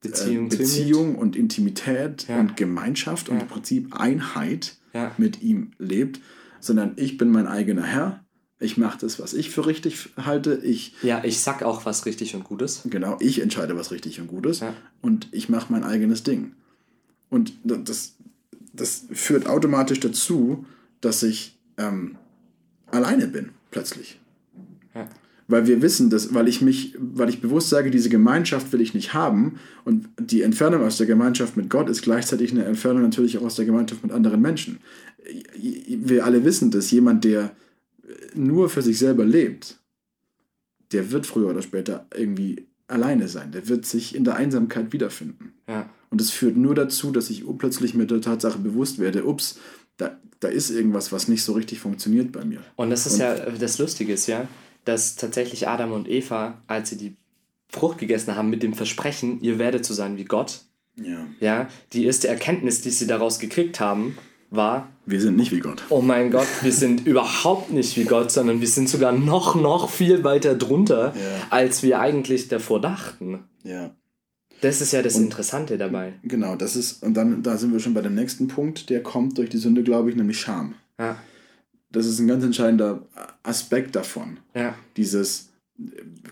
Beziehung, 0.00 0.46
äh, 0.46 0.56
Beziehung 0.56 1.16
und 1.16 1.34
Intimität 1.34 2.28
ja. 2.28 2.38
und 2.38 2.56
Gemeinschaft 2.56 3.28
ja. 3.28 3.34
und 3.34 3.40
im 3.40 3.48
Prinzip 3.48 3.94
Einheit 3.94 4.76
mit 5.16 5.42
ihm 5.42 5.72
lebt, 5.78 6.20
sondern 6.60 6.92
ich 6.96 7.16
bin 7.16 7.30
mein 7.30 7.46
eigener 7.46 7.82
Herr 7.82 8.24
Ich 8.60 8.76
mache 8.76 8.98
das, 8.98 9.20
was 9.20 9.34
ich 9.34 9.50
für 9.50 9.66
richtig 9.66 10.10
halte. 10.16 10.54
Ich, 10.56 10.94
ja, 11.02 11.22
ich 11.24 11.40
sag 11.40 11.62
auch, 11.62 11.84
was 11.84 12.06
richtig 12.06 12.34
und 12.34 12.44
gut 12.44 12.62
ist. 12.62 12.82
Genau, 12.90 13.16
ich 13.20 13.40
entscheide, 13.40 13.76
was 13.76 13.90
richtig 13.90 14.20
und 14.20 14.26
gut 14.26 14.46
ist. 14.46 14.60
Ja. 14.60 14.74
Und 15.00 15.28
ich 15.32 15.48
mache 15.48 15.72
mein 15.72 15.84
eigenes 15.84 16.22
Ding. 16.22 16.52
Und 17.30 17.52
das, 17.62 18.16
das 18.72 19.04
führt 19.12 19.46
automatisch 19.46 20.00
dazu, 20.00 20.66
dass 21.00 21.22
ich 21.22 21.58
ähm, 21.76 22.16
alleine 22.90 23.28
bin, 23.28 23.50
plötzlich. 23.70 24.18
Weil 25.50 25.66
wir 25.66 25.80
wissen, 25.80 26.10
dass, 26.10 26.34
weil 26.34 26.46
ich 26.46 26.60
mich, 26.60 26.94
weil 26.98 27.30
ich 27.30 27.40
bewusst 27.40 27.70
sage, 27.70 27.90
diese 27.90 28.10
Gemeinschaft 28.10 28.70
will 28.72 28.82
ich 28.82 28.92
nicht 28.92 29.14
haben 29.14 29.58
und 29.84 30.06
die 30.20 30.42
Entfernung 30.42 30.82
aus 30.82 30.98
der 30.98 31.06
Gemeinschaft 31.06 31.56
mit 31.56 31.70
Gott 31.70 31.88
ist 31.88 32.02
gleichzeitig 32.02 32.52
eine 32.52 32.64
Entfernung 32.64 33.02
natürlich 33.02 33.38
auch 33.38 33.44
aus 33.44 33.56
der 33.56 33.64
Gemeinschaft 33.64 34.02
mit 34.02 34.12
anderen 34.12 34.42
Menschen. 34.42 34.78
Wir 35.56 36.26
alle 36.26 36.44
wissen, 36.44 36.70
dass 36.70 36.90
jemand, 36.90 37.24
der 37.24 37.56
nur 38.34 38.68
für 38.68 38.82
sich 38.82 38.98
selber 38.98 39.24
lebt, 39.24 39.78
der 40.92 41.10
wird 41.10 41.26
früher 41.26 41.48
oder 41.48 41.62
später 41.62 42.06
irgendwie 42.14 42.66
alleine 42.86 43.28
sein. 43.28 43.52
Der 43.52 43.68
wird 43.68 43.86
sich 43.86 44.14
in 44.14 44.24
der 44.24 44.36
Einsamkeit 44.36 44.92
wiederfinden. 44.92 45.52
Ja. 45.68 45.88
Und 46.10 46.20
es 46.20 46.30
führt 46.30 46.56
nur 46.56 46.74
dazu, 46.74 47.10
dass 47.10 47.30
ich 47.30 47.44
plötzlich 47.58 47.94
mir 47.94 48.06
der 48.06 48.20
Tatsache 48.20 48.58
bewusst 48.58 48.98
werde, 48.98 49.26
ups, 49.26 49.58
da, 49.98 50.18
da 50.40 50.48
ist 50.48 50.70
irgendwas, 50.70 51.12
was 51.12 51.28
nicht 51.28 51.42
so 51.42 51.52
richtig 51.52 51.80
funktioniert 51.80 52.32
bei 52.32 52.44
mir. 52.44 52.60
Und 52.76 52.90
das 52.90 53.06
ist 53.06 53.14
und, 53.14 53.20
ja, 53.20 53.34
das 53.34 53.78
Lustige 53.78 54.14
ist 54.14 54.26
ja, 54.26 54.48
dass 54.88 55.16
tatsächlich 55.16 55.68
Adam 55.68 55.92
und 55.92 56.08
Eva, 56.08 56.62
als 56.66 56.88
sie 56.88 56.96
die 56.96 57.16
Frucht 57.68 57.98
gegessen 57.98 58.34
haben 58.34 58.48
mit 58.48 58.62
dem 58.62 58.72
Versprechen, 58.72 59.40
ihr 59.42 59.58
werdet 59.58 59.84
so 59.84 59.92
sein 59.92 60.16
wie 60.16 60.24
Gott, 60.24 60.62
ja. 60.96 61.26
ja, 61.40 61.68
die 61.92 62.06
erste 62.06 62.28
Erkenntnis, 62.28 62.80
die 62.80 62.90
sie 62.90 63.06
daraus 63.06 63.38
gekriegt 63.38 63.80
haben, 63.80 64.16
war, 64.50 64.88
wir 65.04 65.20
sind 65.20 65.36
nicht 65.36 65.52
wie 65.52 65.60
Gott. 65.60 65.82
Oh 65.90 66.00
mein 66.00 66.30
Gott, 66.30 66.46
wir 66.62 66.72
sind 66.72 67.06
überhaupt 67.06 67.70
nicht 67.70 67.98
wie 67.98 68.04
Gott, 68.04 68.32
sondern 68.32 68.62
wir 68.62 68.68
sind 68.68 68.88
sogar 68.88 69.12
noch, 69.12 69.54
noch 69.54 69.90
viel 69.90 70.24
weiter 70.24 70.54
drunter, 70.54 71.14
ja. 71.14 71.46
als 71.50 71.82
wir 71.82 72.00
eigentlich 72.00 72.48
davor 72.48 72.80
dachten. 72.80 73.44
Ja. 73.64 73.94
Das 74.62 74.80
ist 74.80 74.92
ja 74.92 75.02
das 75.02 75.16
und, 75.16 75.24
Interessante 75.24 75.76
dabei. 75.76 76.14
Genau, 76.22 76.56
das 76.56 76.76
ist, 76.76 77.02
und 77.02 77.12
dann 77.14 77.42
da 77.42 77.58
sind 77.58 77.74
wir 77.74 77.80
schon 77.80 77.94
bei 77.94 78.00
dem 78.00 78.14
nächsten 78.14 78.48
Punkt, 78.48 78.88
der 78.88 79.02
kommt 79.02 79.36
durch 79.36 79.50
die 79.50 79.58
Sünde, 79.58 79.82
glaube 79.82 80.08
ich, 80.08 80.16
nämlich 80.16 80.40
Scham. 80.40 80.74
Ja. 80.98 81.18
Das 81.90 82.06
ist 82.06 82.18
ein 82.18 82.26
ganz 82.26 82.44
entscheidender 82.44 83.06
Aspekt 83.42 83.96
davon. 83.96 84.38
Ja. 84.54 84.74
Dieses, 84.96 85.48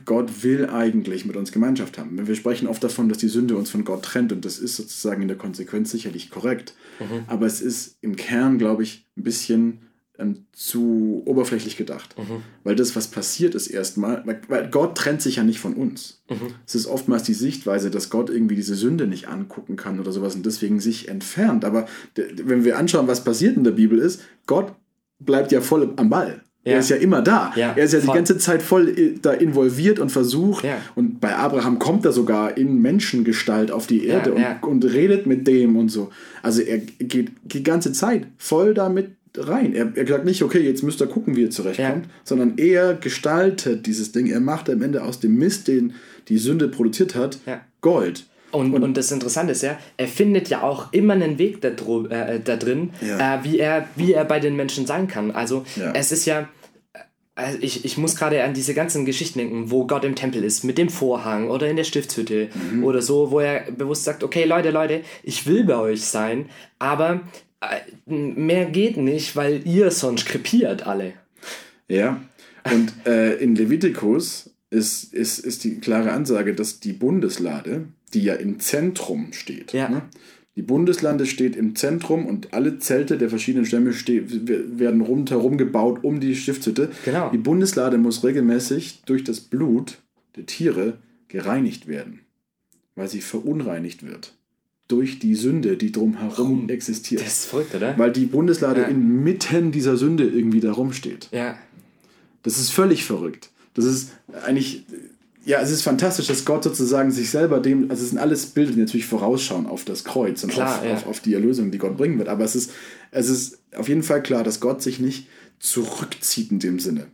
Gott 0.04 0.42
will 0.42 0.68
eigentlich 0.68 1.24
mit 1.24 1.36
uns 1.36 1.52
Gemeinschaft 1.52 1.98
haben. 1.98 2.26
Wir 2.26 2.34
sprechen 2.34 2.68
oft 2.68 2.82
davon, 2.84 3.08
dass 3.08 3.18
die 3.18 3.28
Sünde 3.28 3.56
uns 3.56 3.70
von 3.70 3.84
Gott 3.84 4.04
trennt 4.04 4.32
und 4.32 4.44
das 4.44 4.58
ist 4.58 4.76
sozusagen 4.76 5.22
in 5.22 5.28
der 5.28 5.38
Konsequenz 5.38 5.90
sicherlich 5.90 6.30
korrekt. 6.30 6.74
Mhm. 7.00 7.24
Aber 7.26 7.46
es 7.46 7.60
ist 7.60 7.96
im 8.00 8.16
Kern, 8.16 8.58
glaube 8.58 8.82
ich, 8.82 9.06
ein 9.16 9.22
bisschen 9.22 9.80
ähm, 10.18 10.46
zu 10.52 11.22
oberflächlich 11.26 11.76
gedacht. 11.76 12.16
Mhm. 12.18 12.42
Weil 12.64 12.74
das, 12.74 12.96
was 12.96 13.08
passiert 13.08 13.54
ist 13.54 13.68
erstmal, 13.68 14.24
weil 14.48 14.68
Gott 14.70 14.96
trennt 14.96 15.22
sich 15.22 15.36
ja 15.36 15.44
nicht 15.44 15.60
von 15.60 15.74
uns. 15.74 16.22
Mhm. 16.28 16.54
Es 16.66 16.74
ist 16.74 16.86
oftmals 16.86 17.22
die 17.22 17.34
Sichtweise, 17.34 17.90
dass 17.90 18.10
Gott 18.10 18.30
irgendwie 18.30 18.56
diese 18.56 18.74
Sünde 18.74 19.06
nicht 19.06 19.28
angucken 19.28 19.76
kann 19.76 20.00
oder 20.00 20.12
sowas 20.12 20.34
und 20.34 20.44
deswegen 20.44 20.80
sich 20.80 21.08
entfernt. 21.08 21.64
Aber 21.64 21.86
wenn 22.14 22.64
wir 22.64 22.78
anschauen, 22.78 23.08
was 23.08 23.24
passiert 23.24 23.56
in 23.56 23.64
der 23.64 23.72
Bibel 23.72 23.98
ist, 23.98 24.22
Gott 24.46 24.74
bleibt 25.18 25.52
ja 25.52 25.60
voll 25.60 25.92
am 25.96 26.10
Ball. 26.10 26.42
Ja. 26.64 26.72
Er 26.72 26.78
ist 26.80 26.90
ja 26.90 26.96
immer 26.96 27.22
da. 27.22 27.52
Ja, 27.54 27.74
er 27.76 27.84
ist 27.84 27.92
ja 27.92 28.00
voll. 28.00 28.12
die 28.12 28.18
ganze 28.18 28.38
Zeit 28.38 28.60
voll 28.60 28.88
äh, 28.88 29.14
da 29.22 29.32
involviert 29.32 30.00
und 30.00 30.10
versucht. 30.10 30.64
Ja. 30.64 30.78
Und 30.96 31.20
bei 31.20 31.36
Abraham 31.36 31.78
kommt 31.78 32.04
er 32.04 32.12
sogar 32.12 32.56
in 32.56 32.82
Menschengestalt 32.82 33.70
auf 33.70 33.86
die 33.86 34.06
Erde 34.06 34.32
und, 34.32 34.62
und, 34.62 34.84
redet 34.84 35.26
mit 35.26 35.46
dem 35.46 35.76
und 35.76 35.90
so. 35.90 36.10
Also 36.42 36.62
er 36.62 36.78
geht 36.78 37.30
die 37.44 37.62
ganze 37.62 37.92
Zeit 37.92 38.26
voll 38.36 38.74
damit 38.74 39.12
rein. 39.36 39.74
Er, 39.74 39.92
er 39.94 40.06
sagt 40.08 40.24
nicht, 40.24 40.42
okay, 40.42 40.58
jetzt 40.58 40.82
müsst 40.82 41.00
ihr 41.00 41.06
gucken, 41.06 41.36
wie 41.36 41.42
ihr 41.42 41.50
zurechtkommt, 41.50 42.06
sondern 42.24 42.54
er 42.56 42.94
gestaltet 42.94 43.86
dieses 43.86 44.10
Ding. 44.10 44.26
Er 44.26 44.40
macht 44.40 44.68
am 44.68 44.82
Ende 44.82 45.04
aus 45.04 45.20
dem 45.20 45.36
Mist, 45.36 45.68
den 45.68 45.94
die 46.28 46.38
Sünde 46.38 46.66
produziert 46.66 47.14
hat, 47.14 47.38
Gold. 47.80 48.26
Und, 48.56 48.72
und, 48.74 48.82
und, 48.82 48.96
das 48.96 49.12
Interessante 49.12 49.52
ist 49.52 49.62
ja, 49.62 49.78
er 49.96 50.08
findet 50.08 50.48
ja 50.48 50.62
auch 50.62 50.92
immer 50.92 51.12
einen 51.12 51.38
Weg 51.38 51.60
da, 51.60 51.68
äh, 51.68 52.40
da 52.40 52.56
drin, 52.56 52.90
ja. 53.00 53.36
äh, 53.36 53.44
wie, 53.44 53.58
er, 53.58 53.88
wie 53.96 54.12
er 54.12 54.24
bei 54.24 54.40
den 54.40 54.56
Menschen 54.56 54.86
sein 54.86 55.08
kann. 55.08 55.30
Also 55.30 55.64
ja. 55.76 55.92
es 55.92 56.10
ist 56.12 56.24
ja, 56.24 56.48
also 57.34 57.58
ich, 57.60 57.84
ich 57.84 57.98
muss 57.98 58.16
gerade 58.16 58.42
an 58.44 58.54
diese 58.54 58.72
ganzen 58.72 59.04
Geschichten 59.04 59.38
denken, 59.38 59.70
wo 59.70 59.86
Gott 59.86 60.04
im 60.04 60.14
Tempel 60.14 60.42
ist, 60.42 60.64
mit 60.64 60.78
dem 60.78 60.88
Vorhang 60.88 61.50
oder 61.50 61.68
in 61.68 61.76
der 61.76 61.84
Stiftshütte 61.84 62.48
mhm. 62.72 62.82
oder 62.82 63.02
so, 63.02 63.30
wo 63.30 63.40
er 63.40 63.70
bewusst 63.70 64.04
sagt, 64.04 64.24
okay 64.24 64.44
Leute, 64.44 64.70
Leute, 64.70 65.02
ich 65.22 65.46
will 65.46 65.64
bei 65.64 65.76
euch 65.76 66.02
sein, 66.02 66.48
aber 66.78 67.20
äh, 67.60 68.12
mehr 68.12 68.64
geht 68.64 68.96
nicht, 68.96 69.36
weil 69.36 69.66
ihr 69.66 69.90
sonst 69.90 70.24
krepiert 70.26 70.86
alle. 70.86 71.12
Ja, 71.88 72.20
und 72.72 72.92
äh, 73.06 73.34
in 73.34 73.54
Levitikus 73.54 74.50
ist, 74.70 75.12
ist, 75.12 75.38
ist 75.38 75.64
die 75.64 75.78
klare 75.78 76.12
Ansage, 76.12 76.54
dass 76.54 76.80
die 76.80 76.92
Bundeslade, 76.92 77.86
die 78.16 78.24
ja 78.24 78.34
im 78.34 78.58
Zentrum 78.58 79.32
steht, 79.32 79.72
ja. 79.72 79.88
ne? 79.88 80.02
Die 80.56 80.62
Bundeslande 80.62 81.26
steht 81.26 81.54
im 81.54 81.76
Zentrum 81.76 82.24
und 82.24 82.54
alle 82.54 82.78
Zelte 82.78 83.18
der 83.18 83.28
verschiedenen 83.28 83.66
Stämme 83.66 83.90
werden 83.90 85.02
rundherum 85.02 85.58
gebaut 85.58 86.02
um 86.02 86.18
die 86.18 86.34
Stiftshütte. 86.34 86.90
Genau. 87.04 87.28
Die 87.30 87.36
Bundeslade 87.36 87.98
muss 87.98 88.24
regelmäßig 88.24 89.02
durch 89.04 89.22
das 89.22 89.40
Blut 89.40 89.98
der 90.34 90.46
Tiere 90.46 90.96
gereinigt 91.28 91.88
werden, 91.88 92.20
weil 92.94 93.08
sie 93.08 93.20
verunreinigt 93.20 94.06
wird 94.06 94.32
durch 94.88 95.18
die 95.18 95.34
Sünde, 95.34 95.76
die 95.76 95.92
drumherum 95.92 96.66
oh, 96.68 96.72
existiert. 96.72 97.20
Das 97.20 97.40
ist 97.40 97.46
verrückt, 97.46 97.74
oder? 97.74 97.98
Weil 97.98 98.12
die 98.12 98.26
Bundeslade 98.26 98.82
ja. 98.82 98.86
inmitten 98.86 99.72
dieser 99.72 99.96
Sünde 99.96 100.24
irgendwie 100.24 100.60
da 100.60 100.72
rumsteht. 100.72 101.28
Ja. 101.32 101.58
Das 102.44 102.58
ist 102.58 102.70
völlig 102.70 103.04
verrückt. 103.04 103.50
Das 103.74 103.84
ist 103.84 104.12
eigentlich 104.44 104.84
ja, 105.46 105.60
es 105.60 105.70
ist 105.70 105.82
fantastisch, 105.82 106.26
dass 106.26 106.44
Gott 106.44 106.64
sozusagen 106.64 107.12
sich 107.12 107.30
selber 107.30 107.60
dem, 107.60 107.88
also 107.88 108.02
es 108.02 108.10
sind 108.10 108.18
alles 108.18 108.46
Bilder, 108.46 108.72
die 108.72 108.80
natürlich 108.80 109.06
vorausschauen 109.06 109.66
auf 109.66 109.84
das 109.84 110.02
Kreuz 110.02 110.42
und 110.42 110.50
klar, 110.50 110.80
auf, 110.80 110.84
ja. 110.84 110.94
auf, 110.94 111.06
auf, 111.06 111.20
die 111.20 111.34
Erlösung, 111.34 111.70
die 111.70 111.78
Gott 111.78 111.96
bringen 111.96 112.18
wird. 112.18 112.28
Aber 112.28 112.44
es 112.44 112.56
ist, 112.56 112.72
es 113.12 113.28
ist 113.28 113.60
auf 113.76 113.88
jeden 113.88 114.02
Fall 114.02 114.24
klar, 114.24 114.42
dass 114.42 114.58
Gott 114.58 114.82
sich 114.82 114.98
nicht 114.98 115.28
zurückzieht 115.60 116.50
in 116.50 116.58
dem 116.58 116.80
Sinne. 116.80 117.06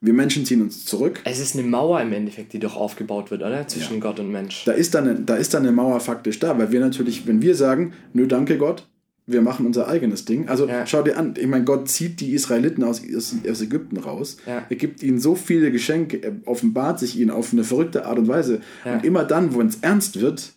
Wir 0.00 0.12
Menschen 0.12 0.46
ziehen 0.46 0.62
uns 0.62 0.84
zurück. 0.84 1.22
Es 1.24 1.40
ist 1.40 1.56
eine 1.56 1.66
Mauer 1.66 2.00
im 2.00 2.12
Endeffekt, 2.12 2.52
die 2.52 2.60
doch 2.60 2.76
aufgebaut 2.76 3.32
wird, 3.32 3.42
oder? 3.42 3.66
Zwischen 3.66 3.94
ja. 3.94 4.00
Gott 4.00 4.20
und 4.20 4.30
Mensch. 4.30 4.64
Da 4.64 4.72
ist, 4.72 4.94
dann 4.94 5.08
eine, 5.08 5.20
da 5.20 5.34
ist 5.34 5.54
dann 5.54 5.64
eine 5.64 5.72
Mauer 5.72 5.98
faktisch 5.98 6.38
da, 6.38 6.56
weil 6.56 6.70
wir 6.70 6.78
natürlich, 6.78 7.26
wenn 7.26 7.42
wir 7.42 7.56
sagen, 7.56 7.94
nö, 8.12 8.28
danke 8.28 8.58
Gott, 8.58 8.86
wir 9.26 9.40
machen 9.40 9.64
unser 9.64 9.88
eigenes 9.88 10.24
Ding. 10.24 10.48
Also 10.48 10.68
ja. 10.68 10.86
schau 10.86 11.02
dir 11.02 11.16
an, 11.16 11.34
ich 11.38 11.46
meine, 11.46 11.64
Gott 11.64 11.88
zieht 11.88 12.20
die 12.20 12.32
Israeliten 12.32 12.84
aus, 12.84 13.02
aus 13.16 13.60
Ägypten 13.62 13.96
raus. 13.96 14.36
Ja. 14.46 14.66
Er 14.68 14.76
gibt 14.76 15.02
ihnen 15.02 15.18
so 15.18 15.34
viele 15.34 15.72
Geschenke, 15.72 16.22
er 16.22 16.32
offenbart 16.44 16.98
sich 16.98 17.18
ihnen 17.18 17.30
auf 17.30 17.52
eine 17.52 17.64
verrückte 17.64 18.06
Art 18.06 18.18
und 18.18 18.28
Weise. 18.28 18.60
Ja. 18.84 18.94
Und 18.94 19.04
immer 19.04 19.24
dann, 19.24 19.54
wo 19.54 19.62
es 19.62 19.78
ernst 19.80 20.20
wird, 20.20 20.52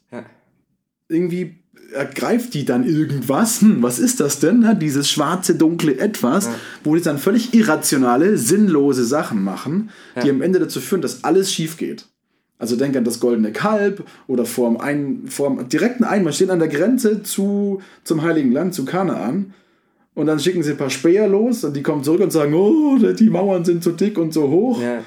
irgendwie 1.09 1.55
ergreift 1.93 2.53
die 2.53 2.65
dann 2.65 2.83
irgendwas. 2.85 3.61
Hm, 3.61 3.81
was 3.81 3.99
ist 3.99 4.19
das 4.19 4.39
denn? 4.39 4.77
Dieses 4.79 5.09
schwarze, 5.09 5.55
dunkle 5.55 5.97
Etwas, 5.97 6.49
wo 6.83 6.95
die 6.95 7.01
dann 7.01 7.17
völlig 7.17 7.53
irrationale, 7.53 8.37
sinnlose 8.37 9.05
Sachen 9.05 9.43
machen, 9.43 9.89
die 10.21 10.29
am 10.29 10.41
Ende 10.41 10.59
dazu 10.59 10.81
führen, 10.81 11.01
dass 11.01 11.23
alles 11.23 11.53
schief 11.53 11.77
geht. 11.77 12.05
Also 12.59 12.75
denk 12.75 12.95
an 12.95 13.03
das 13.03 13.19
goldene 13.19 13.51
Kalb 13.51 14.03
oder 14.27 14.45
vorm, 14.45 14.77
ein, 14.77 15.25
vorm 15.27 15.69
direkten 15.69 16.03
Einmarsch, 16.03 16.37
stehen 16.37 16.49
an 16.49 16.59
der 16.59 16.67
Grenze 16.67 17.21
zu, 17.21 17.81
zum 18.03 18.23
Heiligen 18.23 18.51
Land, 18.51 18.73
zu 18.73 18.83
Kanaan. 18.83 19.53
Und 20.15 20.25
dann 20.25 20.39
schicken 20.39 20.63
sie 20.63 20.71
ein 20.71 20.77
paar 20.77 20.89
Speer 20.89 21.27
los 21.27 21.63
und 21.63 21.75
die 21.75 21.83
kommen 21.83 22.03
zurück 22.03 22.21
und 22.21 22.31
sagen, 22.31 22.55
oh, 22.55 22.97
die 22.97 23.29
Mauern 23.29 23.63
sind 23.63 23.83
so 23.83 23.91
dick 23.91 24.17
und 24.17 24.33
so 24.33 24.49
hoch. 24.49 24.81
Ja. 24.81 25.03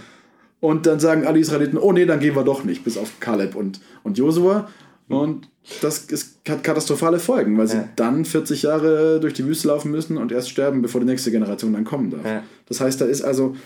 Und 0.60 0.86
dann 0.86 1.00
sagen 1.00 1.26
alle 1.26 1.40
Israeliten, 1.40 1.78
oh 1.78 1.92
nee, 1.92 2.04
dann 2.04 2.20
gehen 2.20 2.36
wir 2.36 2.44
doch 2.44 2.62
nicht, 2.62 2.84
bis 2.84 2.96
auf 2.96 3.18
Kaleb 3.18 3.56
und, 3.56 3.80
und 4.04 4.18
Josua. 4.18 4.68
Und 5.08 5.48
das 5.80 6.04
ist, 6.04 6.38
hat 6.48 6.62
katastrophale 6.62 7.18
Folgen, 7.18 7.58
weil 7.58 7.66
sie 7.66 7.78
ja. 7.78 7.88
dann 7.96 8.24
40 8.24 8.62
Jahre 8.62 9.18
durch 9.18 9.34
die 9.34 9.44
Wüste 9.44 9.66
laufen 9.66 9.90
müssen 9.90 10.16
und 10.16 10.30
erst 10.30 10.50
sterben, 10.50 10.82
bevor 10.82 11.00
die 11.00 11.06
nächste 11.06 11.32
Generation 11.32 11.72
dann 11.72 11.84
kommen 11.84 12.10
darf. 12.10 12.24
Ja. 12.24 12.44
Das 12.66 12.80
heißt, 12.80 13.00
da 13.00 13.06
ist 13.06 13.22
also 13.22 13.56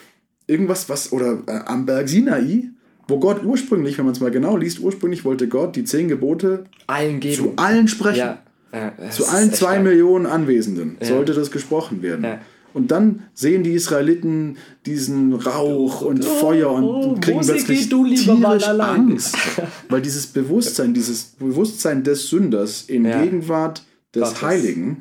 irgendwas, 0.46 0.88
was, 0.88 1.12
oder 1.12 1.38
äh, 1.46 1.60
am 1.66 1.84
Berg 1.84 2.08
Sinai, 2.08 2.70
wo 3.08 3.18
Gott 3.18 3.44
ursprünglich, 3.44 3.98
wenn 3.98 4.04
man 4.04 4.14
es 4.14 4.20
mal 4.20 4.30
genau 4.30 4.56
liest, 4.56 4.80
ursprünglich 4.80 5.24
wollte 5.24 5.48
Gott 5.48 5.76
die 5.76 5.84
zehn 5.84 6.08
Gebote 6.08 6.64
allen 6.86 7.20
geben. 7.20 7.34
zu 7.34 7.52
allen 7.56 7.88
sprechen. 7.88 8.18
Ja. 8.18 8.38
Ja, 8.72 8.92
zu 9.10 9.26
allen 9.26 9.52
zwei 9.52 9.74
stark. 9.74 9.84
Millionen 9.84 10.26
Anwesenden 10.26 10.96
ja. 11.00 11.06
sollte 11.06 11.32
das 11.32 11.52
gesprochen 11.52 12.02
werden. 12.02 12.40
Und 12.72 12.90
dann 12.90 13.22
sehen 13.32 13.62
die 13.62 13.72
Israeliten 13.72 14.56
diesen 14.84 15.32
Rauch 15.32 16.00
und 16.00 16.26
oh, 16.26 16.28
Feuer 16.40 16.72
und 16.72 16.84
oh, 16.84 17.16
kriegen 17.20 17.40
plötzlich 17.40 17.88
tierisch 17.88 18.66
Angst. 18.66 19.36
weil 19.88 20.02
dieses 20.02 20.26
Bewusstsein, 20.26 20.92
dieses 20.92 21.22
Bewusstsein 21.22 22.02
des 22.02 22.28
Sünders 22.28 22.82
in 22.88 23.04
Gegenwart 23.04 23.84
des 24.12 24.24
Gottes. 24.24 24.42
Heiligen 24.42 24.96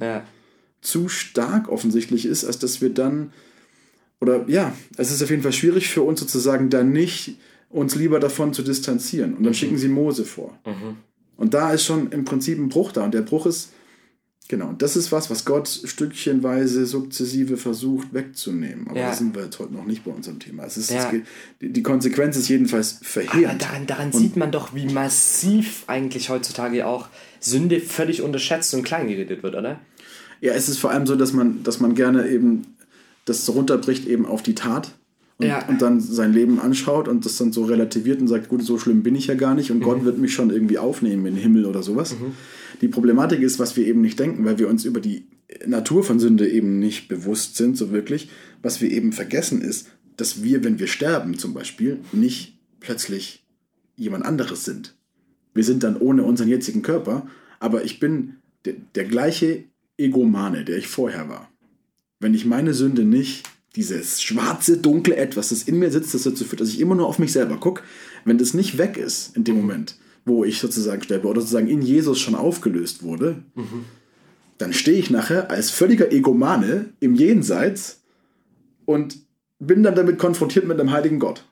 zu 0.82 1.10
stark 1.10 1.70
offensichtlich 1.70 2.26
ist, 2.26 2.45
als 2.45 2.60
dass 2.60 2.80
wir 2.80 2.93
dann, 2.93 3.32
oder 4.22 4.47
ja, 4.47 4.74
es 4.97 5.12
ist 5.12 5.24
auf 5.24 5.32
jeden 5.32 5.41
Fall 5.41 5.54
schwierig 5.54 5.89
für 5.89 6.04
uns 6.04 6.20
sozusagen 6.20 6.70
da 6.70 6.84
nicht 6.84 7.38
uns 7.74 7.95
lieber 7.95 8.19
davon 8.19 8.53
zu 8.53 8.61
distanzieren. 8.61 9.34
Und 9.34 9.43
dann 9.43 9.51
mhm. 9.51 9.55
schicken 9.55 9.78
sie 9.78 9.89
Mose 9.89 10.24
vor. 10.26 10.57
Mhm. 10.65 10.97
Und 11.36 11.53
da 11.53 11.74
ist 11.74 11.84
schon 11.84 12.11
im 12.11 12.24
Prinzip 12.24 12.57
ein 12.57 12.69
Bruch 12.69 12.91
da. 12.91 13.03
Und 13.03 13.13
der 13.13 13.21
Bruch 13.21 13.45
ist, 13.45 13.71
Genau, 14.49 14.67
und 14.67 14.82
das 14.82 14.97
ist 14.97 15.13
was, 15.13 15.30
was 15.30 15.45
Gott 15.45 15.69
stückchenweise, 15.69 16.86
sukzessive 16.86 17.55
versucht 17.55 18.13
wegzunehmen. 18.13 18.89
Aber 18.89 18.99
Ja. 18.99 19.09
da 19.09 19.15
sind 19.15 19.34
wir 19.34 19.45
jetzt 19.45 19.57
heute 19.57 19.74
noch 19.74 19.86
nicht 19.86 20.03
bei 20.03 20.11
unserem 20.11 20.39
Thema. 20.39 20.65
Es 20.65 20.76
ist, 20.76 20.91
Ja. 20.91 21.09
es 21.11 21.21
die, 21.61 21.82
Konsequenz 21.82 22.36
ist 22.36 22.49
jedenfalls 22.49 22.97
Aber 22.97 23.05
verheerend. 23.05 23.61
daran, 23.61 23.88
daran 23.88 24.11
sieht 24.11 24.36
man 24.36 24.51
doch, 24.51 24.76
wie 24.76 24.86
massiv 24.86 25.86
eigentlich 25.88 26.30
heutzutage 26.30 26.86
auch 26.86 27.07
Sünde 27.39 27.80
völlig 27.80 28.21
unterschätzt 28.21 28.74
und 28.74 28.84
kleingeredet 28.84 29.43
wird, 29.43 29.55
oder? 29.55 29.80
Ja, 30.41 30.53
es 30.53 30.67
ist 30.67 30.78
vor 30.78 30.91
allem 30.91 31.07
so, 31.07 31.15
dass 31.15 31.32
man, 31.32 31.63
dass 31.63 31.80
man 31.80 31.95
gerne 31.95 32.28
eben 32.30 32.76
das 33.24 33.47
runterbricht 33.47 34.05
eben 34.07 34.26
auf 34.26 34.43
die 34.43 34.55
Tat 34.55 34.91
und, 35.38 35.48
Ja. 35.48 35.68
und 35.68 35.82
dann 35.82 36.00
sein 36.00 36.34
Leben 36.34 36.60
anschaut 36.60 37.08
und 37.08 37.26
das 37.26 37.38
dann 37.38 37.52
so 37.52 37.66
relativiert 37.66 38.22
und 38.22 38.28
sagt, 38.28 38.50
gut, 38.50 38.64
so 38.64 38.78
schlimm 38.78 39.04
bin 39.04 39.16
ich 39.16 39.28
ja 39.28 39.36
gar 39.36 39.56
nicht 39.56 39.72
und 39.72 39.82
Gott 39.82 40.06
wird 40.06 40.18
mich 40.18 40.34
schon 40.34 40.50
irgendwie 40.50 40.78
aufnehmen 40.78 41.26
in 41.26 41.36
den 41.36 41.42
Himmel 41.42 41.66
oder 41.66 41.84
sowas. 41.84 42.16
Die 42.82 42.88
Problematik 42.88 43.42
ist, 43.42 43.60
was 43.60 43.76
wir 43.76 43.86
eben 43.88 44.02
nicht 44.02 44.20
denken, 44.20 44.46
weil 44.46 44.60
wir 44.60 44.68
uns 44.68 44.86
über 44.86 45.00
die 45.00 45.26
Natur 45.66 46.04
von 46.04 46.20
Sünde 46.20 46.50
eben 46.50 46.80
nicht 46.80 47.08
bewusst 47.08 47.56
sind, 47.56 47.78
so 47.78 47.92
wirklich. 47.92 48.30
Was 48.62 48.82
wir 48.82 48.92
eben 48.92 49.12
vergessen 49.12 49.62
ist, 49.62 49.88
dass 50.18 50.44
wir, 50.44 50.64
wenn 50.64 50.80
wir 50.80 50.88
sterben 50.88 51.38
zum 51.38 51.54
Beispiel, 51.54 52.00
nicht 52.12 52.58
plötzlich 52.80 53.44
jemand 53.96 54.26
anderes 54.26 54.66
sind. 54.66 54.96
Wir 55.54 55.64
sind 55.64 55.84
dann 55.84 55.98
ohne 55.98 56.24
unseren 56.24 56.50
jetzigen 56.50 56.82
Körper, 56.82 57.28
aber 57.60 57.84
ich 57.84 58.00
bin 58.00 58.36
der, 58.66 58.74
der 58.96 59.06
gleiche 59.06 59.64
Egomane, 59.98 60.66
der 60.66 60.78
ich 60.78 60.88
vorher 60.88 61.30
war. 61.30 61.50
Wenn 62.20 62.34
ich 62.34 62.46
meine 62.46 62.74
Sünde 62.74 63.04
nicht, 63.04 63.44
dieses 63.76 64.21
schwarze, 64.21 64.78
dunkle 64.78 65.15
Etwas, 65.15 65.49
das 65.49 65.63
in 65.63 65.80
mir 65.80 65.91
sitzt, 65.91 66.13
das 66.13 66.24
dazu 66.24 66.45
führt, 66.45 66.61
dass 66.61 66.69
ich 66.69 66.80
immer 66.80 66.95
nur 66.95 67.07
auf 67.07 67.19
mich 67.19 67.32
selber 67.32 67.57
gucke, 67.57 67.84
wenn 68.26 68.38
das 68.38 68.53
nicht 68.53 68.78
weg 68.78 68.97
ist 68.97 69.36
in 69.36 69.43
dem 69.43 69.55
Moment, 69.55 69.97
wo 70.26 70.43
ich 70.43 70.59
sozusagen 70.59 71.01
sterbe 71.01 71.28
oder 71.28 71.41
sozusagen 71.41 71.67
in 71.67 71.82
Jesus 71.82 72.19
schon 72.19 72.36
aufgelöst 72.36 73.03
wurde, 73.03 73.43
dann 74.57 74.74
stehe 74.74 74.97
ich 74.97 75.09
nachher 75.09 75.49
als 75.49 75.71
völliger 75.71 76.11
Egomane 76.11 76.93
im 76.99 77.15
Jenseits 77.15 78.03
und 78.86 79.17
bin 79.59 79.82
dann 79.84 79.95
damit 79.95 80.19
konfrontiert 80.19 80.67
mit 80.67 80.80
einem 80.80 80.91
heiligen 80.91 81.19
Gott. 81.19 81.45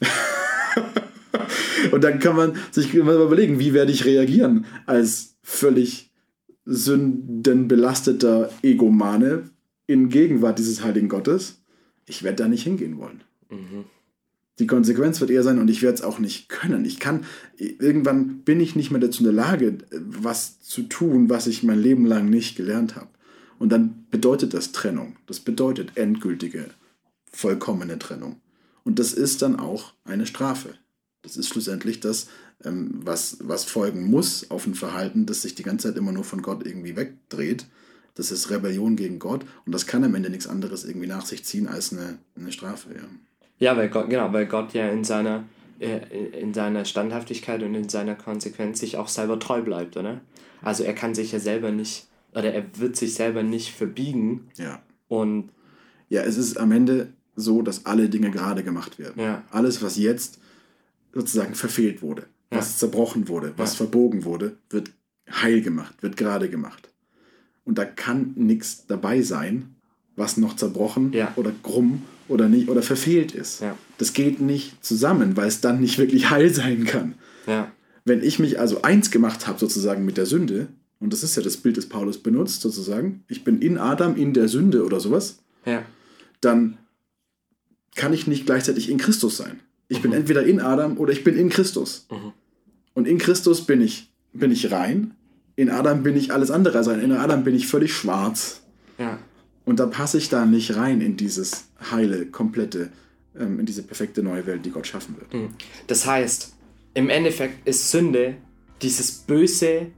Und 1.92 2.04
dann 2.04 2.18
kann 2.18 2.36
man 2.36 2.56
sich 2.70 2.94
überlegen, 2.94 3.58
wie 3.58 3.72
werde 3.72 3.90
ich 3.90 4.04
reagieren 4.04 4.66
als 4.86 5.36
völlig 5.42 6.12
sündenbelasteter 6.64 8.50
Egomane 8.62 9.44
in 9.90 10.08
Gegenwart 10.08 10.58
dieses 10.58 10.82
heiligen 10.82 11.08
Gottes. 11.08 11.60
Ich 12.06 12.22
werde 12.22 12.44
da 12.44 12.48
nicht 12.48 12.62
hingehen 12.62 12.98
wollen. 12.98 13.22
Die 14.60 14.66
Konsequenz 14.66 15.20
wird 15.20 15.30
eher 15.30 15.42
sein, 15.42 15.58
und 15.58 15.68
ich 15.68 15.82
werde 15.82 15.96
es 15.96 16.02
auch 16.02 16.18
nicht 16.18 16.48
können. 16.48 16.84
Ich 16.84 17.00
kann, 17.00 17.24
irgendwann 17.56 18.40
bin 18.40 18.60
ich 18.60 18.76
nicht 18.76 18.90
mehr 18.90 19.00
dazu 19.00 19.20
in 19.20 19.24
der 19.24 19.32
Lage, 19.32 19.78
was 19.90 20.60
zu 20.60 20.82
tun, 20.82 21.28
was 21.28 21.46
ich 21.46 21.62
mein 21.62 21.80
Leben 21.80 22.06
lang 22.06 22.28
nicht 22.30 22.56
gelernt 22.56 22.94
habe. 22.94 23.08
Und 23.58 23.70
dann 23.70 24.06
bedeutet 24.10 24.54
das 24.54 24.72
Trennung. 24.72 25.16
Das 25.26 25.40
bedeutet 25.40 25.92
endgültige, 25.96 26.66
vollkommene 27.32 27.98
Trennung. 27.98 28.36
Und 28.84 28.98
das 28.98 29.12
ist 29.12 29.42
dann 29.42 29.58
auch 29.58 29.92
eine 30.04 30.26
Strafe. 30.26 30.74
Das 31.22 31.36
ist 31.36 31.48
schlussendlich 31.48 32.00
das, 32.00 32.28
ähm, 32.64 33.00
was, 33.02 33.38
was 33.40 33.64
folgen 33.64 34.04
muss 34.04 34.50
auf 34.50 34.66
ein 34.66 34.74
Verhalten, 34.74 35.26
das 35.26 35.42
sich 35.42 35.54
die 35.54 35.62
ganze 35.62 35.88
Zeit 35.88 35.98
immer 35.98 36.12
nur 36.12 36.24
von 36.24 36.42
Gott 36.42 36.64
irgendwie 36.64 36.96
wegdreht. 36.96 37.66
Das 38.14 38.30
ist 38.30 38.50
Rebellion 38.50 38.96
gegen 38.96 39.18
Gott 39.18 39.44
und 39.66 39.72
das 39.72 39.86
kann 39.86 40.04
am 40.04 40.14
Ende 40.14 40.30
nichts 40.30 40.46
anderes 40.46 40.84
irgendwie 40.84 41.06
nach 41.06 41.24
sich 41.24 41.44
ziehen 41.44 41.68
als 41.68 41.92
eine, 41.92 42.18
eine 42.36 42.52
Strafe. 42.52 42.90
Ja. 42.94 43.02
Ja, 43.58 43.76
weil 43.76 43.88
Gott, 43.90 44.08
genau, 44.10 44.32
weil 44.32 44.46
Gott 44.46 44.72
ja 44.72 44.88
in 44.88 45.04
seiner, 45.04 45.44
äh, 45.78 45.98
in 46.40 46.54
seiner 46.54 46.84
Standhaftigkeit 46.84 47.62
und 47.62 47.74
in 47.74 47.88
seiner 47.88 48.14
Konsequenz 48.14 48.80
sich 48.80 48.96
auch 48.96 49.08
selber 49.08 49.38
treu 49.38 49.60
bleibt, 49.62 49.96
oder? 49.96 50.20
Also 50.62 50.82
er 50.84 50.94
kann 50.94 51.14
sich 51.14 51.32
ja 51.32 51.38
selber 51.40 51.70
nicht, 51.70 52.06
oder 52.32 52.52
er 52.52 52.64
wird 52.78 52.96
sich 52.96 53.14
selber 53.14 53.42
nicht 53.42 53.70
verbiegen 53.74 54.48
ja. 54.56 54.80
und 55.08 55.50
Ja, 56.08 56.22
es 56.22 56.36
ist 56.38 56.58
am 56.58 56.72
Ende 56.72 57.12
so, 57.36 57.62
dass 57.62 57.86
alle 57.86 58.08
Dinge 58.08 58.30
gerade 58.30 58.62
gemacht 58.64 58.98
werden. 58.98 59.22
Ja. 59.22 59.44
Alles, 59.50 59.82
was 59.82 59.96
jetzt 59.96 60.38
sozusagen 61.12 61.54
verfehlt 61.54 62.02
wurde, 62.02 62.26
was 62.50 62.78
zerbrochen 62.78 63.28
wurde, 63.28 63.52
was 63.56 63.72
Ja. 63.72 63.76
verbogen 63.78 64.24
wurde, 64.24 64.56
wird 64.70 64.90
heil 65.30 65.60
gemacht, 65.62 66.02
wird 66.02 66.16
gerade 66.16 66.48
gemacht. 66.50 66.89
Und 67.70 67.78
da 67.78 67.84
kann 67.84 68.32
nichts 68.34 68.86
dabei 68.88 69.22
sein, 69.22 69.76
was 70.16 70.36
noch 70.36 70.56
zerbrochen 70.56 71.12
Ja. 71.12 71.32
oder 71.36 71.52
krumm 71.62 72.02
oder 72.26 72.48
nicht 72.48 72.68
oder 72.68 72.82
verfehlt 72.82 73.30
ist. 73.30 73.60
Ja. 73.60 73.76
Das 73.98 74.12
geht 74.12 74.40
nicht 74.40 74.84
zusammen, 74.84 75.36
weil 75.36 75.46
es 75.46 75.60
dann 75.60 75.80
nicht 75.80 75.96
wirklich 75.96 76.30
heil 76.30 76.52
sein 76.52 76.82
kann. 76.84 77.14
ja, 77.46 77.70
Wenn 78.04 78.24
ich 78.24 78.40
mich 78.40 78.58
also 78.58 78.82
eins 78.82 79.12
gemacht 79.12 79.46
habe 79.46 79.60
sozusagen 79.60 80.04
mit 80.04 80.16
der 80.16 80.26
Sünde, 80.26 80.66
und 80.98 81.12
das 81.12 81.22
ist 81.22 81.36
ja 81.36 81.42
das 81.44 81.58
Bild, 81.58 81.76
das 81.76 81.86
Paulus 81.86 82.18
benutzt 82.18 82.60
sozusagen, 82.60 83.22
ich 83.28 83.44
bin 83.44 83.62
in 83.62 83.78
Adam, 83.78 84.16
in 84.16 84.34
der 84.34 84.48
Sünde 84.48 84.84
oder 84.84 84.98
sowas, 84.98 85.38
dann 86.40 86.76
kann 87.94 88.12
ich 88.12 88.26
nicht 88.26 88.46
gleichzeitig 88.46 88.90
in 88.90 88.98
Christus 88.98 89.36
sein. 89.36 89.60
Ich 89.86 90.02
bin 90.02 90.12
entweder 90.12 90.42
in 90.44 90.58
Adam 90.60 90.98
oder 90.98 91.12
ich 91.12 91.22
bin 91.22 91.36
in 91.36 91.50
Christus. 91.50 92.08
Und 92.94 93.06
in 93.06 93.18
Christus 93.18 93.64
bin 93.64 93.80
ich, 93.80 94.10
bin 94.32 94.50
ich 94.50 94.72
rein, 94.72 95.14
in 95.60 95.68
Adam 95.68 96.02
bin 96.02 96.16
ich 96.16 96.32
alles 96.32 96.50
andere. 96.50 96.78
Also 96.78 96.92
in 96.92 97.12
Adam 97.12 97.44
bin 97.44 97.54
ich 97.54 97.66
völlig 97.66 97.92
schwarz. 97.92 98.62
ja, 98.98 99.18
Und 99.66 99.78
da 99.78 99.86
passe 99.86 100.16
ich 100.16 100.30
da 100.30 100.46
nicht 100.46 100.74
rein 100.76 101.02
in 101.02 101.18
dieses 101.18 101.66
heile, 101.90 102.24
komplette, 102.26 102.90
ähm, 103.38 103.60
in 103.60 103.66
diese 103.66 103.82
perfekte 103.82 104.22
neue 104.22 104.46
Welt, 104.46 104.64
die 104.64 104.70
Gott 104.70 104.86
schaffen 104.86 105.16
wird. 105.18 105.50
Das 105.86 106.06
heißt, 106.06 106.54
im 106.94 107.10
Endeffekt 107.10 107.68
ist 107.68 107.90
Sünde 107.90 108.36
dieses 108.80 109.12
böse, 109.12 109.88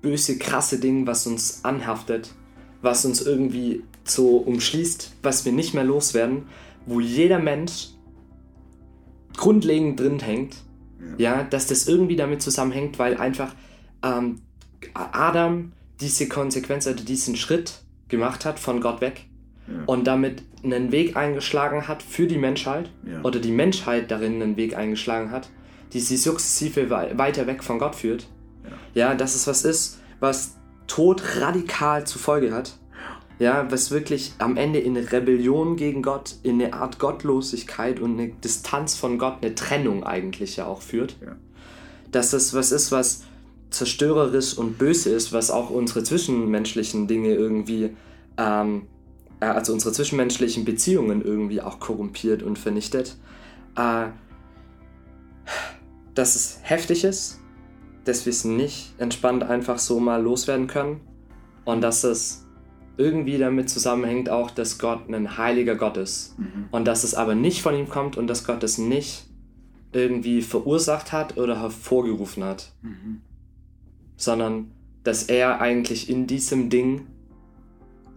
böse, 0.00 0.38
krasse 0.38 0.80
Ding, 0.80 1.06
was 1.06 1.24
uns 1.28 1.64
anhaftet, 1.64 2.32
was 2.80 3.04
uns 3.04 3.22
irgendwie 3.22 3.84
so 4.02 4.38
umschließt, 4.38 5.12
was 5.22 5.44
wir 5.44 5.52
nicht 5.52 5.72
mehr 5.72 5.84
loswerden, 5.84 6.46
wo 6.84 6.98
jeder 6.98 7.38
Mensch 7.38 7.90
grundlegend 9.36 10.00
drin 10.00 10.18
hängt, 10.18 10.56
ja, 11.16 11.44
dass 11.44 11.68
das 11.68 11.86
irgendwie 11.86 12.16
damit 12.16 12.42
zusammenhängt, 12.42 12.98
weil 12.98 13.16
einfach 13.16 13.54
ähm, 14.02 14.40
Adam 14.94 15.72
diese 16.00 16.28
Konsequenz 16.28 16.86
oder 16.86 16.96
diesen 16.96 17.36
Schritt 17.36 17.80
gemacht 18.08 18.44
hat 18.44 18.58
von 18.58 18.80
Gott 18.80 19.00
weg 19.00 19.26
und 19.86 20.06
damit 20.06 20.42
einen 20.64 20.92
Weg 20.92 21.16
eingeschlagen 21.16 21.88
hat 21.88 22.02
für 22.02 22.26
die 22.26 22.38
Menschheit 22.38 22.90
Ja. 23.06 23.22
oder 23.22 23.38
die 23.40 23.52
Menschheit 23.52 24.10
darin 24.10 24.42
einen 24.42 24.56
Weg 24.56 24.76
eingeschlagen 24.76 25.30
hat, 25.30 25.48
die 25.92 26.00
sie 26.00 26.16
sukzessive 26.16 26.90
wei- 26.90 27.16
weiter 27.16 27.46
weg 27.46 27.62
von 27.62 27.78
Gott 27.78 27.94
führt. 27.94 28.26
Ja, 28.94 29.14
dass 29.14 29.34
es 29.34 29.46
was 29.46 29.64
ist, 29.64 30.00
was 30.20 30.56
Tod 30.86 31.22
radikal 31.40 32.04
zur 32.06 32.20
Folge 32.20 32.52
hat. 32.52 32.76
Ja, 33.38 33.70
was 33.70 33.90
wirklich 33.90 34.32
am 34.38 34.56
Ende 34.56 34.78
in 34.78 34.96
eine 34.96 35.10
Rebellion 35.10 35.76
gegen 35.76 36.02
Gott, 36.02 36.34
in 36.42 36.60
eine 36.62 36.74
Art 36.74 36.98
Gottlosigkeit 36.98 37.98
und 37.98 38.18
eine 38.20 38.28
Distanz 38.28 38.94
von 38.94 39.18
Gott, 39.18 39.38
eine 39.42 39.54
Trennung 39.54 40.04
eigentlich 40.04 40.56
ja 40.56 40.66
auch 40.66 40.82
führt. 40.82 41.16
Ja. 41.24 41.36
Dass 42.10 42.30
das 42.30 42.52
was 42.54 42.72
ist, 42.72 42.92
was 42.92 43.22
zerstörerisch 43.72 44.56
und 44.56 44.78
böse 44.78 45.10
ist, 45.10 45.32
was 45.32 45.50
auch 45.50 45.70
unsere 45.70 46.02
zwischenmenschlichen 46.02 47.06
Dinge 47.06 47.34
irgendwie, 47.34 47.90
ähm, 48.36 48.86
äh, 49.40 49.46
also 49.46 49.72
unsere 49.72 49.92
zwischenmenschlichen 49.92 50.64
Beziehungen 50.64 51.22
irgendwie 51.22 51.60
auch 51.60 51.80
korrumpiert 51.80 52.42
und 52.42 52.58
vernichtet. 52.58 53.16
Äh, 53.76 54.06
dass 56.14 56.34
es 56.36 56.58
heftig 56.62 57.04
ist, 57.04 57.40
dass 58.04 58.26
wir 58.26 58.30
es 58.30 58.44
nicht 58.44 58.94
entspannt 58.98 59.42
einfach 59.44 59.78
so 59.78 60.00
mal 60.00 60.22
loswerden 60.22 60.66
können 60.66 61.00
und 61.64 61.80
dass 61.80 62.04
es 62.04 62.46
irgendwie 62.96 63.38
damit 63.38 63.70
zusammenhängt 63.70 64.28
auch, 64.28 64.50
dass 64.50 64.78
Gott 64.78 65.08
ein 65.08 65.38
heiliger 65.38 65.76
Gott 65.76 65.96
ist 65.96 66.36
und 66.70 66.84
dass 66.86 67.04
es 67.04 67.14
aber 67.14 67.34
nicht 67.34 67.62
von 67.62 67.74
ihm 67.74 67.88
kommt 67.88 68.16
und 68.16 68.26
dass 68.26 68.44
Gott 68.44 68.62
es 68.62 68.76
nicht 68.76 69.24
irgendwie 69.92 70.42
verursacht 70.42 71.12
hat 71.12 71.36
oder 71.36 71.60
hervorgerufen 71.60 72.44
hat, 72.44 72.72
sondern 74.16 74.70
dass 75.04 75.24
er 75.24 75.60
eigentlich 75.60 76.08
in 76.08 76.26
diesem 76.26 76.70
Ding 76.70 77.06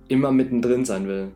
immer 0.08 0.32
mittendrin 0.32 0.86
sein 0.86 1.08
will. 1.08 1.30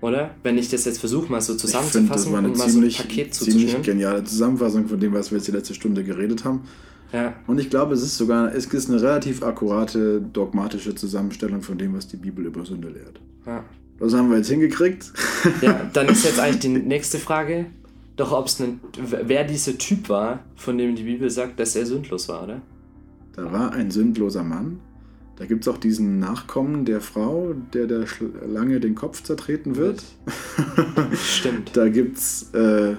Oder? 0.00 0.30
Wenn 0.42 0.58
ich 0.58 0.68
das 0.68 0.84
jetzt 0.84 0.98
versuche, 0.98 1.30
mal 1.30 1.40
so 1.40 1.54
zusammenzufassen 1.54 2.32
und 2.34 2.42
mal 2.42 2.56
so 2.56 2.64
ein 2.64 2.70
ziemlich, 2.70 2.98
Paket 2.98 3.34
ziemlich 3.34 3.54
zuzuschnüren. 3.54 3.82
geniale 3.82 4.24
Zusammenfassung 4.24 4.86
von 4.86 5.00
dem, 5.00 5.12
was 5.12 5.30
wir 5.30 5.38
jetzt 5.38 5.48
die 5.48 5.52
letzte 5.52 5.74
Stunde 5.74 6.04
geredet 6.04 6.44
haben. 6.44 6.62
Ja, 7.12 7.34
Und 7.46 7.58
ich 7.58 7.70
glaube, 7.70 7.94
es 7.94 8.02
ist 8.02 8.16
sogar 8.18 8.54
es 8.54 8.66
ist 8.66 8.90
eine 8.90 9.00
relativ 9.00 9.42
akkurate, 9.42 10.20
dogmatische 10.20 10.94
Zusammenstellung 10.94 11.62
von 11.62 11.78
dem, 11.78 11.94
was 11.94 12.06
die 12.06 12.18
Bibel 12.18 12.44
über 12.46 12.64
Sünde 12.64 12.88
lehrt. 12.88 13.20
ja. 13.46 13.64
Das 14.00 14.14
haben 14.14 14.30
wir 14.30 14.36
jetzt 14.36 14.48
hingekriegt. 14.48 15.12
Ja, 15.60 15.90
dann 15.92 16.06
ist 16.06 16.24
jetzt 16.24 16.38
eigentlich 16.40 16.60
die 16.60 16.68
nächste 16.68 17.18
Frage, 17.18 17.66
doch 18.18 18.32
ob 18.32 18.46
es 18.46 18.62
wer 18.98 19.44
dieser 19.44 19.78
Typ 19.78 20.08
war, 20.08 20.40
von 20.56 20.76
dem 20.76 20.96
die 20.96 21.04
Bibel 21.04 21.30
sagt, 21.30 21.58
dass 21.60 21.76
er 21.76 21.86
sündlos 21.86 22.28
war, 22.28 22.44
oder? 22.44 22.60
Da 23.32 23.52
war 23.52 23.72
ein 23.72 23.92
sündloser 23.92 24.42
Mann. 24.42 24.80
Da 25.36 25.46
gibt 25.46 25.64
es 25.64 25.68
auch 25.68 25.78
diesen 25.78 26.18
Nachkommen 26.18 26.84
der 26.84 27.00
Frau, 27.00 27.54
der 27.72 27.86
der 27.86 28.08
Schlange 28.08 28.80
den 28.80 28.96
Kopf 28.96 29.22
zertreten 29.22 29.76
wird. 29.76 30.02
Stimmt. 31.12 31.76
Da 31.76 31.88
gibt 31.88 32.16
es 32.18 32.50
äh, 32.54 32.96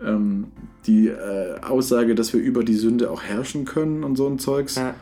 ähm, 0.00 0.46
die 0.86 1.08
äh, 1.08 1.60
Aussage, 1.60 2.14
dass 2.14 2.32
wir 2.32 2.40
über 2.40 2.62
die 2.62 2.76
Sünde 2.76 3.10
auch 3.10 3.24
herrschen 3.24 3.64
können 3.64 4.04
und 4.04 4.14
so 4.14 4.28
ein 4.28 4.38
Zeugs. 4.38 4.76
Ja, 4.76 4.94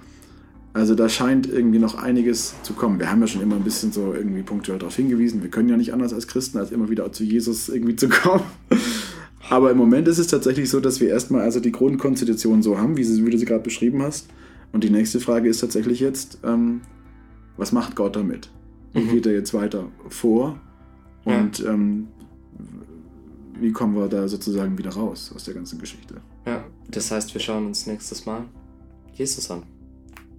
Also 0.72 0.94
da 0.94 1.10
scheint 1.10 1.46
irgendwie 1.46 1.78
noch 1.78 1.96
einiges 1.96 2.54
zu 2.62 2.72
kommen. 2.72 2.98
Wir 2.98 3.10
haben 3.10 3.20
ja 3.20 3.26
schon 3.26 3.42
immer 3.42 3.56
ein 3.56 3.64
bisschen 3.64 3.92
so 3.92 4.14
irgendwie 4.14 4.42
punktuell 4.42 4.78
darauf 4.78 4.96
hingewiesen. 4.96 5.42
Wir 5.42 5.50
können 5.50 5.68
ja 5.68 5.76
nicht 5.76 5.92
anders 5.92 6.14
als 6.14 6.26
Christen, 6.26 6.56
als 6.56 6.72
immer 6.72 6.88
wieder 6.88 7.12
zu 7.12 7.24
Jesus 7.24 7.68
irgendwie 7.68 7.96
zu 7.96 8.08
kommen. 8.08 8.44
Aber 9.50 9.70
im 9.70 9.78
Moment 9.78 10.08
ist 10.08 10.18
es 10.18 10.26
tatsächlich 10.26 10.68
so, 10.68 10.80
dass 10.80 11.00
wir 11.00 11.08
erstmal 11.08 11.42
also 11.42 11.60
die 11.60 11.72
Grundkonstitution 11.72 12.62
so 12.62 12.78
haben, 12.78 12.96
wie, 12.96 13.04
sie, 13.04 13.24
wie 13.24 13.30
du 13.30 13.38
sie 13.38 13.46
gerade 13.46 13.62
beschrieben 13.62 14.02
hast. 14.02 14.28
Und 14.72 14.84
die 14.84 14.90
nächste 14.90 15.20
Frage 15.20 15.48
ist 15.48 15.60
tatsächlich 15.60 16.00
jetzt, 16.00 16.38
ähm, 16.44 16.82
was 17.56 17.72
macht 17.72 17.96
Gott 17.96 18.16
damit? 18.16 18.50
Wie 18.92 19.00
Mhm. 19.00 19.10
geht 19.10 19.26
er 19.26 19.32
jetzt 19.32 19.54
weiter 19.54 19.86
vor? 20.08 20.60
Ja. 21.24 21.40
Und 21.40 21.60
ähm, 21.64 22.08
wie 23.60 23.72
kommen 23.72 23.94
wir 23.96 24.08
da 24.08 24.28
sozusagen 24.28 24.76
wieder 24.78 24.90
raus 24.90 25.32
aus 25.34 25.44
der 25.44 25.54
ganzen 25.54 25.78
Geschichte? 25.78 26.16
Ja, 26.46 26.64
das 26.90 27.10
heißt, 27.10 27.32
wir 27.34 27.40
schauen 27.40 27.66
uns 27.66 27.86
nächstes 27.86 28.24
Mal 28.26 28.44
Jesus 29.14 29.50
an. 29.50 29.62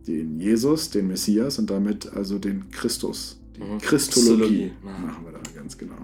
Den 0.07 0.39
Jesus, 0.39 0.89
den 0.89 1.07
Messias 1.07 1.59
und 1.59 1.69
damit 1.69 2.11
also 2.13 2.39
den 2.39 2.69
Christus. 2.71 3.39
Die 3.55 3.61
Mhm. 3.61 3.79
Christologie 3.79 4.69
Christologie, 4.69 4.71
ja. 4.85 4.91
machen 5.05 5.25
wir 5.25 5.31
da 5.33 5.39
ganz 5.55 5.77
genau. 5.77 5.95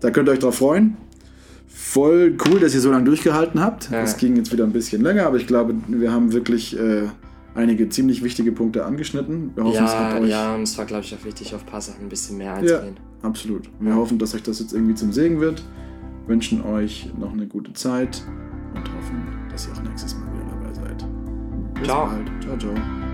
Da 0.00 0.10
könnt 0.10 0.28
ihr 0.28 0.32
euch 0.32 0.38
drauf 0.40 0.56
freuen. 0.56 0.96
Voll 1.88 2.36
cool, 2.46 2.58
dass 2.60 2.74
ihr 2.74 2.80
so 2.80 2.90
lange 2.90 3.04
durchgehalten 3.04 3.60
habt. 3.60 3.90
Ja. 3.90 4.00
Es 4.02 4.16
ging 4.16 4.34
jetzt 4.36 4.52
wieder 4.52 4.64
ein 4.64 4.72
bisschen 4.72 5.02
länger, 5.02 5.24
aber 5.26 5.36
ich 5.36 5.46
glaube, 5.46 5.74
wir 5.86 6.12
haben 6.12 6.32
wirklich 6.32 6.76
äh, 6.78 7.04
einige 7.54 7.88
ziemlich 7.88 8.24
wichtige 8.24 8.50
Punkte 8.52 8.84
angeschnitten. 8.84 9.52
Wir 9.54 9.64
hoffen, 9.64 9.84
es 9.84 9.92
Ja, 9.92 10.12
hat 10.14 10.20
euch 10.20 10.28
ja, 10.30 10.54
und 10.56 10.62
es 10.62 10.76
war, 10.76 10.84
glaube 10.84 11.04
ich, 11.04 11.14
auch 11.14 11.24
wichtig, 11.24 11.54
auf 11.54 11.62
ein 11.62 11.66
paar 11.70 11.80
Sachen 11.80 12.02
ein 12.06 12.08
bisschen 12.08 12.38
mehr 12.38 12.48
Ja, 12.48 12.54
einzugehen. 12.54 12.96
absolut. 13.22 13.70
Wir 13.78 13.90
Ja. 13.90 13.96
hoffen, 13.96 14.18
dass 14.18 14.34
euch 14.34 14.42
das 14.42 14.58
jetzt 14.58 14.72
irgendwie 14.72 14.94
zum 14.96 15.12
Segen 15.12 15.40
wird. 15.40 15.62
Wünschen 16.26 16.64
euch 16.64 17.08
noch 17.18 17.32
eine 17.32 17.46
gute 17.46 17.72
Zeit 17.72 18.20
und 18.74 18.80
hoffen, 18.94 19.22
dass 19.50 19.68
ihr 19.68 19.72
auch 19.74 19.82
nächstes 19.88 20.16
Mal 20.16 20.26
wieder 20.34 20.50
dabei 20.50 20.74
seid. 20.74 21.06
Bis 21.74 21.84
Ciao. 21.84 22.06
bald. 22.06 22.42
Ciao, 22.42 22.58
ciao. 22.58 23.05